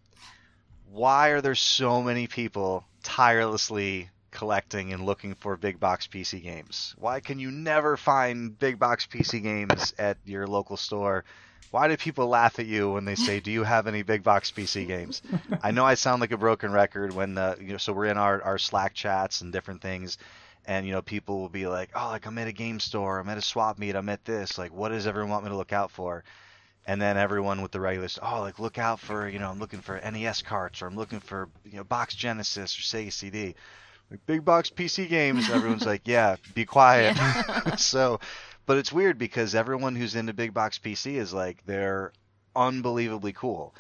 [0.91, 6.95] Why are there so many people tirelessly collecting and looking for big box PC games?
[6.99, 11.25] Why can you never find big box PC games at your local store?
[11.71, 14.51] Why do people laugh at you when they say, "Do you have any big box
[14.51, 15.23] PC games?"
[15.63, 17.79] I know I sound like a broken record when uh, you know.
[17.79, 20.19] So we're in our our Slack chats and different things,
[20.67, 23.29] and you know people will be like, "Oh, like I'm at a game store, I'm
[23.31, 24.59] at a swap meet, I'm at this.
[24.59, 26.25] Like, what does everyone want me to look out for?"
[26.85, 29.81] And then everyone with the regular, oh, like look out for you know I'm looking
[29.81, 33.55] for NES carts or I'm looking for you know Box Genesis or Sega CD.
[34.13, 37.17] Like big box PC games, everyone's like, yeah, be quiet.
[37.79, 38.21] so,
[38.67, 42.13] but it's weird because everyone who's into big box PC is like they're
[42.55, 43.75] unbelievably cool.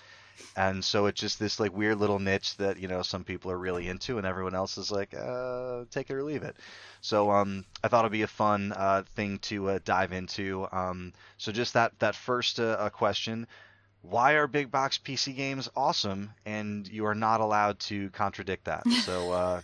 [0.56, 3.58] And so it's just this like weird little niche that, you know, some people are
[3.58, 6.56] really into and everyone else is like, uh, take it or leave it.
[7.02, 10.66] So um, I thought it'd be a fun uh, thing to uh, dive into.
[10.72, 13.46] Um, so just that, that first uh, question,
[14.02, 18.92] why are big box PC games awesome and you are not allowed to contradict that?
[18.94, 19.62] So uh,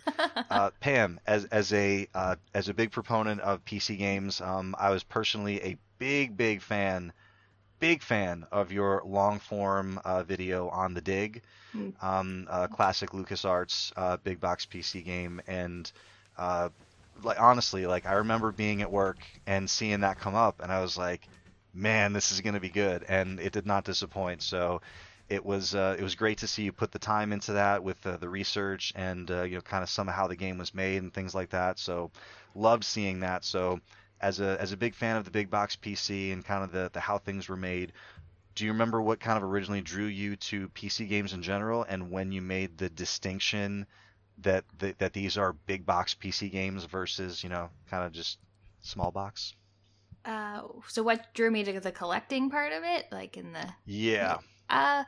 [0.49, 4.91] uh, Pam, as as a uh, as a big proponent of PC games, um, I
[4.91, 7.13] was personally a big big fan,
[7.79, 11.43] big fan of your long form uh, video on the Dig,
[11.75, 11.93] Mm.
[12.01, 15.91] um, uh, classic LucasArts uh, big box PC game, and
[16.37, 16.69] uh,
[17.23, 20.81] like honestly, like I remember being at work and seeing that come up, and I
[20.81, 21.29] was like,
[21.73, 24.41] man, this is going to be good, and it did not disappoint.
[24.41, 24.81] So
[25.29, 28.05] it was uh, it was great to see you put the time into that with
[28.05, 30.73] uh, the research and uh, you know kind of some of how the game was
[30.73, 31.77] made and things like that.
[31.77, 32.11] So
[32.55, 33.45] loved seeing that.
[33.45, 33.79] So
[34.19, 36.89] as a as a big fan of the big box PC and kind of the,
[36.91, 37.93] the how things were made,
[38.55, 42.11] do you remember what kind of originally drew you to PC games in general and
[42.11, 43.85] when you made the distinction
[44.39, 48.39] that that, that these are big box PC games versus you know kind of just
[48.81, 49.53] small box?
[50.29, 54.37] Uh, so what drew me to the collecting part of it, like in the Yeah.
[54.69, 55.03] Uh,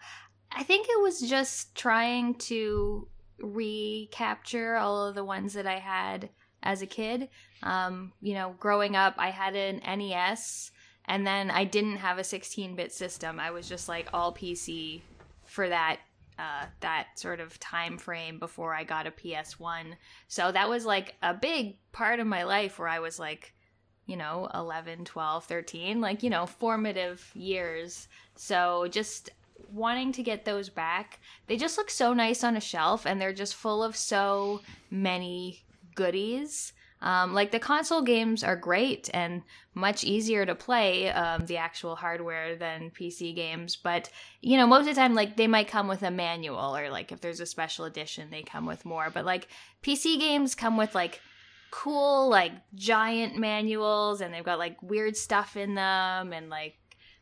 [0.52, 3.08] I think it was just trying to
[3.40, 6.30] recapture all of the ones that I had
[6.64, 7.30] as a kid.
[7.62, 10.72] Um, you know, growing up, I had an NES,
[11.06, 13.40] and then I didn't have a 16-bit system.
[13.40, 15.02] I was just like all PC
[15.46, 16.00] for that
[16.40, 19.94] uh, that sort of time frame before I got a PS1.
[20.28, 23.54] So that was like a big part of my life where I was like,
[24.12, 28.10] you know, 11, 12, 13, like, you know, formative years.
[28.36, 29.30] So just
[29.72, 31.20] wanting to get those back.
[31.48, 34.60] They just look so nice on a shelf and they're just full of so
[34.90, 35.64] many
[35.96, 36.74] goodies.
[37.02, 39.42] Um, like the console games are great and
[39.74, 44.10] much easier to play um, the actual hardware than PC games, but
[44.42, 47.12] you know most of the time like they might come with a manual or like
[47.12, 49.10] if there's a special edition they come with more.
[49.12, 49.48] But like
[49.82, 51.22] PC games come with like
[51.72, 56.76] cool like giant manuals and they've got like weird stuff in them and like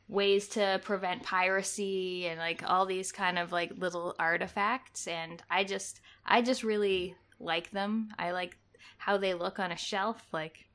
[0.08, 5.64] ways to prevent piracy and like all these kind of like little artifacts and I
[5.64, 8.10] just I just really like them.
[8.18, 8.58] I like
[8.98, 10.66] how they look on a shelf like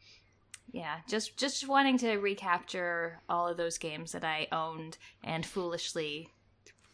[0.73, 6.29] yeah, just just wanting to recapture all of those games that I owned and foolishly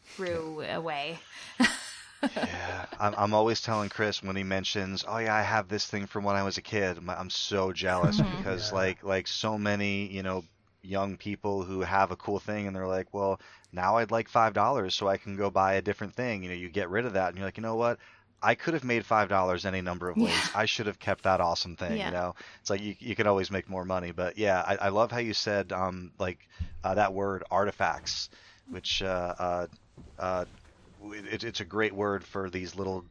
[0.04, 1.18] threw away.
[2.42, 6.06] yeah, I'm, I'm always telling Chris when he mentions, "Oh yeah, I have this thing
[6.06, 8.22] from when I was a kid." I'm, I'm so jealous Mhm.
[8.22, 8.72] because Yeah.
[8.72, 10.44] like like so many you know
[10.82, 13.40] young people who have a cool thing and they're like, "Well,
[13.72, 16.54] now I'd like five dollars so I can go buy a different thing." You know,
[16.56, 17.98] you get rid of that and you're like, you know what?
[18.42, 20.48] I could have made five dollars any number of ways.
[20.48, 20.54] Yeah.
[20.54, 22.02] I should have kept that awesome thing.
[22.02, 22.06] Yeah.
[22.06, 24.12] You know, it's like you you can always make more money.
[24.12, 26.40] But yeah, I, I love how you said um like
[26.84, 28.28] uh, that word artifacts,
[28.70, 29.66] which uh, uh,
[30.18, 30.44] uh,
[31.02, 33.04] it, it's a great word for these little.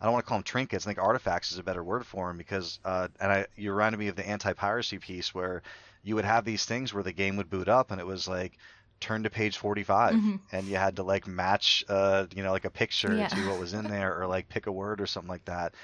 [0.00, 0.86] I don't want to call them trinkets.
[0.86, 3.98] I think artifacts is a better word for them because, uh, and I, you reminded
[3.98, 5.62] me of the anti-piracy piece where
[6.02, 8.58] you would have these things where the game would boot up and it was like,
[9.00, 10.40] turn to page 45 Mhm.
[10.52, 13.28] and you had to like match, uh, you know, like a picture Yeah.
[13.28, 15.74] to what was in there or like pick a word or something like that.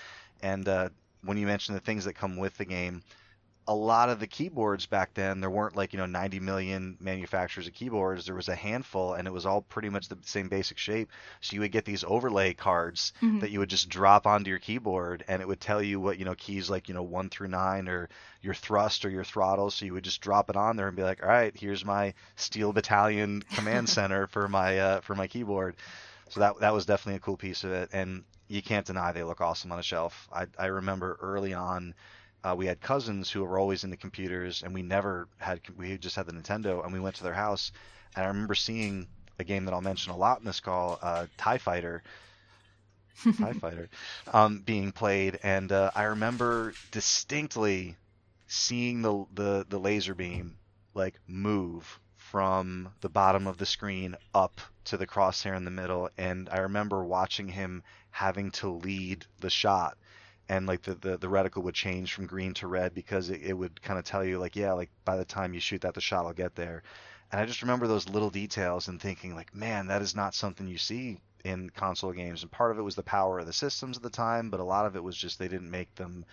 [0.41, 0.89] And uh,
[1.23, 3.03] when you mentioned the things that come with the game,
[3.69, 7.67] a lot of the keyboards back then there weren't like you know 90 million manufacturers
[7.67, 8.27] of keyboards.
[8.27, 11.11] There was a handful and it was all pretty much the same basic shape.
[11.41, 13.41] So you would get these overlay cards Mhm.
[13.41, 16.25] that you would just drop onto your keyboard and it would tell you what you
[16.25, 18.09] know keys like you know 1 through 9 or
[18.41, 19.71] your thrust or your throttle.
[19.71, 22.15] So you would just drop it on there and be like all right here's my
[22.37, 25.77] steel battalion command center for my uh, for my keyboard.
[26.29, 27.91] So that that was definitely a cool piece of it.
[27.93, 30.29] And you can't deny they look awesome on a shelf.
[30.33, 31.95] I i remember early on
[32.45, 35.61] uh, we had cousins who were always into computers, and we never had.
[35.77, 37.73] We just had the Nintendo, and we went to their house,
[38.17, 39.07] and I remember seeing
[39.39, 42.03] a game that I'll mention a lot in this call, uh, Tie Fighter.
[43.39, 43.91] Tie Fighter,
[44.33, 47.97] um, being played, and uh, I remember distinctly
[48.47, 50.57] seeing the, the the laser beam
[50.95, 56.09] like move from the bottom of the screen up to the crosshair in the middle,
[56.19, 59.97] and I remember watching him having to lead the shot
[60.53, 63.55] and like the, the, the reticle would change from green to red because it, it
[63.55, 66.01] would kind of tell you like yeah like by the time you shoot that the
[66.01, 66.83] shot will get there.
[67.31, 70.69] And i just remember those little details and thinking like man that is not something
[70.69, 72.43] you see in console games.
[72.43, 74.65] And part of it was the power of the systems at the time but a
[74.65, 76.27] lot of it was just they didn't make them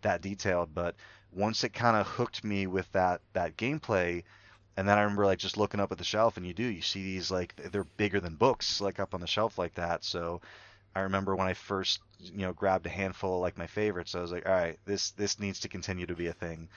[0.00, 0.74] that detailed.
[0.74, 0.94] But
[1.30, 4.22] once it kind of hooked me with that that gameplay
[4.78, 6.80] and then i remember like just looking up at the shelf and you do you
[6.80, 10.02] see these like they're bigger than books like up on the shelf like that.
[10.02, 10.40] So
[10.96, 14.14] I remember when I first, you know, grabbed a handful of like my favorites.
[14.14, 16.68] I was like, all right, this this needs to continue to be a thing.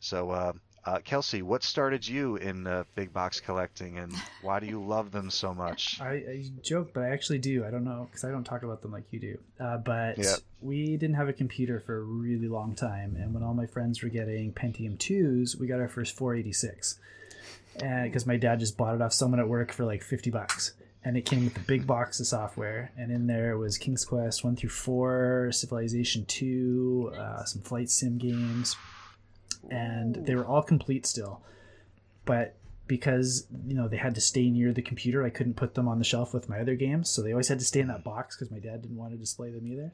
[0.00, 0.52] So, uh,
[0.84, 5.12] uh, Kelsey, what started you in uh, big box collecting, and why do you love
[5.12, 6.00] them so much?
[6.02, 7.64] I, I joke, but I actually do.
[7.64, 9.38] I don't know because I don't talk about them like you do.
[9.60, 10.18] Uh, but
[10.60, 14.02] we didn't have a computer for a really long time, and when all my friends
[14.02, 16.98] were getting Pentium twos, we got our first 486,
[17.76, 20.72] and because my dad just bought it off someone at work for like 50 bucks.
[21.02, 24.44] And it came with a big box of software, and in there was King's Quest
[24.44, 28.76] one through four, Civilization two, uh, some flight sim games,
[29.70, 31.40] and they were all complete still.
[32.26, 32.54] But
[32.86, 35.98] because you know they had to stay near the computer, I couldn't put them on
[35.98, 38.36] the shelf with my other games, so they always had to stay in that box
[38.36, 39.92] because my dad didn't want to display them either.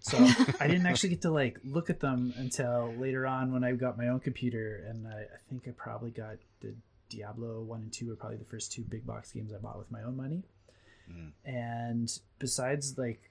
[0.00, 0.18] So
[0.60, 3.96] I didn't actually get to like look at them until later on when I got
[3.96, 6.74] my own computer, and I, I think I probably got the
[7.08, 9.90] Diablo one and two were probably the first two big box games I bought with
[9.90, 10.42] my own money.
[11.10, 11.32] Mm.
[11.44, 13.30] And besides like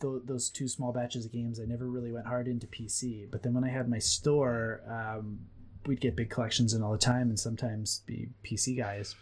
[0.00, 3.30] th- those two small batches of games, I never really went hard into PC.
[3.30, 5.40] But then when I had my store, um,
[5.86, 9.14] we'd get big collections in all the time, and sometimes be PC guys.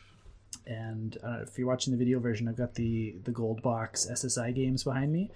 [0.67, 4.55] And uh, if you're watching the video version, I've got the the gold box SSI
[4.55, 5.31] games behind me.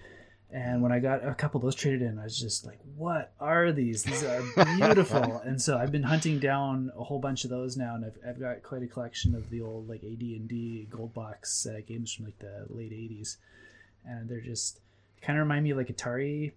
[0.55, 3.33] And when I got a couple of those traded in, I was just like, "What
[3.41, 4.03] are these?
[4.03, 4.43] These are
[4.77, 8.19] beautiful!" and so I've been hunting down a whole bunch of those now, and I've,
[8.29, 11.81] I've got quite a collection of the old like AD and D gold box uh,
[11.87, 13.37] games from like the late '80s,
[14.07, 14.81] and they're just
[15.23, 16.53] kind of remind me of like Atari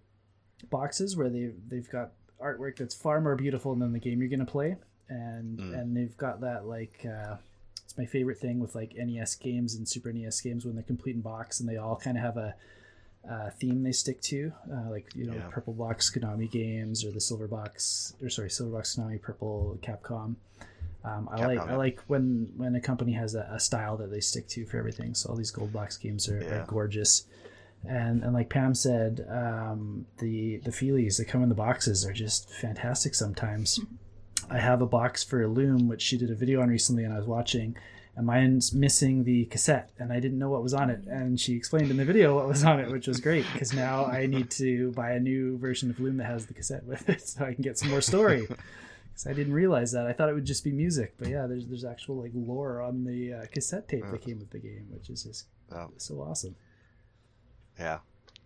[0.69, 2.11] boxes where they they've got
[2.41, 4.75] artwork that's far more beautiful than the game you're gonna play,
[5.07, 5.79] and Mm.
[5.79, 7.37] and they've got that like uh,
[7.83, 11.15] it's my favorite thing with like NES games and Super NES games when they're complete
[11.15, 12.55] in box and they all kind of have a
[13.29, 15.47] uh, theme they stick to, uh, like you know, Yeah.
[15.49, 20.35] purple box Konami games or the silver box, or sorry, silver box Konami, purple Capcom.
[21.03, 24.09] Um, I like Capcom, I like when when a company has a, a style that
[24.11, 25.13] they stick to for everything.
[25.15, 26.61] So all these gold box games are, Yeah.
[26.61, 27.25] are gorgeous,
[27.87, 32.13] and and like Pam said, um, the the feelies that come in the boxes are
[32.13, 33.13] just fantastic.
[33.15, 33.79] Sometimes
[34.49, 37.17] I have a box for Loom, which she did a video on recently, and I
[37.17, 37.75] was watching, and
[38.23, 41.91] mine's missing the cassette, and I didn't know what was on it, and she explained
[41.91, 44.91] in the video what was on it, which was great because now I need to
[44.93, 47.61] buy a new version of Loom that has the cassette with it, so I can
[47.63, 48.47] get some more story.
[49.15, 50.05] Because I didn't realize that.
[50.07, 53.05] I thought it would just be music, but yeah, there's there's actual like lore on
[53.05, 55.89] the uh, cassette tape that came with the game, which is just Oh.
[55.95, 56.57] so awesome.
[57.79, 57.99] Yeah.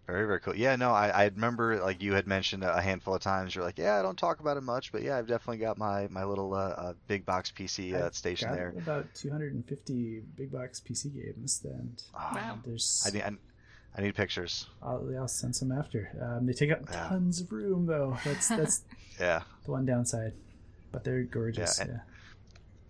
[0.09, 0.55] Very, very cool.
[0.55, 3.53] Yeah, no, I, I remember like you had mentioned a handful of times.
[3.53, 6.07] You're like, yeah, I don't talk about it much, but yeah, I've definitely got my
[6.09, 8.73] my little uh, uh, big box PC uh, I've station got there.
[8.77, 12.59] about 250 big box PC games, and Ah, Wow.
[12.65, 13.31] there's I, need- I,
[13.97, 14.65] I need pictures.
[14.81, 16.09] I'll, I'll send some after.
[16.19, 17.07] Um, they take up Yeah.
[17.09, 18.17] tons of room though.
[18.25, 18.83] That's that's
[19.19, 19.43] Yeah.
[19.65, 20.33] the one downside,
[20.91, 21.77] but they're gorgeous.
[21.79, 22.01] Yeah, Yeah, and-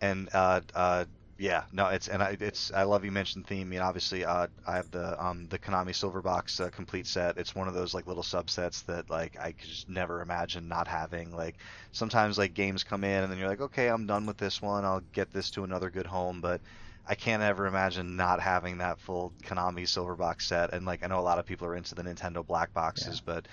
[0.01, 1.05] and uh, uh,
[1.39, 3.61] yeah, no, it's and I, it's I love you mentioned theme.
[3.61, 7.37] I mean, obviously, uh, I have the um the Konami Silver Box uh, complete set.
[7.37, 10.87] It's one of those like little subsets that like I could just never imagine not
[10.89, 11.31] having.
[11.31, 11.57] Like
[11.93, 14.83] sometimes like games come in and then you're like, okay, I'm done with this one.
[14.83, 16.61] I'll get this to another good home, but
[17.05, 20.73] I can't ever imagine not having that full Konami Silver Box set.
[20.73, 23.47] And like I know a lot of people are into the Nintendo Black Boxes, but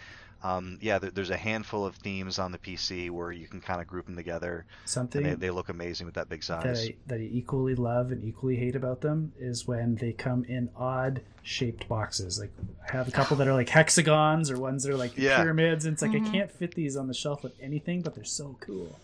[0.46, 3.80] um, yeah, there, there's a handful of themes on the PC where you can kind
[3.80, 6.88] of group them together, something and they, they look amazing with that big that size.
[6.88, 10.68] I that I equally love and equally hate about them is when they come in
[10.76, 12.38] odd shaped boxes.
[12.38, 12.52] Like
[12.88, 15.36] I have a couple that are like hexagons or ones that are like Yeah.
[15.36, 16.26] pyramids, and it's like Mhm.
[16.26, 18.98] I can't fit these on the shelf with anything, but they're so cool.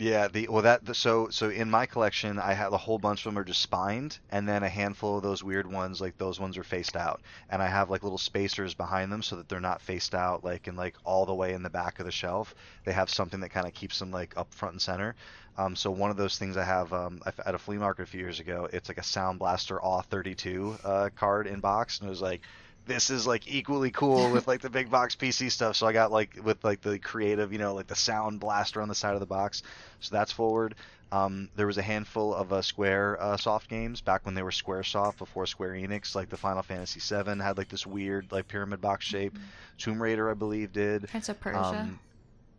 [0.00, 3.20] Yeah, the well that the, so so in my collection I have a whole bunch
[3.20, 6.40] of them are just spined, and then a handful of those weird ones like those
[6.40, 7.20] ones are faced out,
[7.50, 10.66] and I have like little spacers behind them so that they're not faced out like
[10.68, 12.54] in like all the way in the back of the shelf.
[12.84, 15.16] They have something that kind of keeps them like up front and center.
[15.58, 18.20] Um, so one of those things I have um, at a flea market a few
[18.20, 22.22] years ago, it's like a Sound Blaster AWE32 uh, card in box, and it was
[22.22, 22.40] like
[22.86, 25.76] this is like equally cool with like the big box PC stuff.
[25.76, 28.88] So I got like with like the creative, you know, like the Sound Blaster on
[28.88, 29.62] the side of the box.
[30.00, 30.74] So that's forward.
[31.12, 34.52] Um, there was a handful of uh, Square uh, soft games back when they were
[34.52, 38.46] Square Soft before Square Enix, like the Final Fantasy VII had like this weird like
[38.46, 39.36] pyramid box shape.
[39.76, 41.08] Tomb Raider, I believe, did.
[41.08, 41.58] Prince of Persia.
[41.58, 41.98] Um,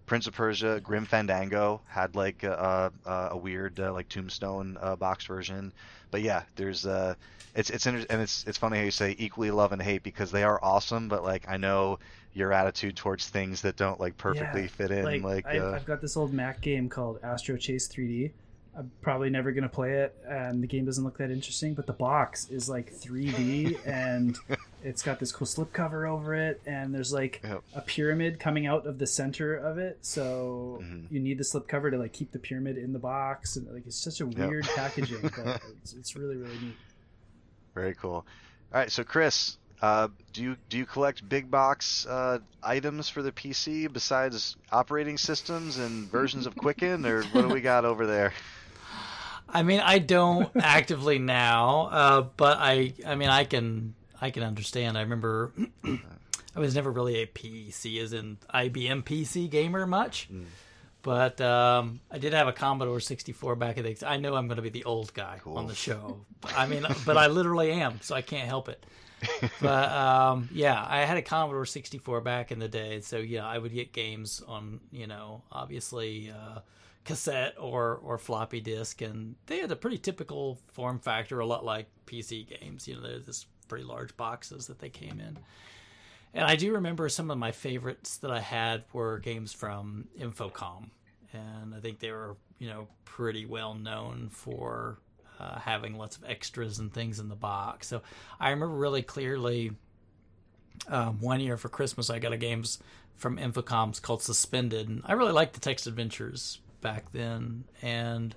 [0.05, 4.97] Prince of Persia, Grim Fandango had like a, a, a weird uh, like tombstone uh,
[4.97, 5.71] box version,
[6.11, 7.15] but yeah, there's uh,
[7.55, 10.31] it's it's inter- and it's it's funny how you say equally love and hate because
[10.31, 11.99] they are awesome, but like I know
[12.33, 15.75] your attitude towards things that don't like perfectly Yeah, fit in, like, like, I, uh,
[15.75, 18.31] I've got this old Mac game called Astro Chase 3D.
[18.77, 21.73] I'm probably never gonna play it, and the game doesn't look that interesting.
[21.73, 24.37] But the box is like 3D, and
[24.83, 27.63] it's got this cool slipcover over it, and there's like Yep.
[27.73, 29.99] a pyramid coming out of the center of it.
[30.01, 31.07] So Mhm.
[31.11, 33.97] you need the slipcover to like keep the pyramid in the box, and like it's
[33.97, 34.37] such a Yep.
[34.49, 36.77] weird packaging, but it's, it's really really neat.
[37.75, 38.25] very cool.
[38.73, 43.21] All right, so Chris, uh, do you do you collect big box uh, items for
[43.21, 48.05] the PC besides operating systems and versions of Quicken, or what do we got over
[48.07, 48.33] there?
[49.53, 54.43] I mean, I don't actively now, uh, but I, I mean, I can, I can
[54.43, 54.97] understand.
[54.97, 55.51] I remember,
[56.55, 60.45] I was never really a PC, as in IBM PC gamer much, Mm.
[61.01, 63.97] but um, I did have a Commodore 64 back in the.
[64.07, 65.57] I know I'm going to be the old guy Cool.
[65.57, 66.21] on the show.
[66.43, 68.85] I mean, but I literally am, so I can't help it.
[69.61, 73.57] but um, yeah, I had a Commodore 64 back in the day, so yeah, I
[73.57, 76.59] would get games on, you know, obviously uh,
[77.03, 81.65] cassette or or floppy disk, and they had a pretty typical form factor, a lot
[81.65, 82.87] like PC games.
[82.87, 85.37] You know, they're this pretty large boxes that they came in.
[86.33, 90.89] And I do remember some of my favorites that I had were games from Infocom,
[91.33, 94.99] and I think they were, you know, pretty well known for
[95.39, 97.87] uh, having lots of extras and things in the box.
[97.87, 98.01] So
[98.39, 99.71] I remember really clearly
[100.87, 102.79] um, one year for Christmas I got a games
[103.17, 107.63] from Infocom's called Suspended, and I really liked the text adventures back then.
[107.81, 108.35] And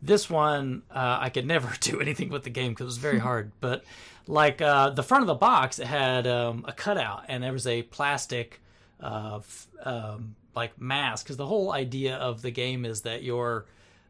[0.00, 3.18] this one uh, I could never do anything with the game because it was very
[3.28, 3.52] hard.
[3.60, 3.84] But
[4.26, 7.66] like uh, the front of the box, it had um, a cutout, and there was
[7.66, 8.60] a plastic
[9.00, 13.66] uh, f- um, like mask because the whole idea of the game is that you're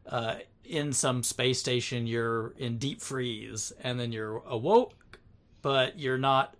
[0.07, 5.19] uh, in some space station, you're in deep freeze, and then you're awoke,
[5.61, 6.55] but you're not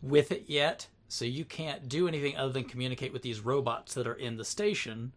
[0.00, 0.86] with it yet.
[1.08, 4.44] So you can't do anything other than communicate with these robots that are in the
[4.44, 5.12] station,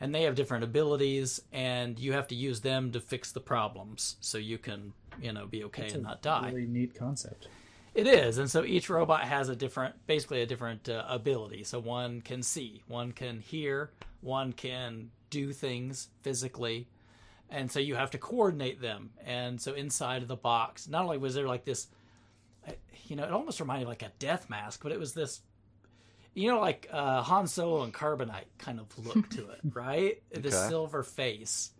[0.00, 4.16] and they have different abilities, and you have to use them to fix the problems
[4.20, 6.50] so you can, you know, be okay It's and not die.
[6.52, 7.48] Really neat concept.
[7.92, 11.64] It is, and so each robot has a different, basically a different uh, ability.
[11.64, 13.90] So one can see, one can hear,
[14.20, 16.86] one can do things physically,
[17.50, 19.10] and so you have to coordinate them.
[19.26, 21.88] And so inside of the box, not only was there like this,
[22.66, 22.72] uh,
[23.06, 25.40] you know, it almost reminded me of like a death mask, but it was this,
[26.34, 30.22] you know, like uh, Han Solo and Carbonite kind of look to it, right?
[30.32, 31.70] The silver face,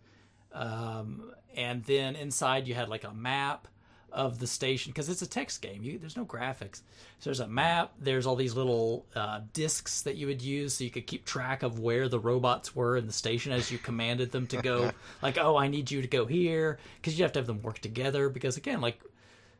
[0.53, 3.67] um, and then inside you had like a map
[4.11, 5.83] of the station because it's a text game.
[5.83, 6.81] You, there's no graphics.
[7.19, 7.93] So there's a map.
[7.99, 11.63] There's all these little uh, discs that you would use so you could keep track
[11.63, 14.91] of where the robots were in the station as you commanded them to go.
[15.21, 17.79] like, oh, I need you to go here because you have to have them work
[17.79, 18.29] together.
[18.29, 18.99] Because again, like,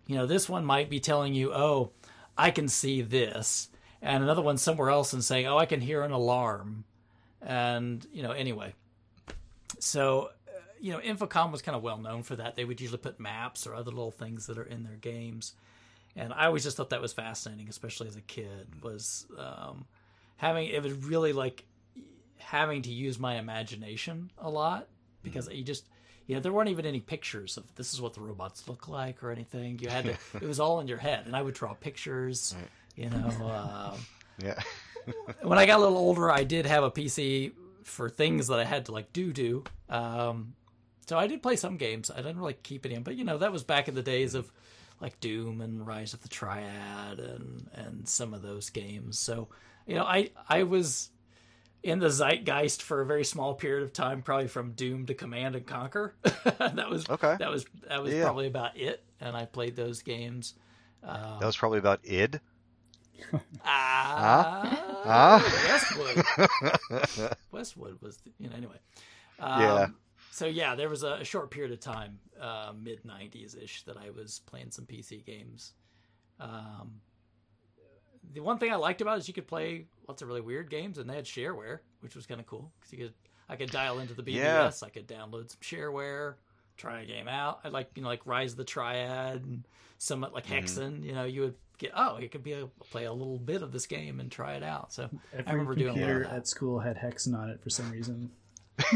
[0.05, 1.91] you know, this one might be telling you, oh,
[2.37, 3.69] I can see this,
[4.01, 6.85] and another one somewhere else and saying, oh, I can hear an alarm,
[7.41, 8.73] and you know, anyway.
[9.79, 12.55] So uh, you know, Infocom was kind of well known for that.
[12.55, 15.53] They would usually put maps or other little things that are in their games.
[16.15, 18.67] and I always just thought that was fascinating, especially as a kid.
[18.83, 19.85] Was um,
[20.37, 21.63] having it was really like
[22.37, 24.87] having to use my imagination a lot
[25.23, 25.87] because you just
[26.27, 29.23] you know there weren't even any pictures of this is what the robots look like
[29.23, 29.79] or anything.
[29.79, 30.11] You had to
[30.41, 32.55] it was all in your head, and I would draw pictures.
[32.95, 33.99] You know, um,
[34.43, 34.59] Yeah.
[35.41, 37.53] when I got a little older, I did have a PC
[37.83, 39.63] for things that I had to like do do.
[39.89, 40.53] Um,
[41.07, 42.09] so I did play some games.
[42.11, 44.51] I didn't really keep any, but you know that was back in the days of
[45.01, 49.17] like Doom and Rise of the Triad and and some of those games.
[49.19, 49.49] So
[49.87, 51.09] you know I I was
[51.83, 55.55] in the zeitgeist for a very small period of time, probably from Doom to Command
[55.55, 56.13] and Conquer.
[56.21, 57.35] that was Okay.
[57.39, 58.23] That was that was Yeah.
[58.23, 60.53] probably about it, and I played those games.
[61.03, 62.39] Um, That was probably about id.
[63.63, 66.25] Ah, Ah?
[66.89, 67.31] Westwood.
[67.51, 68.77] Westwood was, the, you know, anyway.
[69.39, 69.87] Um, Yeah.
[70.33, 73.97] So yeah, there was a, a short period of time, uh, mid '90s ish, that
[73.97, 75.73] I was playing some PC games.
[76.39, 77.01] Um,
[78.33, 80.69] the one thing I liked about it is you could play lots of really weird
[80.69, 83.13] games, and they had shareware, which was kind of cool because you could
[83.49, 84.71] I could dial into the BBS, Yeah.
[84.83, 86.35] I could download some shareware,
[86.77, 87.59] try a game out.
[87.65, 89.67] I like you know like Rise of the Triad and
[89.97, 90.53] some like Mm-hmm.
[90.53, 91.03] Hexen.
[91.03, 93.71] You know, you would get oh, you could be a, play a little bit of
[93.71, 94.93] this game and try it out.
[94.93, 96.35] So Every remember doing a lot of computer that.
[96.35, 98.31] at school had Hexen on it for some reason.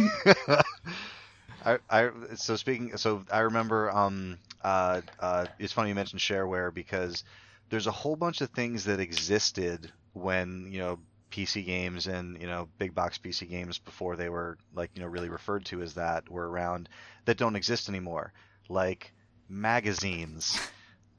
[1.66, 6.74] I, I so speaking so I remember um uh uh it's funny you mentioned shareware
[6.74, 7.24] because
[7.70, 11.00] there's a whole bunch of things that existed when you know
[11.32, 15.08] PC games and you know big box PC games before they were like you know
[15.08, 16.88] really referred to as that were around
[17.26, 18.32] that don't exist anymore
[18.70, 19.12] like
[19.50, 20.60] magazines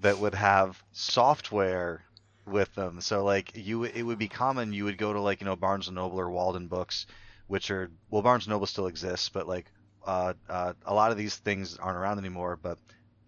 [0.00, 2.04] that would have software
[2.46, 3.00] with them.
[3.00, 5.88] So like you it would be common you would go to like you know Barnes
[5.88, 7.06] and Noble or Waldenbooks
[7.48, 9.66] which are well Barnes and Noble still exists but like
[10.06, 12.78] uh, uh, a lot of these things aren't around anymore, but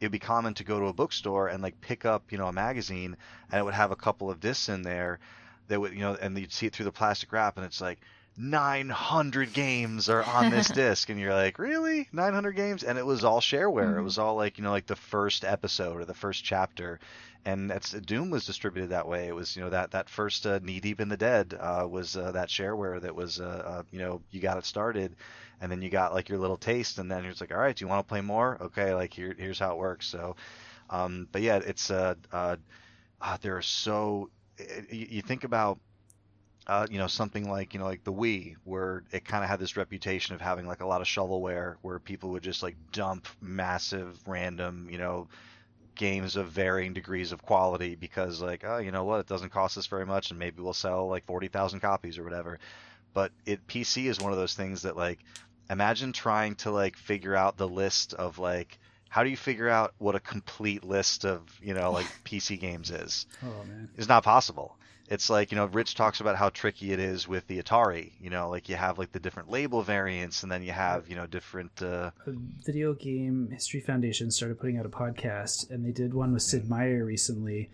[0.00, 2.52] it'd be common to go to a bookstore and like pick up, you know, a
[2.52, 3.16] magazine
[3.50, 5.18] and it would have a couple of discs in there
[5.66, 7.98] that would, you know, and you'd see it through the plastic wrap and it's like
[8.38, 12.08] 900 games are on this disc and you're like, really?
[12.12, 12.84] 900 games?
[12.84, 13.98] And it was all shareware.
[13.98, 17.00] It was all like, you know, like the first episode or the first chapter.
[17.44, 19.26] And that's Doom was distributed that way.
[19.26, 22.16] It was, you know, that that first uh, Knee Deep in the Dead uh, was
[22.16, 25.16] uh, that shareware that was, uh, uh, you know, you got it started
[25.60, 27.84] and then you got like your little taste and then you're like all right do
[27.84, 30.36] you want to play more okay like here here's how it works so
[30.90, 32.56] um but yeah it's uh uh,
[33.20, 34.30] uh there are so
[34.90, 35.78] you, you think about
[36.68, 39.58] uh, you know something like you know like the Wii, where it kind of had
[39.58, 43.26] this reputation of having like a lot of shovelware, where people would just like dump
[43.40, 45.28] massive random you know
[45.94, 49.76] games of varying degrees of quality because like oh you know what it doesn't cost
[49.76, 52.58] us very much and maybe we'll sell like forty thousand copies or whatever.
[53.14, 55.18] But it PC is one of those things that like
[55.70, 58.78] imagine trying to like figure out the list of like
[59.08, 62.90] how do you figure out what a complete list of you know like PC games
[62.90, 63.26] is?
[63.42, 63.88] Oh man.
[63.96, 64.76] It's not possible.
[65.10, 68.12] It's like you know Rich talks about how tricky it is with the Atari.
[68.20, 71.16] You know, like you have like the different label variants, and then you have you
[71.16, 71.82] know different.
[71.82, 72.10] Uh,
[72.64, 76.68] video game history foundation started putting out a podcast and they did one with sid
[76.68, 77.70] meier recently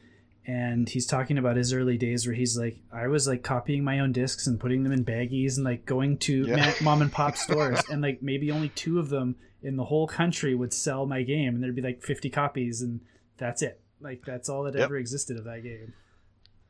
[0.47, 3.99] and he's talking about his early days where he's like i was like copying my
[3.99, 6.57] own discs and putting them in baggies and like going to Yeah.
[6.57, 10.07] ma- mom and pop stores and like maybe only two of them in the whole
[10.07, 13.01] country would sell my game and there'd be like 50 copies and
[13.39, 14.85] that's it like that's all that Yep.
[14.85, 15.95] ever existed of that game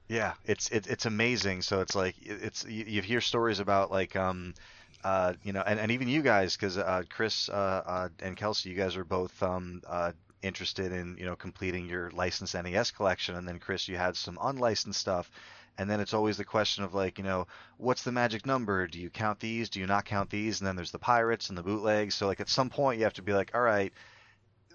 [0.09, 1.63] Yeah, it's it, it's amazing.
[1.63, 4.55] So it's like it's you, you hear stories about like um
[5.03, 7.53] uh you know and, and even you guys because uh, Chris uh,
[7.87, 10.13] uh and Kelsey you guys are both um uh
[10.43, 13.35] interested in you know completing your licensed NES collection.
[13.37, 15.31] And then Chris you had some unlicensed stuff.
[15.77, 17.47] And then it's always the question of like you know
[17.79, 18.87] what's the magic number?
[18.87, 19.71] Do you count these?
[19.71, 20.61] Do you not count these?
[20.61, 22.15] And then there's the pirates and the bootlegs.
[22.15, 23.93] So like at some point you have to be like all right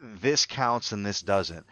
[0.01, 1.65] this counts and this doesn't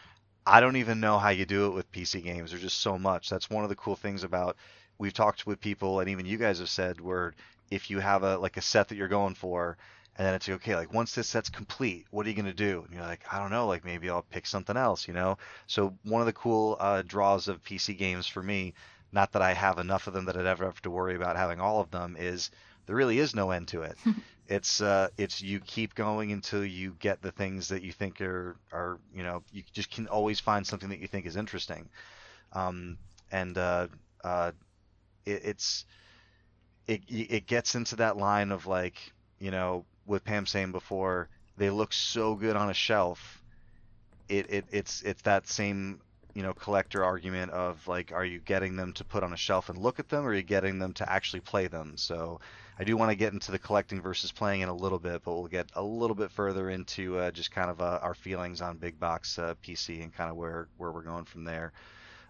[0.47, 2.51] I don't even know how you do it with PC games.
[2.51, 3.29] There's just so much.
[3.29, 4.55] That's one of the cool things about
[4.97, 7.33] we've talked with people and even you guys have said where
[7.69, 9.77] if you have a like a set that you're going for
[10.17, 12.83] and then it's like, okay like once this set's complete what are you to do
[12.85, 15.37] and you're like i don't know like maybe i'll pick something else you know
[15.67, 18.73] so one of the cool uh, draws of pc games for me
[19.11, 21.59] not that i have enough of them that i'd ever have to worry about having
[21.59, 22.49] all of them is
[22.85, 23.97] there really is no end to it
[24.47, 28.55] it's uh it's you keep going until you get the things that you think are
[28.71, 31.89] are you know you just can always find something that you think is interesting.
[32.53, 32.97] Um
[33.31, 33.87] and uh
[34.23, 34.51] uh
[35.25, 35.85] it, it's
[36.87, 38.97] it it gets into that line of like
[39.39, 43.41] you know with Pam saying before they look so good on a shelf
[44.29, 46.01] it, it it's it's that same
[46.37, 49.69] you know collector argument of like, are you getting them to put on a shelf
[49.69, 51.93] and look at them, or are you getting them to actually play them?
[51.95, 52.39] So
[52.77, 55.33] I do want to get into the collecting versus playing in a little bit, but
[55.33, 58.77] we'll get a little bit further into uh, just kind of uh, our feelings on
[58.77, 61.73] big box uh, PC and kind of where where we're going from there.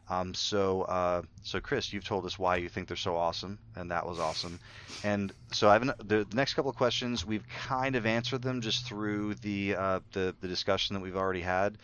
[0.09, 3.91] Um, so, uh, so Chris, you've told us why you think they're so awesome, and
[3.91, 4.57] that was awesome.
[5.03, 8.85] And so, I've the, the next couple of questions we've kind of answered them just
[8.85, 11.77] through the uh, the, the discussion that we've already had.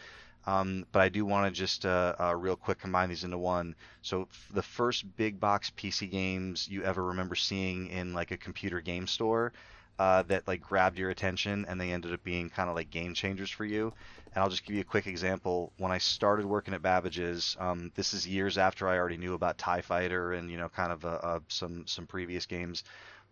[0.46, 3.76] Um, but I do want to just uh, uh, real quick combine these into one.
[4.02, 8.82] So the first big box PC games you ever remember seeing in like a computer
[8.82, 9.54] game store
[10.00, 13.14] uh, that like grabbed your attention and they ended up being kind of like game
[13.14, 13.94] changers for you.
[14.34, 15.72] And I'll just give you a quick example.
[15.78, 19.58] When I started working at Babbage's, um, this is years after I already knew about
[19.60, 22.84] Tie Fighter and you know kind of uh, uh, some some previous games.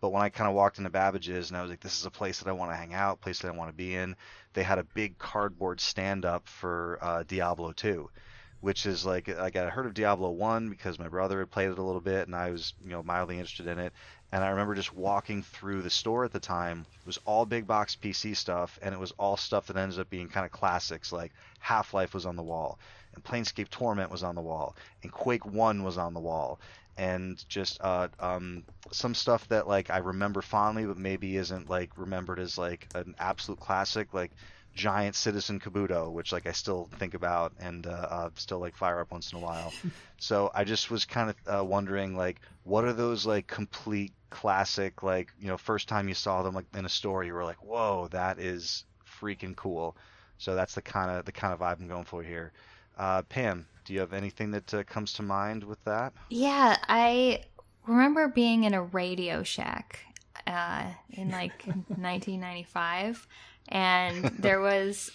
[0.02, 2.10] But when I kind of walked into Babbage's and I was like, this is a
[2.10, 4.16] place that I want to hang out, place that I want to be in,
[4.52, 8.10] they had a big cardboard stand up for uh, Diablo 2,
[8.60, 11.78] which is like, like I heard of Diablo 1 because my brother had played it
[11.78, 13.92] a little bit and I was, you know, mildly interested in it.
[14.32, 16.84] And I remember just walking through the store at the time.
[17.00, 20.10] It was all big box PC stuff, and it was all stuff that ended up
[20.10, 21.12] being kind of classics.
[21.12, 22.78] Like Half Life was on the wall,
[23.14, 26.58] and Planescape Torment was on the wall, and Quake One was on the wall,
[26.96, 31.90] and just uh, um, some stuff that like I remember fondly, but maybe isn't like
[31.96, 34.32] remembered as like an absolute classic, like
[34.74, 39.00] giant Citizen Kabuto, which like I still think about and uh, uh, still like fire
[39.00, 39.74] up once in a while.
[40.18, 45.02] so I just was kind of uh, wondering like, what are those like complete classic
[45.02, 47.62] like you know first time you saw them like in a store you were like,
[47.62, 48.84] whoa, that is
[49.20, 49.96] freaking cool.
[50.38, 52.52] So that's the kind of the kind of vibe I'm going for here.
[52.96, 56.12] Uh, Pam, do you have anything that uh, comes to mind with that?
[56.30, 57.42] Yeah, I
[57.86, 60.00] remember being in a Radio Shack
[60.46, 63.26] uh, in like 1995,
[63.68, 65.10] and there was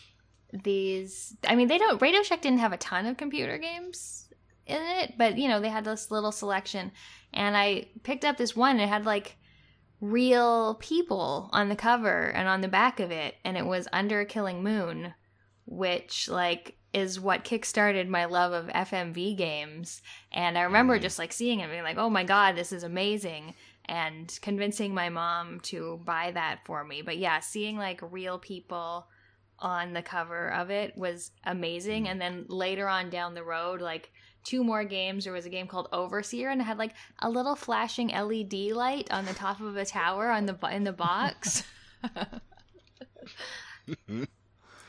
[0.52, 1.36] these.
[1.48, 2.02] I mean, they don't.
[2.02, 4.30] Radio Shack didn't have a ton of computer games
[4.66, 6.92] in it, but you know they had this little selection,
[7.34, 8.80] and I picked up this one.
[8.80, 9.38] It had like
[10.00, 14.20] real people on the cover and on the back of it, and it was Under
[14.22, 15.14] a Killing Moon,
[15.66, 20.02] which like is what kickstarted my love of FMV games.
[20.32, 21.02] And I remember mm.
[21.02, 23.54] just like seeing it being like, oh my God, this is amazing.
[23.86, 27.02] And convincing my mom to buy that for me.
[27.02, 29.08] But yeah, seeing like real people
[29.60, 32.06] on the cover of it was amazing.
[32.06, 32.12] Mm.
[32.12, 34.12] And then later on down the road, like
[34.44, 37.56] two more games, there was a game called Overseer and it had like a little
[37.56, 41.64] flashing LED light on the top of a tower on the in the box.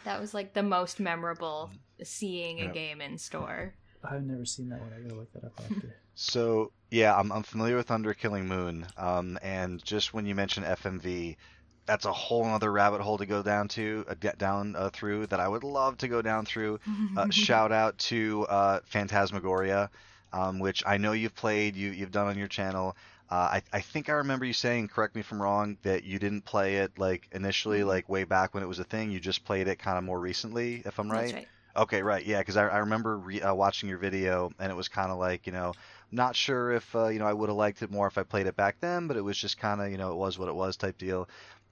[0.08, 1.70] that was like the most memorable
[2.02, 2.74] seeing a Yep.
[2.74, 3.74] game in store.
[4.02, 4.90] I've never seen that one.
[4.96, 5.94] I gotta look that up after.
[6.14, 10.64] So yeah, I'm, I'm familiar with Under Killing Moon, um, and just when you mention
[10.64, 11.36] FMV,
[11.84, 15.26] that's a whole other rabbit hole to go down to, uh, get down uh, through
[15.26, 16.80] that I would love to go down through.
[17.14, 19.90] Uh, shout out to uh, Phantasmagoria,
[20.32, 22.96] um, which I know you've played, you you've done on your channel.
[23.30, 26.18] Uh, I, I think I remember you saying, correct me if I'm wrong, that you
[26.18, 29.10] didn't play it like initially, like way back when it was a thing.
[29.10, 31.34] You just played it kind of more recently, if I'm right.
[31.34, 31.48] That's right.
[31.76, 34.88] Okay, right, yeah, because I, I remember re- uh, watching your video, and it was
[34.88, 35.76] kind of like, you know,
[36.10, 38.46] not sure if, uh, you know, I would have liked it more if I played
[38.46, 40.54] it back then, but it was just kind of, you know, it was what it
[40.54, 41.28] was type deal.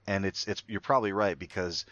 [0.07, 1.85] And it's, it's, you're probably right because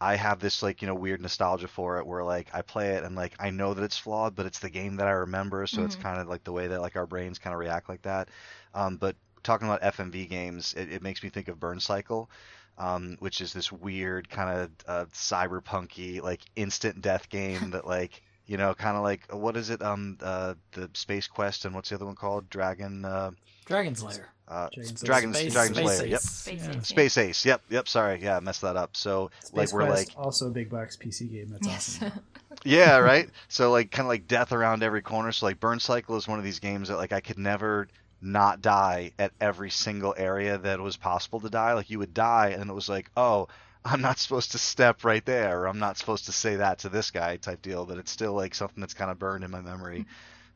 [0.00, 3.04] I have this like, you know, weird nostalgia for it where like I play it
[3.04, 5.84] and like I know that it's flawed, but it's the game that I remember, so
[5.84, 5.96] it's Mhm.
[5.96, 8.30] kind of like the way that like our brains kind of react like that.
[8.74, 12.30] Um, but talking about FMV games, it, it makes me think of Burn Cycle
[12.78, 18.22] um, which is this weird kind of uh, cyberpunky like instant death game that like
[18.46, 21.90] you know kind of like what is it um uh, the Space Quest and what's
[21.90, 23.30] the other one called Dragon uh,
[23.64, 24.34] Dragon's Lair.
[24.50, 25.06] Uh, Dragons, Slayer.
[25.06, 26.76] Dragon Space- Dragon Space Slayer yep Space Yeah.
[26.78, 26.86] Ace.
[26.88, 30.18] Space Ace yep yep sorry yeah I messed that up so like we're Quest, like
[30.18, 31.48] also a big box PC game.
[31.50, 31.98] That's Yes.
[32.02, 32.20] awesome.
[32.64, 36.16] yeah right so like kind of like death around every corner so like Burn Cycle
[36.16, 37.88] is one of these games that like I could never
[38.20, 42.48] not die at every single area that was possible to die like you would die
[42.48, 43.48] and it was like oh
[43.82, 46.90] I'm not supposed to step right there, or I'm not supposed to say that to
[46.90, 49.62] this guy type deal, but it's still like something that's kind of burned in my
[49.62, 50.04] memory.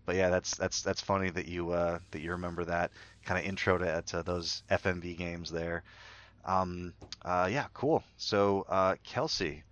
[0.07, 2.91] But yeah, that's that's that's funny that you uh, that you remember that
[3.25, 5.83] kind of intro to, to those FMV games there.
[6.45, 8.05] Um, uh, yeah, cool.
[8.19, 9.63] So uh, Kelsey,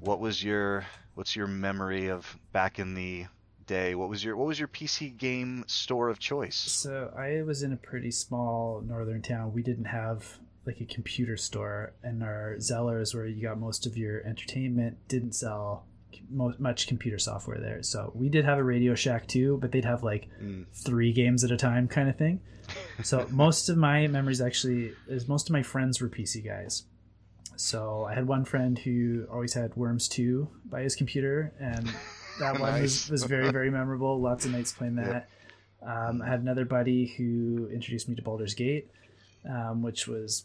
[0.00, 3.26] what was your what's your memory of back in the
[3.66, 3.94] day?
[3.94, 6.56] What was your what was your PC game store of choice?
[6.56, 9.52] So I was in a pretty small northern town.
[9.52, 13.96] We didn't have like a computer store, and our Zellers, where you got most of
[13.96, 15.84] your entertainment, didn't sell
[16.30, 17.82] mo- much computer software there.
[17.82, 20.66] So we did have a Radio Shack too, but they'd have like Mm.
[20.72, 22.40] three games at a time kind of thing.
[23.04, 26.82] So most of my memories actually is most of my friends were PC guys.
[27.56, 31.88] So I had one friend who always had Worms 2 by his computer and
[32.40, 34.20] that one was, was very very memorable.
[34.20, 35.28] Lots of nights playing that.
[35.82, 38.90] Um, I had another buddy who introduced me to Baldur's Gate,
[39.48, 40.44] um, which was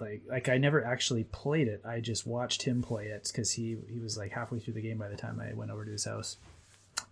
[0.00, 1.82] like like I never actually played it.
[1.84, 4.98] I just watched him play it because he he was like halfway through the game
[4.98, 6.36] by the time I went over to his house,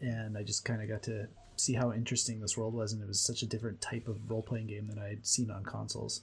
[0.00, 3.08] and I just kind of got to see how interesting this world was, and it
[3.08, 6.22] was such a different type of role playing game than I'd seen on consoles.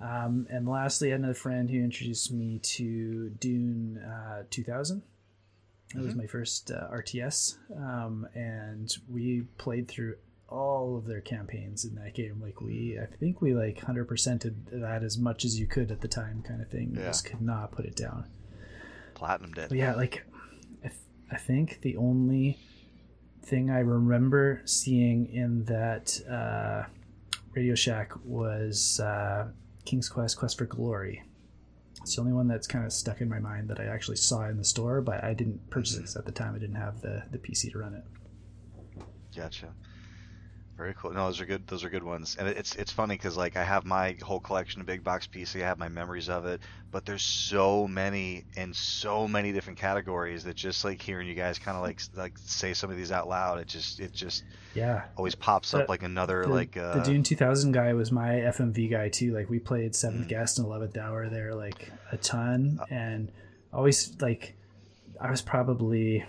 [0.00, 5.02] Um, and lastly, I had another friend who introduced me to Dune uh, 2000.
[5.94, 10.16] That was my first uh, RTS, um, and we played through
[10.48, 12.40] all of their campaigns in that game.
[12.40, 16.00] Like we, I think we like hundred percented that as much as you could at
[16.00, 16.94] the time, kind of thing.
[16.96, 17.06] Yeah.
[17.06, 18.26] Just could not put it down.
[19.14, 19.68] Platinum did.
[19.68, 20.24] But yeah, like
[20.84, 21.00] I, th-
[21.32, 22.58] I think the only
[23.42, 26.84] thing I remember seeing in that uh,
[27.54, 29.48] Radio Shack was uh,
[29.84, 31.22] King's Quest: Quest for Glory.
[32.02, 34.46] It's the only one that's kind of stuck in my mind that I actually saw
[34.48, 37.00] in the store, but I didn't purchase it 'cause at the time I didn't have
[37.00, 38.04] the, the PC to run it.
[39.34, 39.72] Gotcha.
[40.76, 41.10] Very cool.
[41.12, 41.66] No, those are good.
[41.66, 42.36] Those are good ones.
[42.38, 45.62] And it's it's funny because like I have my whole collection of big box PC.
[45.62, 46.60] I have my memories of it,
[46.92, 51.58] but there's so many in so many different categories that just like hearing you guys
[51.58, 54.44] kind of like like say some of these out loud, it just it just
[54.74, 58.32] Yeah, always pops up like another the, like uh, the Dune 2000 guy was my
[58.34, 59.32] FMV guy too.
[59.34, 60.28] Like we played Seventh Mm.
[60.28, 63.32] Guest and Eleventh Hour there like a ton, and
[63.72, 64.54] always like
[65.18, 66.26] I was probably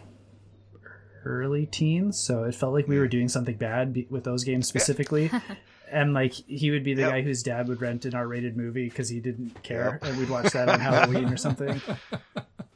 [1.28, 4.68] early teens, so it felt like we were doing something bad be- with those games
[4.68, 5.30] specifically.
[5.90, 7.12] And like he would be the Yep.
[7.12, 10.52] guy whose dad would rent an R-rated movie because he didn't care, and we'd watch
[10.52, 11.80] that on Halloween or something.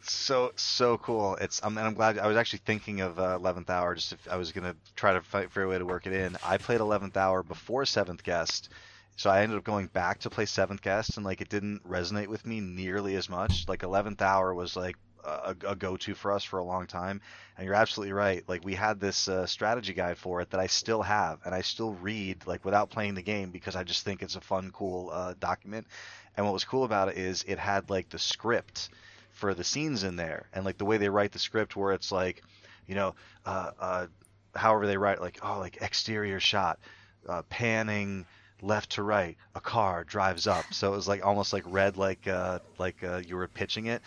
[0.04, 1.36] So so cool.
[1.36, 3.96] It's um, and I'm glad I was actually thinking of uh, Eleventh Hour.
[3.96, 6.38] Just if I was gonna try to fight for a way to work it in.
[6.44, 8.70] I played Eleventh Hour before Seventh Guest,
[9.16, 12.28] so I ended up going back to play Seventh Guest, and like it didn't resonate
[12.28, 13.66] with me nearly as much.
[13.68, 17.22] Like Eleventh Hour was like a, a go-to for us for a long time.
[17.58, 18.44] And you're absolutely right.
[18.48, 21.62] Like we had this uh, strategy guide for it that I still have, and I
[21.62, 25.10] still read like without playing the game because I just think it's a fun, cool
[25.12, 25.88] uh, document.
[26.36, 28.90] And what was cool about it is it had like the script
[29.32, 32.12] for the scenes in there and like the way they write the script where it's
[32.12, 32.44] like
[32.88, 33.16] you know
[33.46, 34.08] uh, uh,
[34.56, 36.80] however they write like oh like exterior shot
[37.28, 38.26] uh, panning
[38.62, 42.28] left to right a car drives up so it was like almost like read like
[42.28, 44.02] uh, like uh, you were pitching it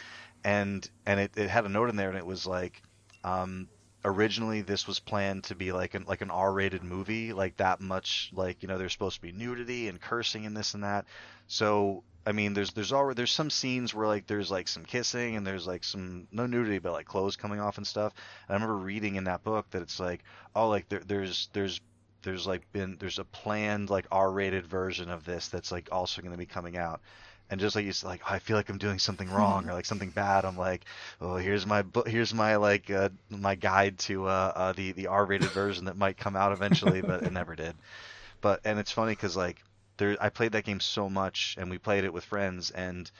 [0.44, 2.82] and and it, it had a note in there and it was like
[3.24, 3.68] um,
[4.04, 8.30] originally this was planned to be like an like an R-rated movie like that much
[8.34, 11.06] like you know there's supposed to be nudity and cursing and this and that
[11.46, 15.36] so I mean, there's there's already there's some scenes where like there's like some kissing
[15.36, 18.14] and there's like some no nudity but like clothes coming off and stuff.
[18.48, 21.80] And I remember reading in that book that it's like oh like there, there's there's
[22.22, 26.32] there's like been there's a planned like R-rated version of this that's like also going
[26.32, 27.02] to be coming out.
[27.50, 29.74] And just like you said, like oh, I feel like I'm doing something wrong or
[29.74, 30.44] like something bad.
[30.44, 30.84] I'm like,
[31.20, 35.06] oh, here's my book, here's my like uh, my guide to uh, uh, the the
[35.08, 37.74] R-rated version that might come out eventually, but it never did.
[38.40, 39.62] But and it's funny because like
[39.96, 43.10] there I played that game so much and we played it with friends and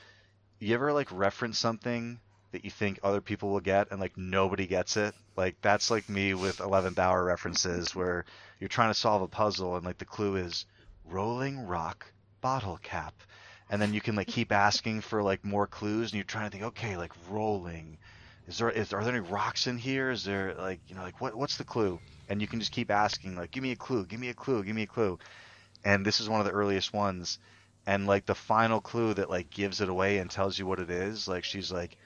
[0.59, 2.19] you ever like reference something
[2.53, 6.09] that you think other people will get and like nobody gets it like that's like
[6.09, 8.25] me with 11th hour references where
[8.61, 10.65] you're trying to solve a puzzle and like the clue is
[11.05, 12.07] rolling rock
[12.41, 13.15] bottle cap
[13.71, 16.51] and then you can like keep asking for like more clues and you're trying to
[16.51, 17.99] think okay like rolling.
[18.47, 20.11] Is there is are there any rocks in here?
[20.11, 21.99] Is there like you know like what what's the clue?
[22.29, 24.63] And you can just keep asking like give me a clue give me a clue
[24.65, 25.19] give me a clue.
[25.85, 27.39] And this is one of the earliest ones.
[27.87, 30.91] And like the final clue that like gives it away and tells you what it
[30.91, 31.97] is like she's like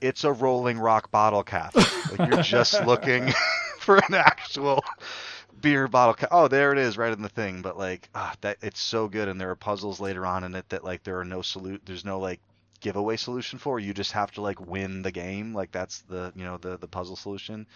[0.00, 1.74] it's a rolling rock bottle cap.
[1.74, 3.32] Like you're just looking
[3.78, 4.84] for an actual
[5.60, 7.62] beer bottle oh there it is right in the thing.
[7.62, 10.68] But like ah, that it's so good and there are puzzles later on in it
[10.70, 12.40] that like there are no salute there's no like
[12.80, 13.80] giveaway solution for.
[13.80, 15.54] You just have to like win the game.
[15.54, 17.66] Like that's the you know the the puzzle solution.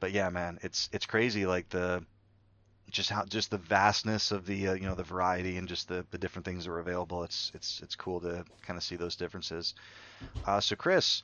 [0.00, 2.04] But yeah man it's it's crazy like the
[2.90, 6.06] just how just the vastness of the uh, you know the variety and just the,
[6.10, 7.24] the different things that are available.
[7.24, 9.74] It's it's it's cool to kind of see those differences.
[10.44, 11.22] Uh, so chris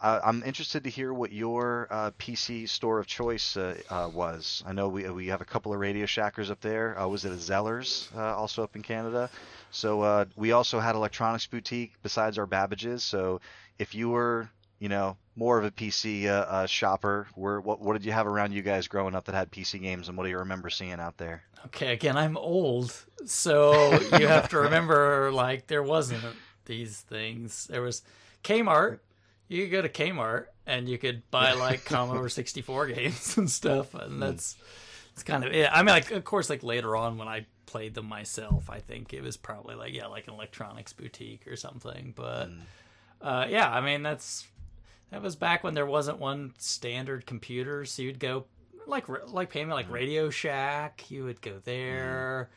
[0.00, 4.62] uh, i'm interested to hear what your uh, pc store of choice uh, uh, was
[4.66, 7.32] i know we, we have a couple of radio shackers up there uh, was it
[7.32, 9.30] a zellers uh, also up in canada
[9.70, 13.40] so uh, we also had electronics boutique besides our babbages so
[13.78, 14.48] if you were
[14.78, 17.28] you know more of a PC uh, uh, shopper.
[17.34, 20.08] Where what what did you have around you guys growing up that had PC games,
[20.08, 21.42] and what do you remember seeing out there?
[21.66, 22.92] Okay, again, I'm old,
[23.24, 26.24] so you have to remember like there wasn't
[26.64, 27.66] these things.
[27.68, 28.02] There was
[28.44, 28.98] Kmart.
[29.48, 33.94] You could go to Kmart and you could buy like Commodore 64 games and stuff,
[33.94, 34.20] and hmm.
[34.20, 34.56] that's
[35.14, 35.68] it's kind of it.
[35.72, 39.12] I mean, like of course, like later on when I played them myself, I think
[39.12, 42.12] it was probably like yeah, like an electronics boutique or something.
[42.14, 42.60] But hmm.
[43.22, 44.46] uh, yeah, I mean that's
[45.10, 48.44] That was back when there wasn't one standard computer, so you'd go
[48.86, 49.94] like like payment like hmm.
[49.94, 51.10] Radio Shack.
[51.10, 52.50] You would go there,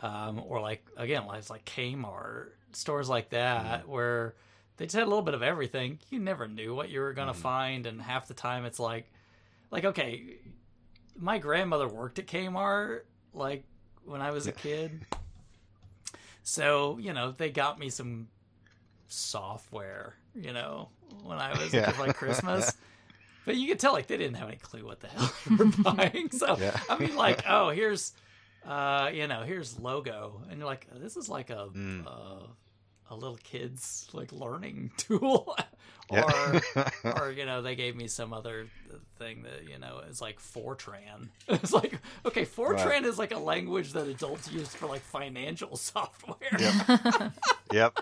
[0.00, 4.34] um, or like again, like like Kmart stores like that where
[4.76, 5.98] they just had a little bit of everything.
[6.10, 9.10] You never knew what you were gonna find, and half the time it's like,
[9.70, 10.36] like okay,
[11.18, 13.00] my grandmother worked at Kmart
[13.32, 13.64] like
[14.04, 15.04] when I was a kid,
[16.42, 18.28] so you know they got me some
[19.08, 20.88] software, you know,
[21.22, 21.92] when I was Yeah.
[21.98, 22.76] like Christmas.
[23.44, 25.66] But you could tell like they didn't have any clue what the hell they were
[25.84, 26.30] buying.
[26.32, 26.76] So Yeah.
[26.90, 28.12] I mean, like, oh, here's,
[28.66, 32.04] uh, you know, here's logo, and you're like, this is like a Mm.
[32.08, 32.42] uh,
[33.10, 35.56] a little kid's like learning tool,
[36.08, 36.60] or
[37.04, 38.66] or you know, they gave me some other
[39.18, 41.28] thing that you know is like Fortran.
[41.48, 43.04] It's like okay, Fortran Right.
[43.04, 46.36] is like a language that adults use for like financial software.
[46.58, 47.32] Yep.
[47.72, 47.98] yep.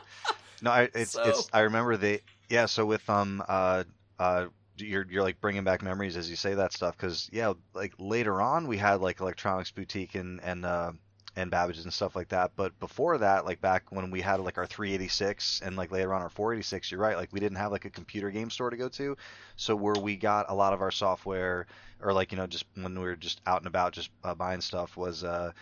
[0.63, 2.67] No, I it's So- it's I remember the yeah.
[2.67, 3.85] So with um uh
[4.19, 7.93] uh you're you're like bringing back memories as you say that stuff because yeah like
[7.99, 10.91] later on we had like electronics boutique and and uh
[11.37, 12.53] and Babbage's and stuff like that.
[12.57, 16.23] But before that, like back when we had like our 386 and like later on
[16.23, 17.17] our 486, you're right.
[17.17, 19.17] Like we didn't have like a computer game store to go to,
[19.57, 21.67] so where we got a lot of our software
[22.01, 24.61] or like you know just when we were just out and about just uh, buying
[24.61, 25.53] stuff was uh,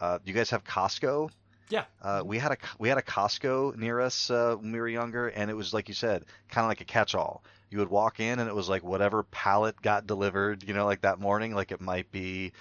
[0.00, 1.30] uh you guys have Costco?
[1.68, 1.84] Yeah.
[2.00, 5.28] Uh, we had a we had a Costco near us uh, when we were younger,
[5.28, 7.42] and it was like you said, kind of like a catch-all.
[7.70, 11.00] You would walk in, and it was like whatever pallet got delivered, you know, like
[11.00, 11.54] that morning.
[11.54, 12.52] Like it might be,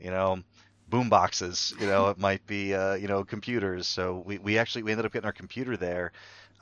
[0.00, 0.42] you know,
[0.94, 3.88] boom boxes, you know, it might be, uh, you know, computers.
[3.88, 6.12] So we, we actually we ended up getting our computer there,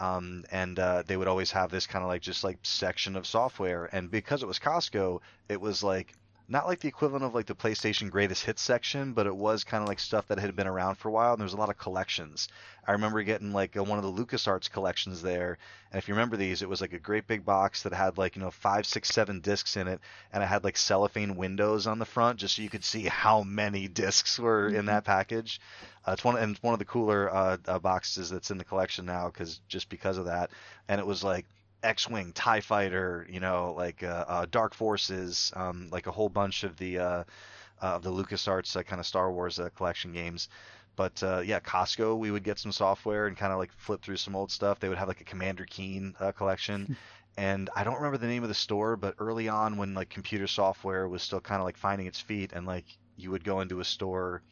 [0.00, 3.26] um, and uh, they would always have this kind of like just like section of
[3.26, 6.14] software, and because it was Costco, it was like
[6.52, 9.82] not like the equivalent of like the PlayStation Greatest Hits section, but it was kind
[9.82, 11.32] of like stuff that had been around for a while.
[11.32, 12.48] And there was a lot of collections.
[12.86, 15.56] I remember getting like a, one of the LucasArts collections there,
[15.90, 18.36] and if you remember these, it was like a great big box that had like
[18.36, 20.00] you know five, six, seven discs in it,
[20.30, 23.42] and it had like cellophane windows on the front, just so you could see how
[23.42, 25.58] many discs were in that package.
[26.06, 28.64] Uh, it's one and it's one of the cooler uh, uh, boxes that's in the
[28.64, 30.50] collection now, because just because of that,
[30.86, 31.46] and it was like
[31.82, 36.64] X-wing, Tie Fighter, you know, like uh, uh, Dark Forces, um, like a whole bunch
[36.64, 37.24] of the uh,
[37.80, 40.48] uh, the LucasArts uh, kind of Star Wars uh, collection games.
[40.94, 44.18] But uh, yeah, Costco, we would get some software and kind of like flip through
[44.18, 44.78] some old stuff.
[44.78, 46.96] They would have like a Commander Keen uh, collection.
[47.36, 50.46] and I don't remember the name of the store, but early on when like computer
[50.46, 52.84] software was still kind of like finding its feet and like
[53.16, 54.42] you would go into a store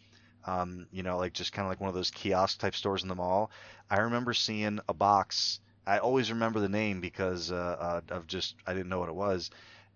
[0.47, 3.09] um, you know, like just kind of like one of those kiosk type stores in
[3.09, 3.51] the mall.
[3.91, 5.61] I remember seeing a box.
[5.87, 9.15] I always remember the name because uh, uh, of just I didn't know what it
[9.15, 9.51] was,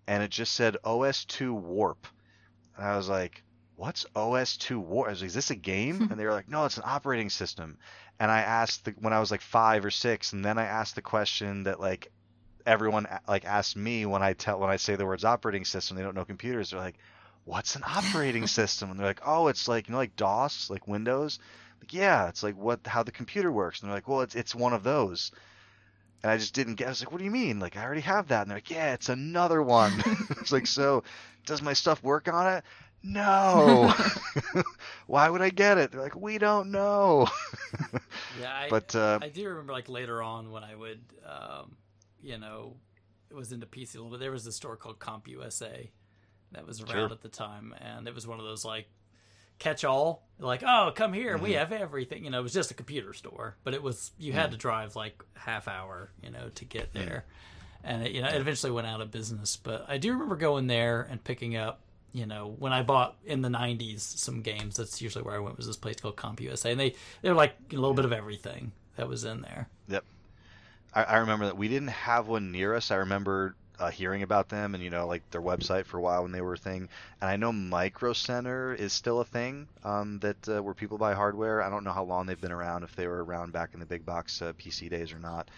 [0.07, 2.07] and it just said OS2 Warp,
[2.75, 3.43] and I was like,
[3.75, 5.07] "What's OS2 Warp?
[5.07, 7.77] Like, Is this a game?" and they were like, "No, it's an operating system."
[8.19, 10.95] And I asked the, when I was like five or six, and then I asked
[10.95, 12.11] the question that like
[12.65, 15.97] everyone like asks me when I tell when I say the words operating system.
[15.97, 16.71] They don't know computers.
[16.71, 16.97] They're like,
[17.43, 20.87] "What's an operating system?" And they're like, "Oh, it's like you know like DOS, like
[20.87, 21.39] Windows."
[21.79, 23.81] Like, yeah, it's like what how the computer works.
[23.81, 25.31] And they're like, "Well, it's it's one of those."
[26.23, 26.87] And I just didn't get.
[26.87, 27.59] I was like, "What do you mean?
[27.59, 29.93] Like I already have that." And they're like, "Yeah, it's another one."
[30.31, 31.03] it's like, so
[31.45, 32.63] does my stuff work on it?
[33.03, 33.93] No.
[35.07, 35.91] Why would I get it?
[35.91, 37.27] They're like, "We don't know."
[38.41, 41.77] Yeah, I, but uh, I do remember like later on when I would, um,
[42.21, 42.75] you know,
[43.29, 44.19] it was into PC a little bit.
[44.19, 45.89] There was a store called CompUSA
[46.51, 47.11] that was around Sure.
[47.11, 48.87] at the time, and it was one of those like
[49.59, 51.59] catch-all, like, oh, come here, we Mhm.
[51.59, 52.23] have everything.
[52.25, 54.95] You know, it was just a computer store, but it was you had to drive
[54.95, 57.25] like half hour, you know, to get there,
[57.83, 59.55] and it, you know, it eventually went out of business.
[59.55, 61.81] But I do remember going there and picking up.
[62.11, 65.57] You know, when I bought in the '90s some games, that's usually where I went.
[65.57, 68.71] Was this place called CompUSA, and they they were like a little bit of everything
[68.95, 69.67] that was in there.
[69.89, 70.05] Yep,
[70.93, 72.89] I, I remember that we didn't have one near us.
[72.89, 76.23] I remember uh, hearing about them and you know like their website for a while
[76.23, 76.89] when they were a thing.
[77.21, 81.13] And I know Micro Center is still a thing um, that uh, where people buy
[81.13, 81.61] hardware.
[81.61, 83.85] I don't know how long they've been around, if they were around back in the
[83.85, 85.49] big box uh, PC days or not.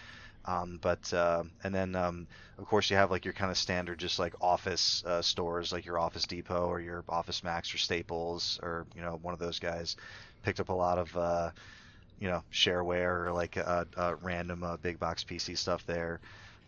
[0.44, 2.26] Um, but uh, and then um,
[2.56, 5.84] of course you have like your kind of standard just like office uh, stores like
[5.84, 9.58] your Office Depot or your Office Max or Staples or you know one of those
[9.58, 9.96] guys.
[10.42, 11.50] Picked up a lot of uh,
[12.18, 16.20] you know shareware or like uh, uh, random uh, big box PC stuff there.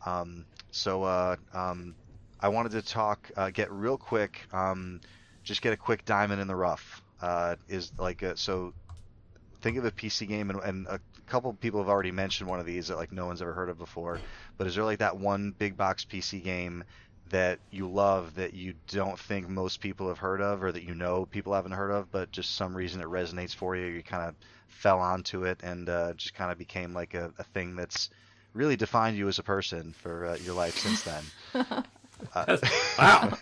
[0.06, 1.94] Um, so uh, um,
[2.40, 5.01] I wanted to talk, uh, get real quick, um,
[5.43, 7.02] just get a quick diamond in the rough.
[7.20, 8.72] Uh, is like a, so.
[9.60, 12.66] Think of a PC game, and, and a couple people have already mentioned one of
[12.66, 14.18] these that like no one's ever heard of before.
[14.56, 16.82] But is there like that one big box PC game
[17.28, 20.94] that you love that you don't think most people have heard of, or that you
[20.94, 23.86] know people haven't heard of, but just some reason it resonates for you?
[23.86, 24.35] You kind of
[24.68, 28.10] fell onto it and uh, just kind of became like a, a thing that's
[28.55, 31.85] really defined you as a person for uh, your life since then.
[32.35, 32.59] Uh,
[32.98, 33.39] wow.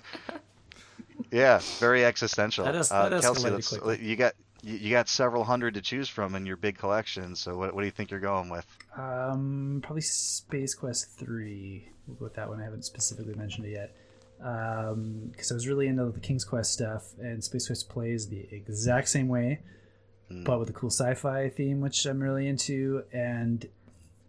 [1.32, 2.64] yeah, very existential.
[2.64, 3.98] That is- uh, Kelsey, let's, quickly.
[4.00, 7.34] you got you, you got several hundred to choose from in your big collection.
[7.34, 8.64] So what, what do you think you're going with?
[8.96, 11.88] Um, probably Space Quest three.
[12.06, 12.60] We'll go with that one.
[12.60, 13.96] I haven't specifically mentioned it yet.
[14.40, 18.46] Um, because I was really into the King's Quest stuff, and Space Quest plays the
[18.52, 19.58] exact same way,
[20.28, 20.44] Hmm.
[20.44, 23.02] but with a cool sci-fi theme, which I'm really into.
[23.12, 23.66] And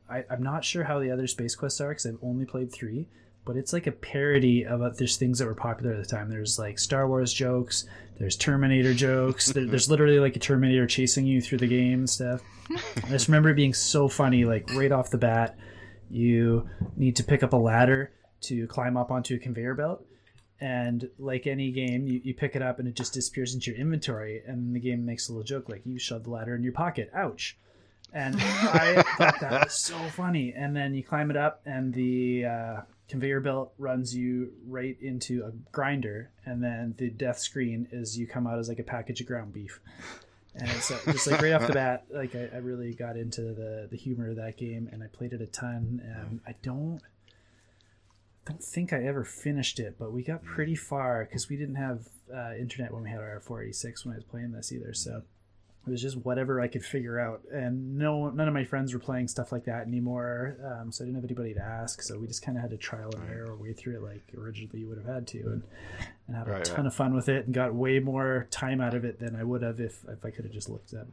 [0.10, 3.07] I, I'm not sure how the other Space Quests are because I've only played three,
[3.45, 6.30] but it's like a parody of uh, there's things that were popular at the time.
[6.30, 7.86] There's like Star Wars jokes,
[8.18, 9.48] there's Terminator jokes.
[9.52, 12.41] there, there's literally like a Terminator chasing you through the game and stuff.
[12.72, 15.57] I just remember it being so funny, like right off the bat,
[16.10, 18.11] you need to pick up a ladder
[18.41, 20.06] to climb up onto a conveyor belt.
[20.61, 23.80] And like any game, you, you pick it up and it just disappears into your
[23.80, 24.41] inventory.
[24.45, 27.10] And the game makes a little joke like, you shove the ladder in your pocket.
[27.15, 27.57] Ouch.
[28.14, 30.53] And I thought that was so funny.
[30.56, 35.44] And then you climb it up, and the uh, conveyor belt runs you right into
[35.45, 36.31] a grinder.
[36.45, 39.53] And then the death screen is you come out as like a package of ground
[39.53, 39.80] beef
[40.56, 43.41] and it's uh, just like right off the bat like I, I really got into
[43.41, 47.02] the the humor of that game and i played it a ton and i don't
[48.45, 52.07] don't think i ever finished it but we got pretty far because we didn't have
[52.34, 55.22] uh, internet when we had our 486 when i was playing this either so
[55.88, 58.99] it was just whatever i could figure out and no none of my friends were
[58.99, 62.27] playing stuff like that anymore um, so i didn't have anybody to ask so we
[62.27, 64.88] just kind of had to trial and error our way through it like originally you
[64.88, 65.64] would have had to and,
[66.27, 66.85] and had a Right, ton right.
[66.88, 69.61] of fun with it and got way more time out of it than i would
[69.61, 71.07] have if, if i could have just looked at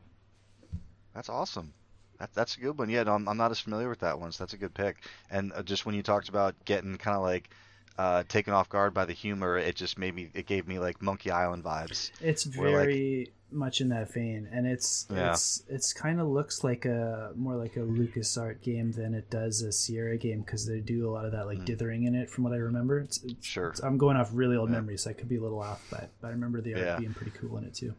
[1.15, 1.73] That's awesome.
[2.19, 2.89] That, that's a good one.
[2.89, 5.05] Yeah, no, I'm, I'm not as familiar with that one, so that's a good pick.
[5.31, 7.51] And uh, just when you talked about getting kind of like
[7.99, 11.01] uh, taken off guard by the humor, it just made me, it gave me like
[11.01, 12.11] Monkey Island vibes.
[12.21, 15.31] It's We're like- very much in that vein, and it's Yeah.
[15.31, 19.63] it's it's kind of looks like a more like a LucasArt game than it does
[19.63, 21.65] a Sierra game because they do a lot of that like Mm.
[21.65, 22.99] dithering in it, from what I remember.
[22.99, 23.69] It's, it's, Sure.
[23.69, 24.77] it's- I'm going off really old Yeah.
[24.77, 26.99] memories, so I could be a little off, but, but I remember the art Yeah.
[26.99, 27.95] being pretty cool in it too.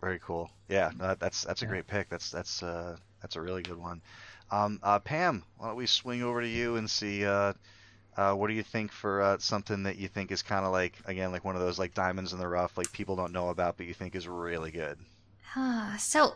[0.00, 0.50] Very cool.
[0.68, 2.08] Yeah, no, that- that's that's a great pick.
[2.08, 4.00] That's that's uh, that's a really good one.
[4.50, 7.24] Um, uh, Pam, why don't we swing over to you and see
[8.18, 10.94] uh, what do you think for uh, something that you think is kind of like
[11.04, 13.76] again like one of those like diamonds in the rough, like people don't know about,
[13.76, 14.98] but you think is really good.
[15.54, 16.34] Ah, so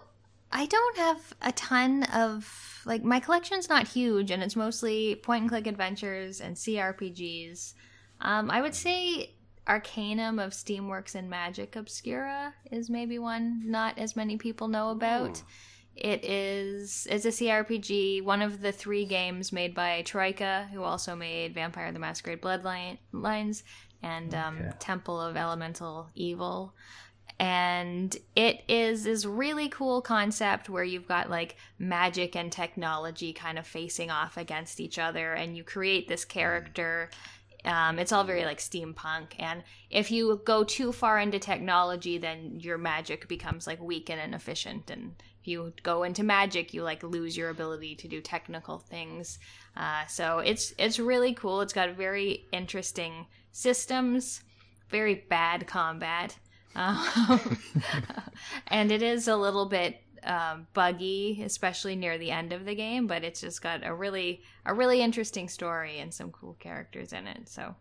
[0.53, 5.43] I don't have a ton of like my collection's not huge and it's mostly point
[5.43, 7.75] and click adventures and CRPGs.
[8.21, 9.35] Um, I would say
[9.67, 15.39] Arcanum of Steamworks and Magick Obscura is maybe one not as many people know about.
[15.41, 15.45] Ooh.
[15.95, 21.15] It is it's a CRPG, one of the three games made by Troika, who also
[21.15, 23.63] made Vampire the Masquerade Bloodlines
[24.03, 24.71] and um, Okay.
[24.79, 26.75] Temple of Elemental Evil.
[27.39, 33.59] And it is this really cool concept where you've got like magic and technology kind
[33.59, 37.11] of facing off against each other, and you create this character.
[37.65, 42.59] Um, it's all very like steampunk, and if you go too far into technology, then
[42.61, 44.91] your magic becomes like weak and inefficient.
[44.91, 49.41] And if you go into magic, you like lose your ability to do technical things.
[49.77, 51.63] Uh, so it's it's really cool.
[51.63, 54.43] It's got very interesting systems,
[54.89, 56.39] very bad combat,
[56.77, 57.59] um,
[58.69, 63.09] and it is a little bit um, buggy, especially near the end of the game.
[63.09, 67.27] But it's just got a really a really interesting story and some cool characters in
[67.27, 67.49] it.
[67.49, 67.75] So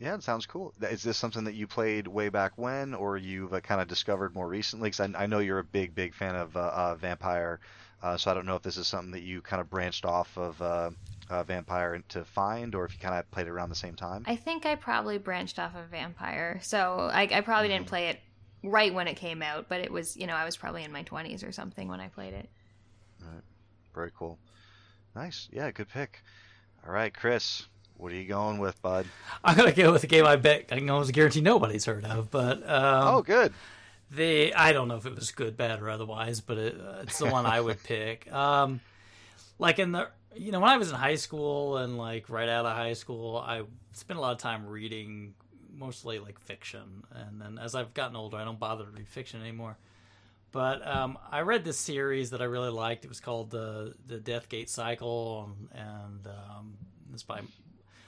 [0.00, 0.72] Yeah, it sounds cool.
[0.80, 4.34] Is this something that you played way back when, or you've uh, kind of discovered
[4.34, 4.88] more recently?
[4.88, 7.60] Because I, I know you're a big, big fan of uh, uh, Vampire,
[8.02, 10.36] uh, so I don't know if this is something that you kind of branched off
[10.38, 10.90] of uh,
[11.28, 14.24] uh, Vampire to find, or if you kind of played it around the same time.
[14.26, 16.60] I think I probably branched off of Vampire.
[16.62, 18.20] So I, I probably didn't play it
[18.62, 21.02] right when it came out, but it was you know I was probably in my
[21.02, 22.48] twenties or something when I played it.
[23.22, 23.42] All right.
[23.94, 24.38] Very cool.
[25.14, 25.48] Nice.
[25.52, 26.22] Yeah, good pick.
[26.86, 27.66] All right, Chris,
[27.96, 29.06] what are you going with, bud?
[29.44, 32.30] I'm gonna go with a game I bet I can almost guarantee nobody's heard of,
[32.30, 33.52] but um, oh, good.
[34.10, 37.18] the I don't know if it was good, bad, or otherwise, but it, uh, it's
[37.18, 38.30] the one I would pick.
[38.32, 38.80] Um,
[39.58, 42.66] like in the you know when I was in high school and like right out
[42.66, 43.62] of high school, I
[43.92, 45.34] spent a lot of time reading
[45.76, 49.40] mostly like fiction, and then as I've gotten older, I don't bother to read fiction
[49.40, 49.76] anymore.
[50.52, 53.04] But um, I read this series that I really liked.
[53.04, 56.74] It was called the the Deathgate Cycle, and um,
[57.12, 57.40] it's by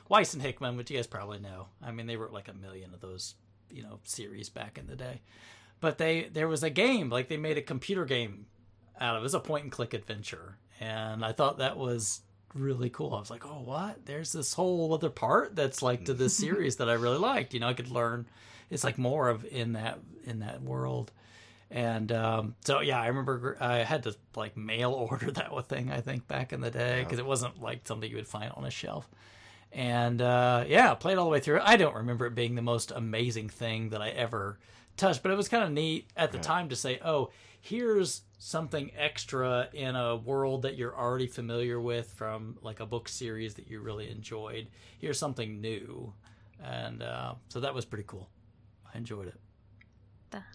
[0.08, 1.68] Weiss and Hickman, which you guys probably know.
[1.82, 3.34] I mean, they wrote like a million of those,
[3.70, 5.20] you know, series back in the day.
[5.80, 8.46] But they there was a game, like they made a computer game
[9.00, 9.20] out of it.
[9.20, 12.22] It was a point and click adventure, and I thought that was
[12.54, 13.14] really cool.
[13.14, 14.06] I was like, oh, what?
[14.06, 17.54] There's this whole other part that's like to this series that I really liked.
[17.54, 18.26] You know, I could learn.
[18.70, 21.12] It's like more of in that in that world.
[21.70, 25.90] And um, so yeah, I remember I had to like mail order that thing.
[25.90, 28.64] I think back in the day because it wasn't like something you would find on
[28.64, 29.08] a shelf.
[29.76, 31.60] And uh, yeah, played all the way through.
[31.62, 34.58] I don't remember it being the most amazing thing that I ever
[34.96, 37.28] touched, but it was kind of neat at the time to say, "Oh,
[37.60, 43.06] here's something extra in a world that you're already familiar with from like a book
[43.06, 44.68] series that you really enjoyed.
[44.98, 46.14] Here's something new."
[46.64, 48.30] And uh, so that was pretty cool.
[48.94, 49.38] I enjoyed it.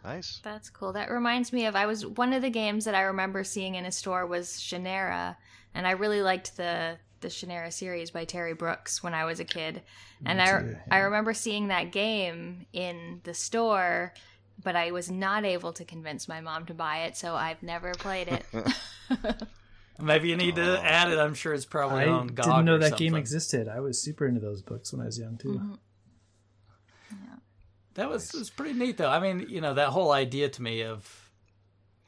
[0.03, 0.39] Nice.
[0.43, 0.93] That's cool.
[0.93, 3.85] That reminds me of I was one of the games that I remember seeing in
[3.85, 5.35] a store was Shannara,
[5.75, 9.45] and I really liked the the Shannara series by Terry Brooks when I was a
[9.45, 9.81] kid.
[10.25, 14.13] And I too, I remember seeing that game in the store,
[14.63, 17.93] but I was not able to convince my mom to buy it, so I've never
[17.93, 18.45] played it.
[20.01, 21.19] Maybe you need to add it.
[21.19, 23.67] I'm sure it's probably I on GOG didn't know or that game existed.
[23.67, 25.59] I was super into those books when I was young too.
[25.59, 25.77] Mhm.
[27.95, 29.09] That was, was pretty neat, though.
[29.09, 31.29] I mean, you know, that whole idea to me of,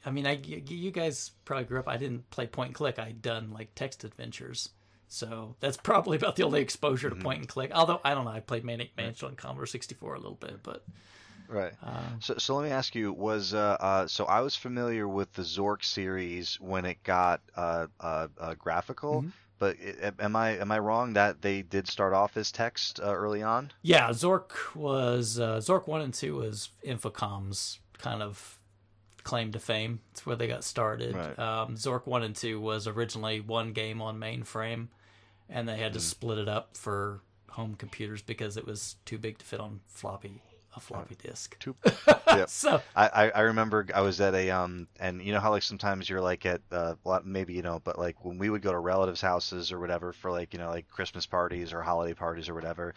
[0.05, 1.89] I mean, I you, you guys probably grew up.
[1.89, 2.99] I didn't play point and click.
[2.99, 4.69] I'd done like text adventures,
[5.13, 7.71] so that's probably about the only exposure to point and click.
[7.73, 10.83] Although I don't know, I played Maniac Mansion on Commodore 64 a little bit, but
[11.47, 11.73] Right.
[11.83, 15.31] uh, So, so let me ask you: Was uh, uh, so I was familiar with
[15.33, 19.31] the Zork series when it got uh, uh, uh, graphical, Mhm.
[19.59, 23.13] but i- am I am I wrong that they did start off as text uh,
[23.13, 23.71] early on?
[23.83, 28.57] yeah, Zork was uh, Zork one and two was Infocom's kind of
[29.23, 29.99] claim to fame.
[30.11, 31.15] It's where they got started.
[31.15, 31.37] Right.
[31.39, 34.87] Um, Zork one and two was originally one game on mainframe,
[35.53, 37.21] and they had to split it up for
[37.51, 40.41] home computers because it was too big to fit on floppy
[40.75, 41.57] a floppy disk.
[41.59, 41.75] Too.
[42.33, 42.49] Yep.
[42.49, 46.09] So I, I, remember I was at a um and you know how like sometimes
[46.09, 49.21] you're like at uh maybe you know but like when we would go to relatives'
[49.21, 52.95] houses or whatever for like you know like Christmas parties or holiday parties or whatever,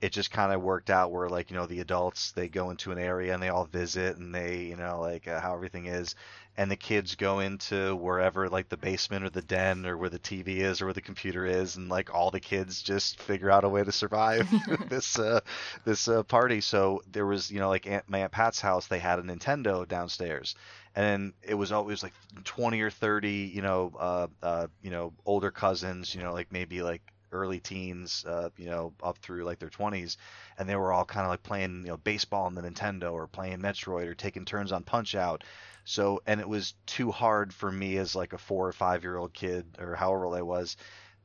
[0.00, 2.92] it just kind of worked out where like you know the adults they go into
[2.92, 6.14] an area and they all visit and they you know like uh, how everything is
[6.56, 10.18] and the kids go into wherever like the basement or the den or where the
[10.18, 13.64] TV is or where the computer is and like all the kids just figure out
[13.64, 14.48] a way to survive
[14.88, 15.40] this uh
[15.84, 16.60] this uh, party.
[16.60, 19.86] So there was you know like aunt, my aunt Pat's house they had a Nintendo
[19.86, 20.54] downstairs
[20.94, 22.14] and it was always like
[22.44, 26.82] 20 or 30 you know uh uh you know older cousins you know like maybe
[26.82, 27.02] like
[27.32, 30.16] early teens uh you know up through like their 20s
[30.58, 33.26] and they were all kind of like playing you know baseball on the Nintendo or
[33.26, 35.44] playing Metroid or taking turns on Punch Out
[35.86, 39.16] so and it was too hard for me as like a 4 or 5 year
[39.16, 40.76] old kid or however old I was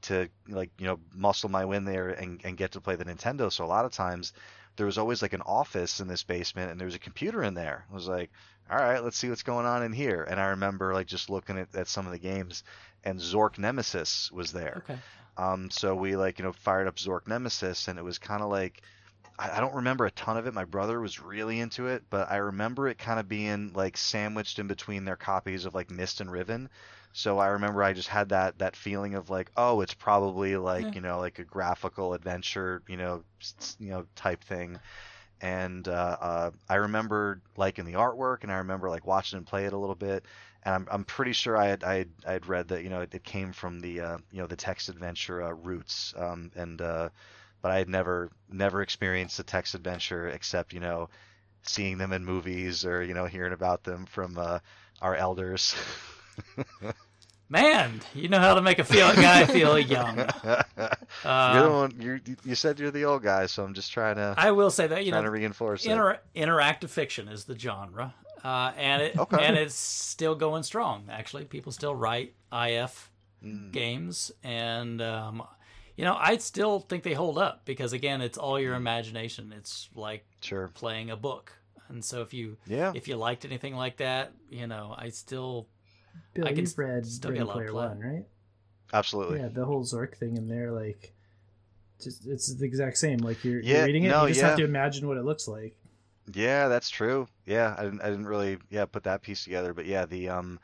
[0.03, 3.05] to like you know muscle my way in there and, and get to play the
[3.05, 3.51] Nintendo.
[3.51, 4.33] So a lot of times
[4.77, 7.55] there was always like an office in this basement and there was a computer in
[7.55, 7.85] there.
[7.91, 8.29] I was like
[8.69, 10.23] all right let's see what's going on in here.
[10.23, 12.63] And I remember like just looking at, at some of the games
[13.03, 14.83] and Zork Nemesis was there.
[14.85, 14.99] Okay.
[15.37, 18.49] um, so we like you know fired up Zork Nemesis, and it was kind of
[18.49, 18.83] like
[19.39, 20.53] I, I don't remember a ton of it.
[20.53, 24.59] My brother was really into it, but I remember it kind of being like sandwiched
[24.59, 26.69] in between their copies of like Myst and Riven.
[27.13, 30.93] So I remember I just had that that feeling of like, oh, it's probably like
[30.93, 30.95] Yeah.
[30.95, 33.23] you know like a graphical adventure, you know,
[33.79, 34.79] you know type thing.
[35.41, 39.65] And uh, uh, I remember liking the artwork, and I remember like watching him play
[39.65, 40.25] it a little bit
[40.63, 43.01] and I'm, I'm pretty sure I had I had, I had read that you know
[43.01, 46.81] it, it came from the uh, you know the text adventure uh, roots um, and
[46.81, 47.09] uh,
[47.61, 51.09] but I had never never experienced a text adventure except you know
[51.63, 54.59] seeing them in movies or you know hearing about them from uh,
[55.01, 55.75] our elders.
[57.49, 60.29] Man, you know how to make a feel guy feel young.
[61.45, 64.15] you're the Uh, one, you you said you're the old guy, so I'm just trying
[64.15, 66.05] to I will say that you trying know to reinforce it.
[66.35, 68.13] Interactive fiction is the genre,
[68.43, 69.37] uh, and it Okay.
[69.37, 71.07] and it's still going strong.
[71.09, 73.11] Actually, people still write IF
[73.43, 75.43] Mm, games, and um,
[76.01, 79.53] you know I still think they hold up because again, it's all your imagination.
[79.55, 80.69] It's like sure.
[80.69, 81.53] playing a book,
[81.89, 82.91] and so if you Yeah.
[82.95, 85.67] if you liked anything like that, you know I still
[86.33, 87.87] Bill, I can you've read still Ready get a lot of Player play.
[87.87, 88.25] One, right?
[88.91, 89.41] Absolutely.
[89.41, 91.13] Yeah, the whole Zork thing in there, like,
[92.03, 93.19] just it's the exact same.
[93.19, 94.47] Like you're, Yeah, you're reading it, no, you just yeah.
[94.47, 95.75] have to imagine what it looks like.
[96.33, 97.27] Yeah, that's true.
[97.45, 100.59] Yeah, I didn't, I didn't really yeah put that piece together, but yeah, the um,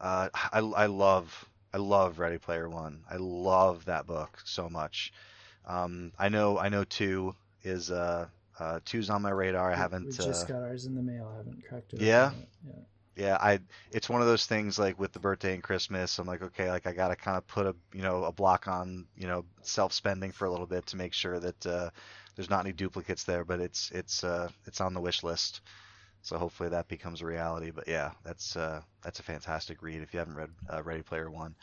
[0.00, 3.02] uh, I I love I love Ready Player One.
[3.10, 5.12] I love that book so much.
[5.66, 7.34] Um, I know I know two
[7.64, 8.28] is uh,
[8.58, 9.72] uh two's on my radar.
[9.72, 10.06] I haven't.
[10.06, 11.30] We just uh, got ours in the mail.
[11.34, 12.00] I haven't cracked it.
[12.00, 12.30] Yeah?
[12.66, 12.72] Yeah.
[13.14, 13.60] yeah, I
[13.92, 16.18] it's one of those things like with the birthday and Christmas.
[16.18, 19.04] I'm like, okay, like I gotta kind of put a you know a block on
[19.14, 21.90] you know self spending for a little bit to make sure that uh,
[22.36, 23.44] there's not any duplicates there.
[23.44, 25.60] But it's it's uh it's on the wish list.
[26.26, 27.70] So hopefully that becomes a reality.
[27.70, 31.30] But yeah, that's uh, that's a fantastic read if you haven't read uh, Ready Player
[31.30, 31.54] One.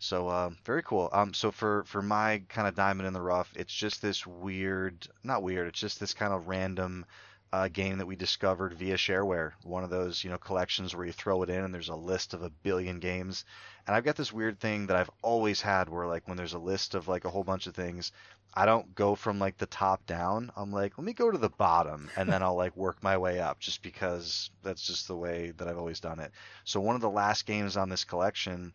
[0.00, 1.08] So um, very cool.
[1.12, 5.06] Um, so for for my kind of diamond in the rough, it's just this weird,
[5.22, 5.68] not weird.
[5.68, 7.06] It's just this kind of random
[7.52, 9.52] uh, game that we discovered via shareware.
[9.62, 12.32] One of those, you know, collections where you throw it in and there's a list
[12.32, 13.44] of a billion games.
[13.86, 16.58] And I've got this weird thing that I've always had where like when there's a
[16.58, 18.10] list of like a whole bunch of things,
[18.54, 20.50] I don't go from like the top down.
[20.56, 23.38] I'm like, let me go to the bottom and then I'll like work my way
[23.38, 26.32] up just because that's just the way that I've always done it.
[26.64, 28.72] So one of the last games on this collection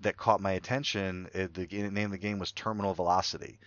[0.00, 3.58] that caught my attention, it, the name of the game was Terminal Velocity.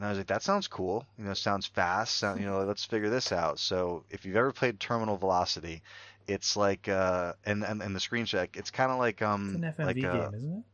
[0.00, 1.04] And I was like, that sounds cool.
[1.18, 2.16] You know, sounds fast.
[2.16, 3.58] Sound, you know, let's figure this out.
[3.58, 5.82] So if you've ever played Terminal Velocity,
[6.26, 9.78] it's like, uh, and and, and the screen check, it's kind of like um, It's
[9.78, 10.64] an FMV like game, isn't it?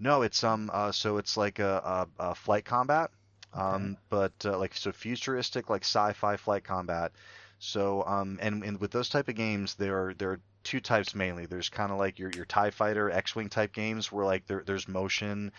[0.00, 3.10] no, it's um, uh, so it's like a, a, a flight combat,
[3.54, 7.12] um, but uh, like so futuristic, like sci-fi flight combat.
[7.60, 11.14] So um, and and with those type of games, there are there are two types
[11.14, 11.46] mainly.
[11.46, 14.88] There's kind of like your your Tie Fighter, X-wing type games where like there there's
[14.88, 15.52] motion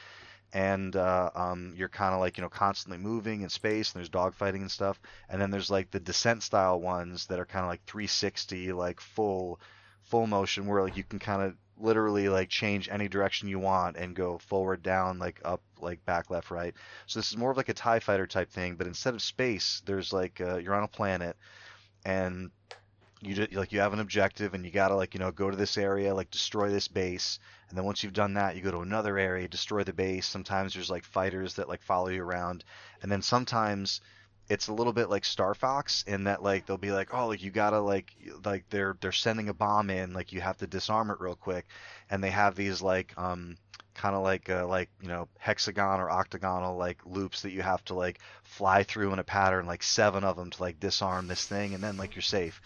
[0.53, 4.09] and uh, um, you're kind of like you know constantly moving in space and there's
[4.09, 4.99] dogfighting and stuff
[5.29, 8.99] and then there's like the descent style ones that are kind of like 360 like
[8.99, 9.59] full
[10.03, 13.95] full motion where like you can kind of literally like change any direction you want
[13.95, 16.73] and go forward down like up like back left right.
[17.05, 19.81] So this is more of like a tie fighter type thing but instead of space
[19.85, 21.37] there's like uh, you're on a planet
[22.05, 22.51] and
[23.21, 25.77] you like you have an objective and you gotta like you know go to this
[25.77, 27.39] area like destroy this base.
[27.69, 30.25] And then once you've done that you go to another area destroy the base.
[30.25, 32.63] Sometimes there's like fighters that like follow you around.
[33.01, 34.01] And then sometimes
[34.47, 37.43] it's a little bit like Star Fox in that like they'll be like oh like
[37.43, 38.13] you gotta like
[38.45, 41.65] like they're they're sending a bomb in like you have to disarm it real quick.
[42.09, 43.57] And they have these like um
[43.95, 47.83] kind of like uh, like you know hexagon or octagonal like loops that you have
[47.83, 51.45] to like fly through in a pattern like seven of them to like disarm this
[51.45, 51.73] thing.
[51.73, 52.61] And then like you're safe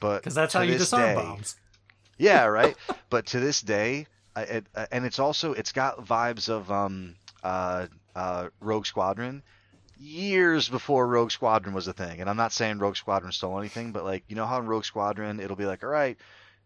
[0.00, 1.56] but Because that's how you disarm day- bombs.
[2.18, 2.76] yeah, right.
[3.10, 7.14] but to this day, I, it, uh, and it's also it's got vibes of um
[7.42, 9.42] uh uh Rogue Squadron
[9.98, 12.20] years before Rogue Squadron was a thing.
[12.20, 14.84] And I'm not saying Rogue Squadron stole anything, but like you know how in Rogue
[14.84, 16.18] Squadron it'll be like, all right,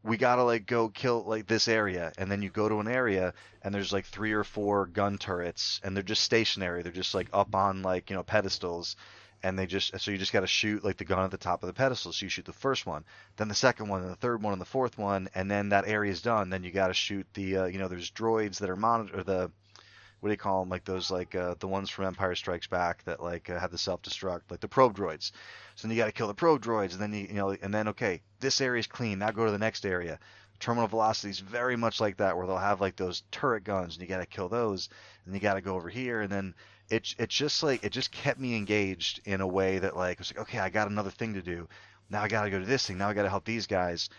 [0.02, 3.34] we gotta like go kill like this area, and then you go to an area
[3.62, 6.82] and there's like three or four gun turrets, and they're just stationary.
[6.82, 8.96] They're just like up on like you know pedestals.
[9.42, 11.62] And they just so you just got to shoot like the gun at the top
[11.62, 12.12] of the pedestal.
[12.12, 13.04] So you shoot the first one,
[13.36, 15.88] then the second one, and the third one, and the fourth one, and then that
[15.88, 16.50] area is done.
[16.50, 19.50] Then you got to shoot the uh, you know there's droids that are monitor the
[20.20, 23.02] what do you call them like those like uh, the ones from Empire Strikes Back
[23.04, 25.32] that like uh, have the self destruct like the probe droids.
[25.74, 27.72] So then you got to kill the probe droids, and then you, you know and
[27.72, 29.18] then okay this area's clean.
[29.18, 30.18] Now go to the next area.
[30.58, 34.02] Terminal velocity is very much like that, where they'll have like those turret guns, and
[34.02, 34.90] you got to kill those,
[35.24, 36.54] and you got to go over here, and then
[36.90, 40.18] it it's just like it just kept me engaged in a way that like it
[40.18, 41.68] was like okay I got another thing to do.
[42.10, 42.98] Now I got to go to this thing.
[42.98, 44.10] Now I got to help these guys.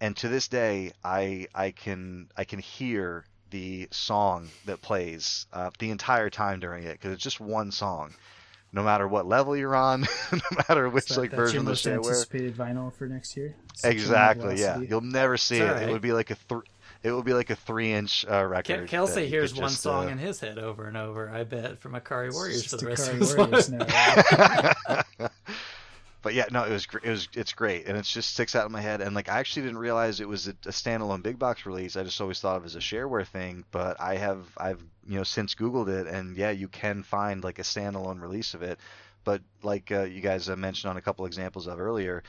[0.00, 5.70] And to this day, I I can I can hear the song that plays uh,
[5.80, 8.14] the entire time during it because it's just one song.
[8.72, 10.02] No matter what level you're on,
[10.32, 10.38] no
[10.68, 12.06] matter which So that- like that's version your of the most shareware.
[12.06, 13.56] anticipated vinyl for next year.
[13.82, 14.60] Terminal Exactly.
[14.60, 15.68] Yeah, you'll never see It's it.
[15.68, 15.88] alright.
[15.88, 16.60] It would be like a th-
[17.02, 18.88] It will be like a three-inch uh, record.
[18.88, 21.30] Kelsey hears one just, song uh, in his head over and over.
[21.30, 25.08] I bet from Ikari Warriors for the rest Ikari of his Warriors life.
[25.18, 25.28] now.
[26.22, 28.66] but yeah, no, it was gr- it was it's great, and it just sticks out
[28.66, 29.00] in my head.
[29.00, 31.96] And like I actually didn't realize it was a, a standalone big box release.
[31.96, 33.64] I just always thought of it as a shareware thing.
[33.70, 37.58] But I have I've you know since Googled it, and yeah, you can find like
[37.58, 38.78] a standalone release of it.
[39.24, 42.22] But like uh, you guys uh, mentioned on a couple examples of earlier,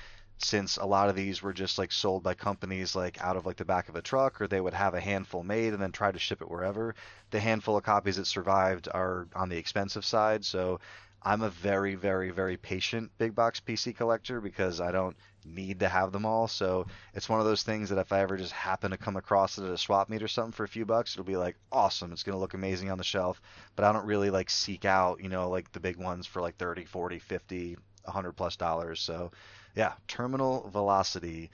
[0.44, 3.58] since a lot of these were just like sold by companies like out of like
[3.58, 6.12] the back of a truck, or they would have a handful made and then try
[6.12, 6.96] to ship it wherever.
[7.32, 10.80] The handful of copies that survived are on the expensive side, so
[11.24, 15.16] I'm a very, very, very patient big box PC collector because I don't
[15.46, 16.48] need to have them all.
[16.48, 19.58] So it's one of those things that if I ever just happen to come across
[19.58, 22.12] it at a swap meet or something for a few bucks, it'll be like awesome.
[22.12, 23.40] It's going to look amazing on the shelf.
[23.76, 26.58] But I don't really like seek out, you know, like the big ones for like
[26.58, 29.00] 30, 40, 50, 100 plus dollars.
[29.00, 29.32] So
[29.76, 31.52] yeah, Terminal Velocity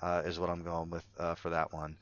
[0.00, 1.96] uh, is what I'm going with uh, for that one.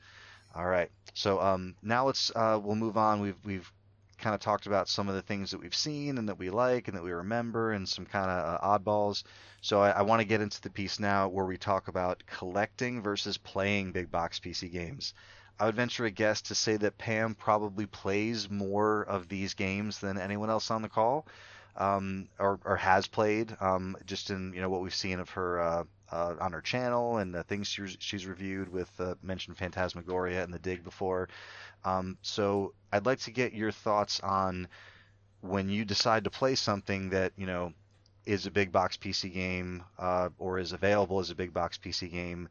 [0.55, 0.89] All right.
[1.13, 3.21] So um, now let's uh, we'll move on.
[3.21, 3.71] We've we've
[4.17, 6.87] kind of talked about some of the things that we've seen and that we like
[6.87, 9.23] and that we remember and some kind of uh, oddballs.
[9.61, 13.01] So I, I want to get into the piece now where we talk about collecting
[13.01, 15.13] versus playing big box PC games.
[15.59, 19.99] I would venture a guess to say that Pam probably plays more of these games
[19.99, 21.27] than anyone else on the call,
[21.77, 25.59] um, or, or has played, um, just in you know what we've seen of her
[25.59, 30.43] uh, uh, on her channel and the things she's, she's reviewed with uh, mentioned Phantasmagoria
[30.43, 31.29] and the Dig before.
[31.83, 34.67] Um, so I'd like to get your thoughts on
[35.41, 37.73] when you decide to play something that you know
[38.25, 42.11] is a big box PC game uh, or is available as a big box PC
[42.11, 42.49] game.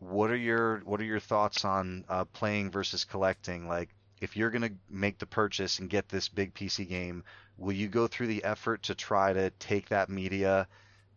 [0.00, 3.68] What are your what are your thoughts on uh, playing versus collecting?
[3.68, 3.88] Like,
[4.22, 7.24] if you're gonna make the purchase and get this big PC game,
[7.58, 10.68] will you go through the effort to try to take that media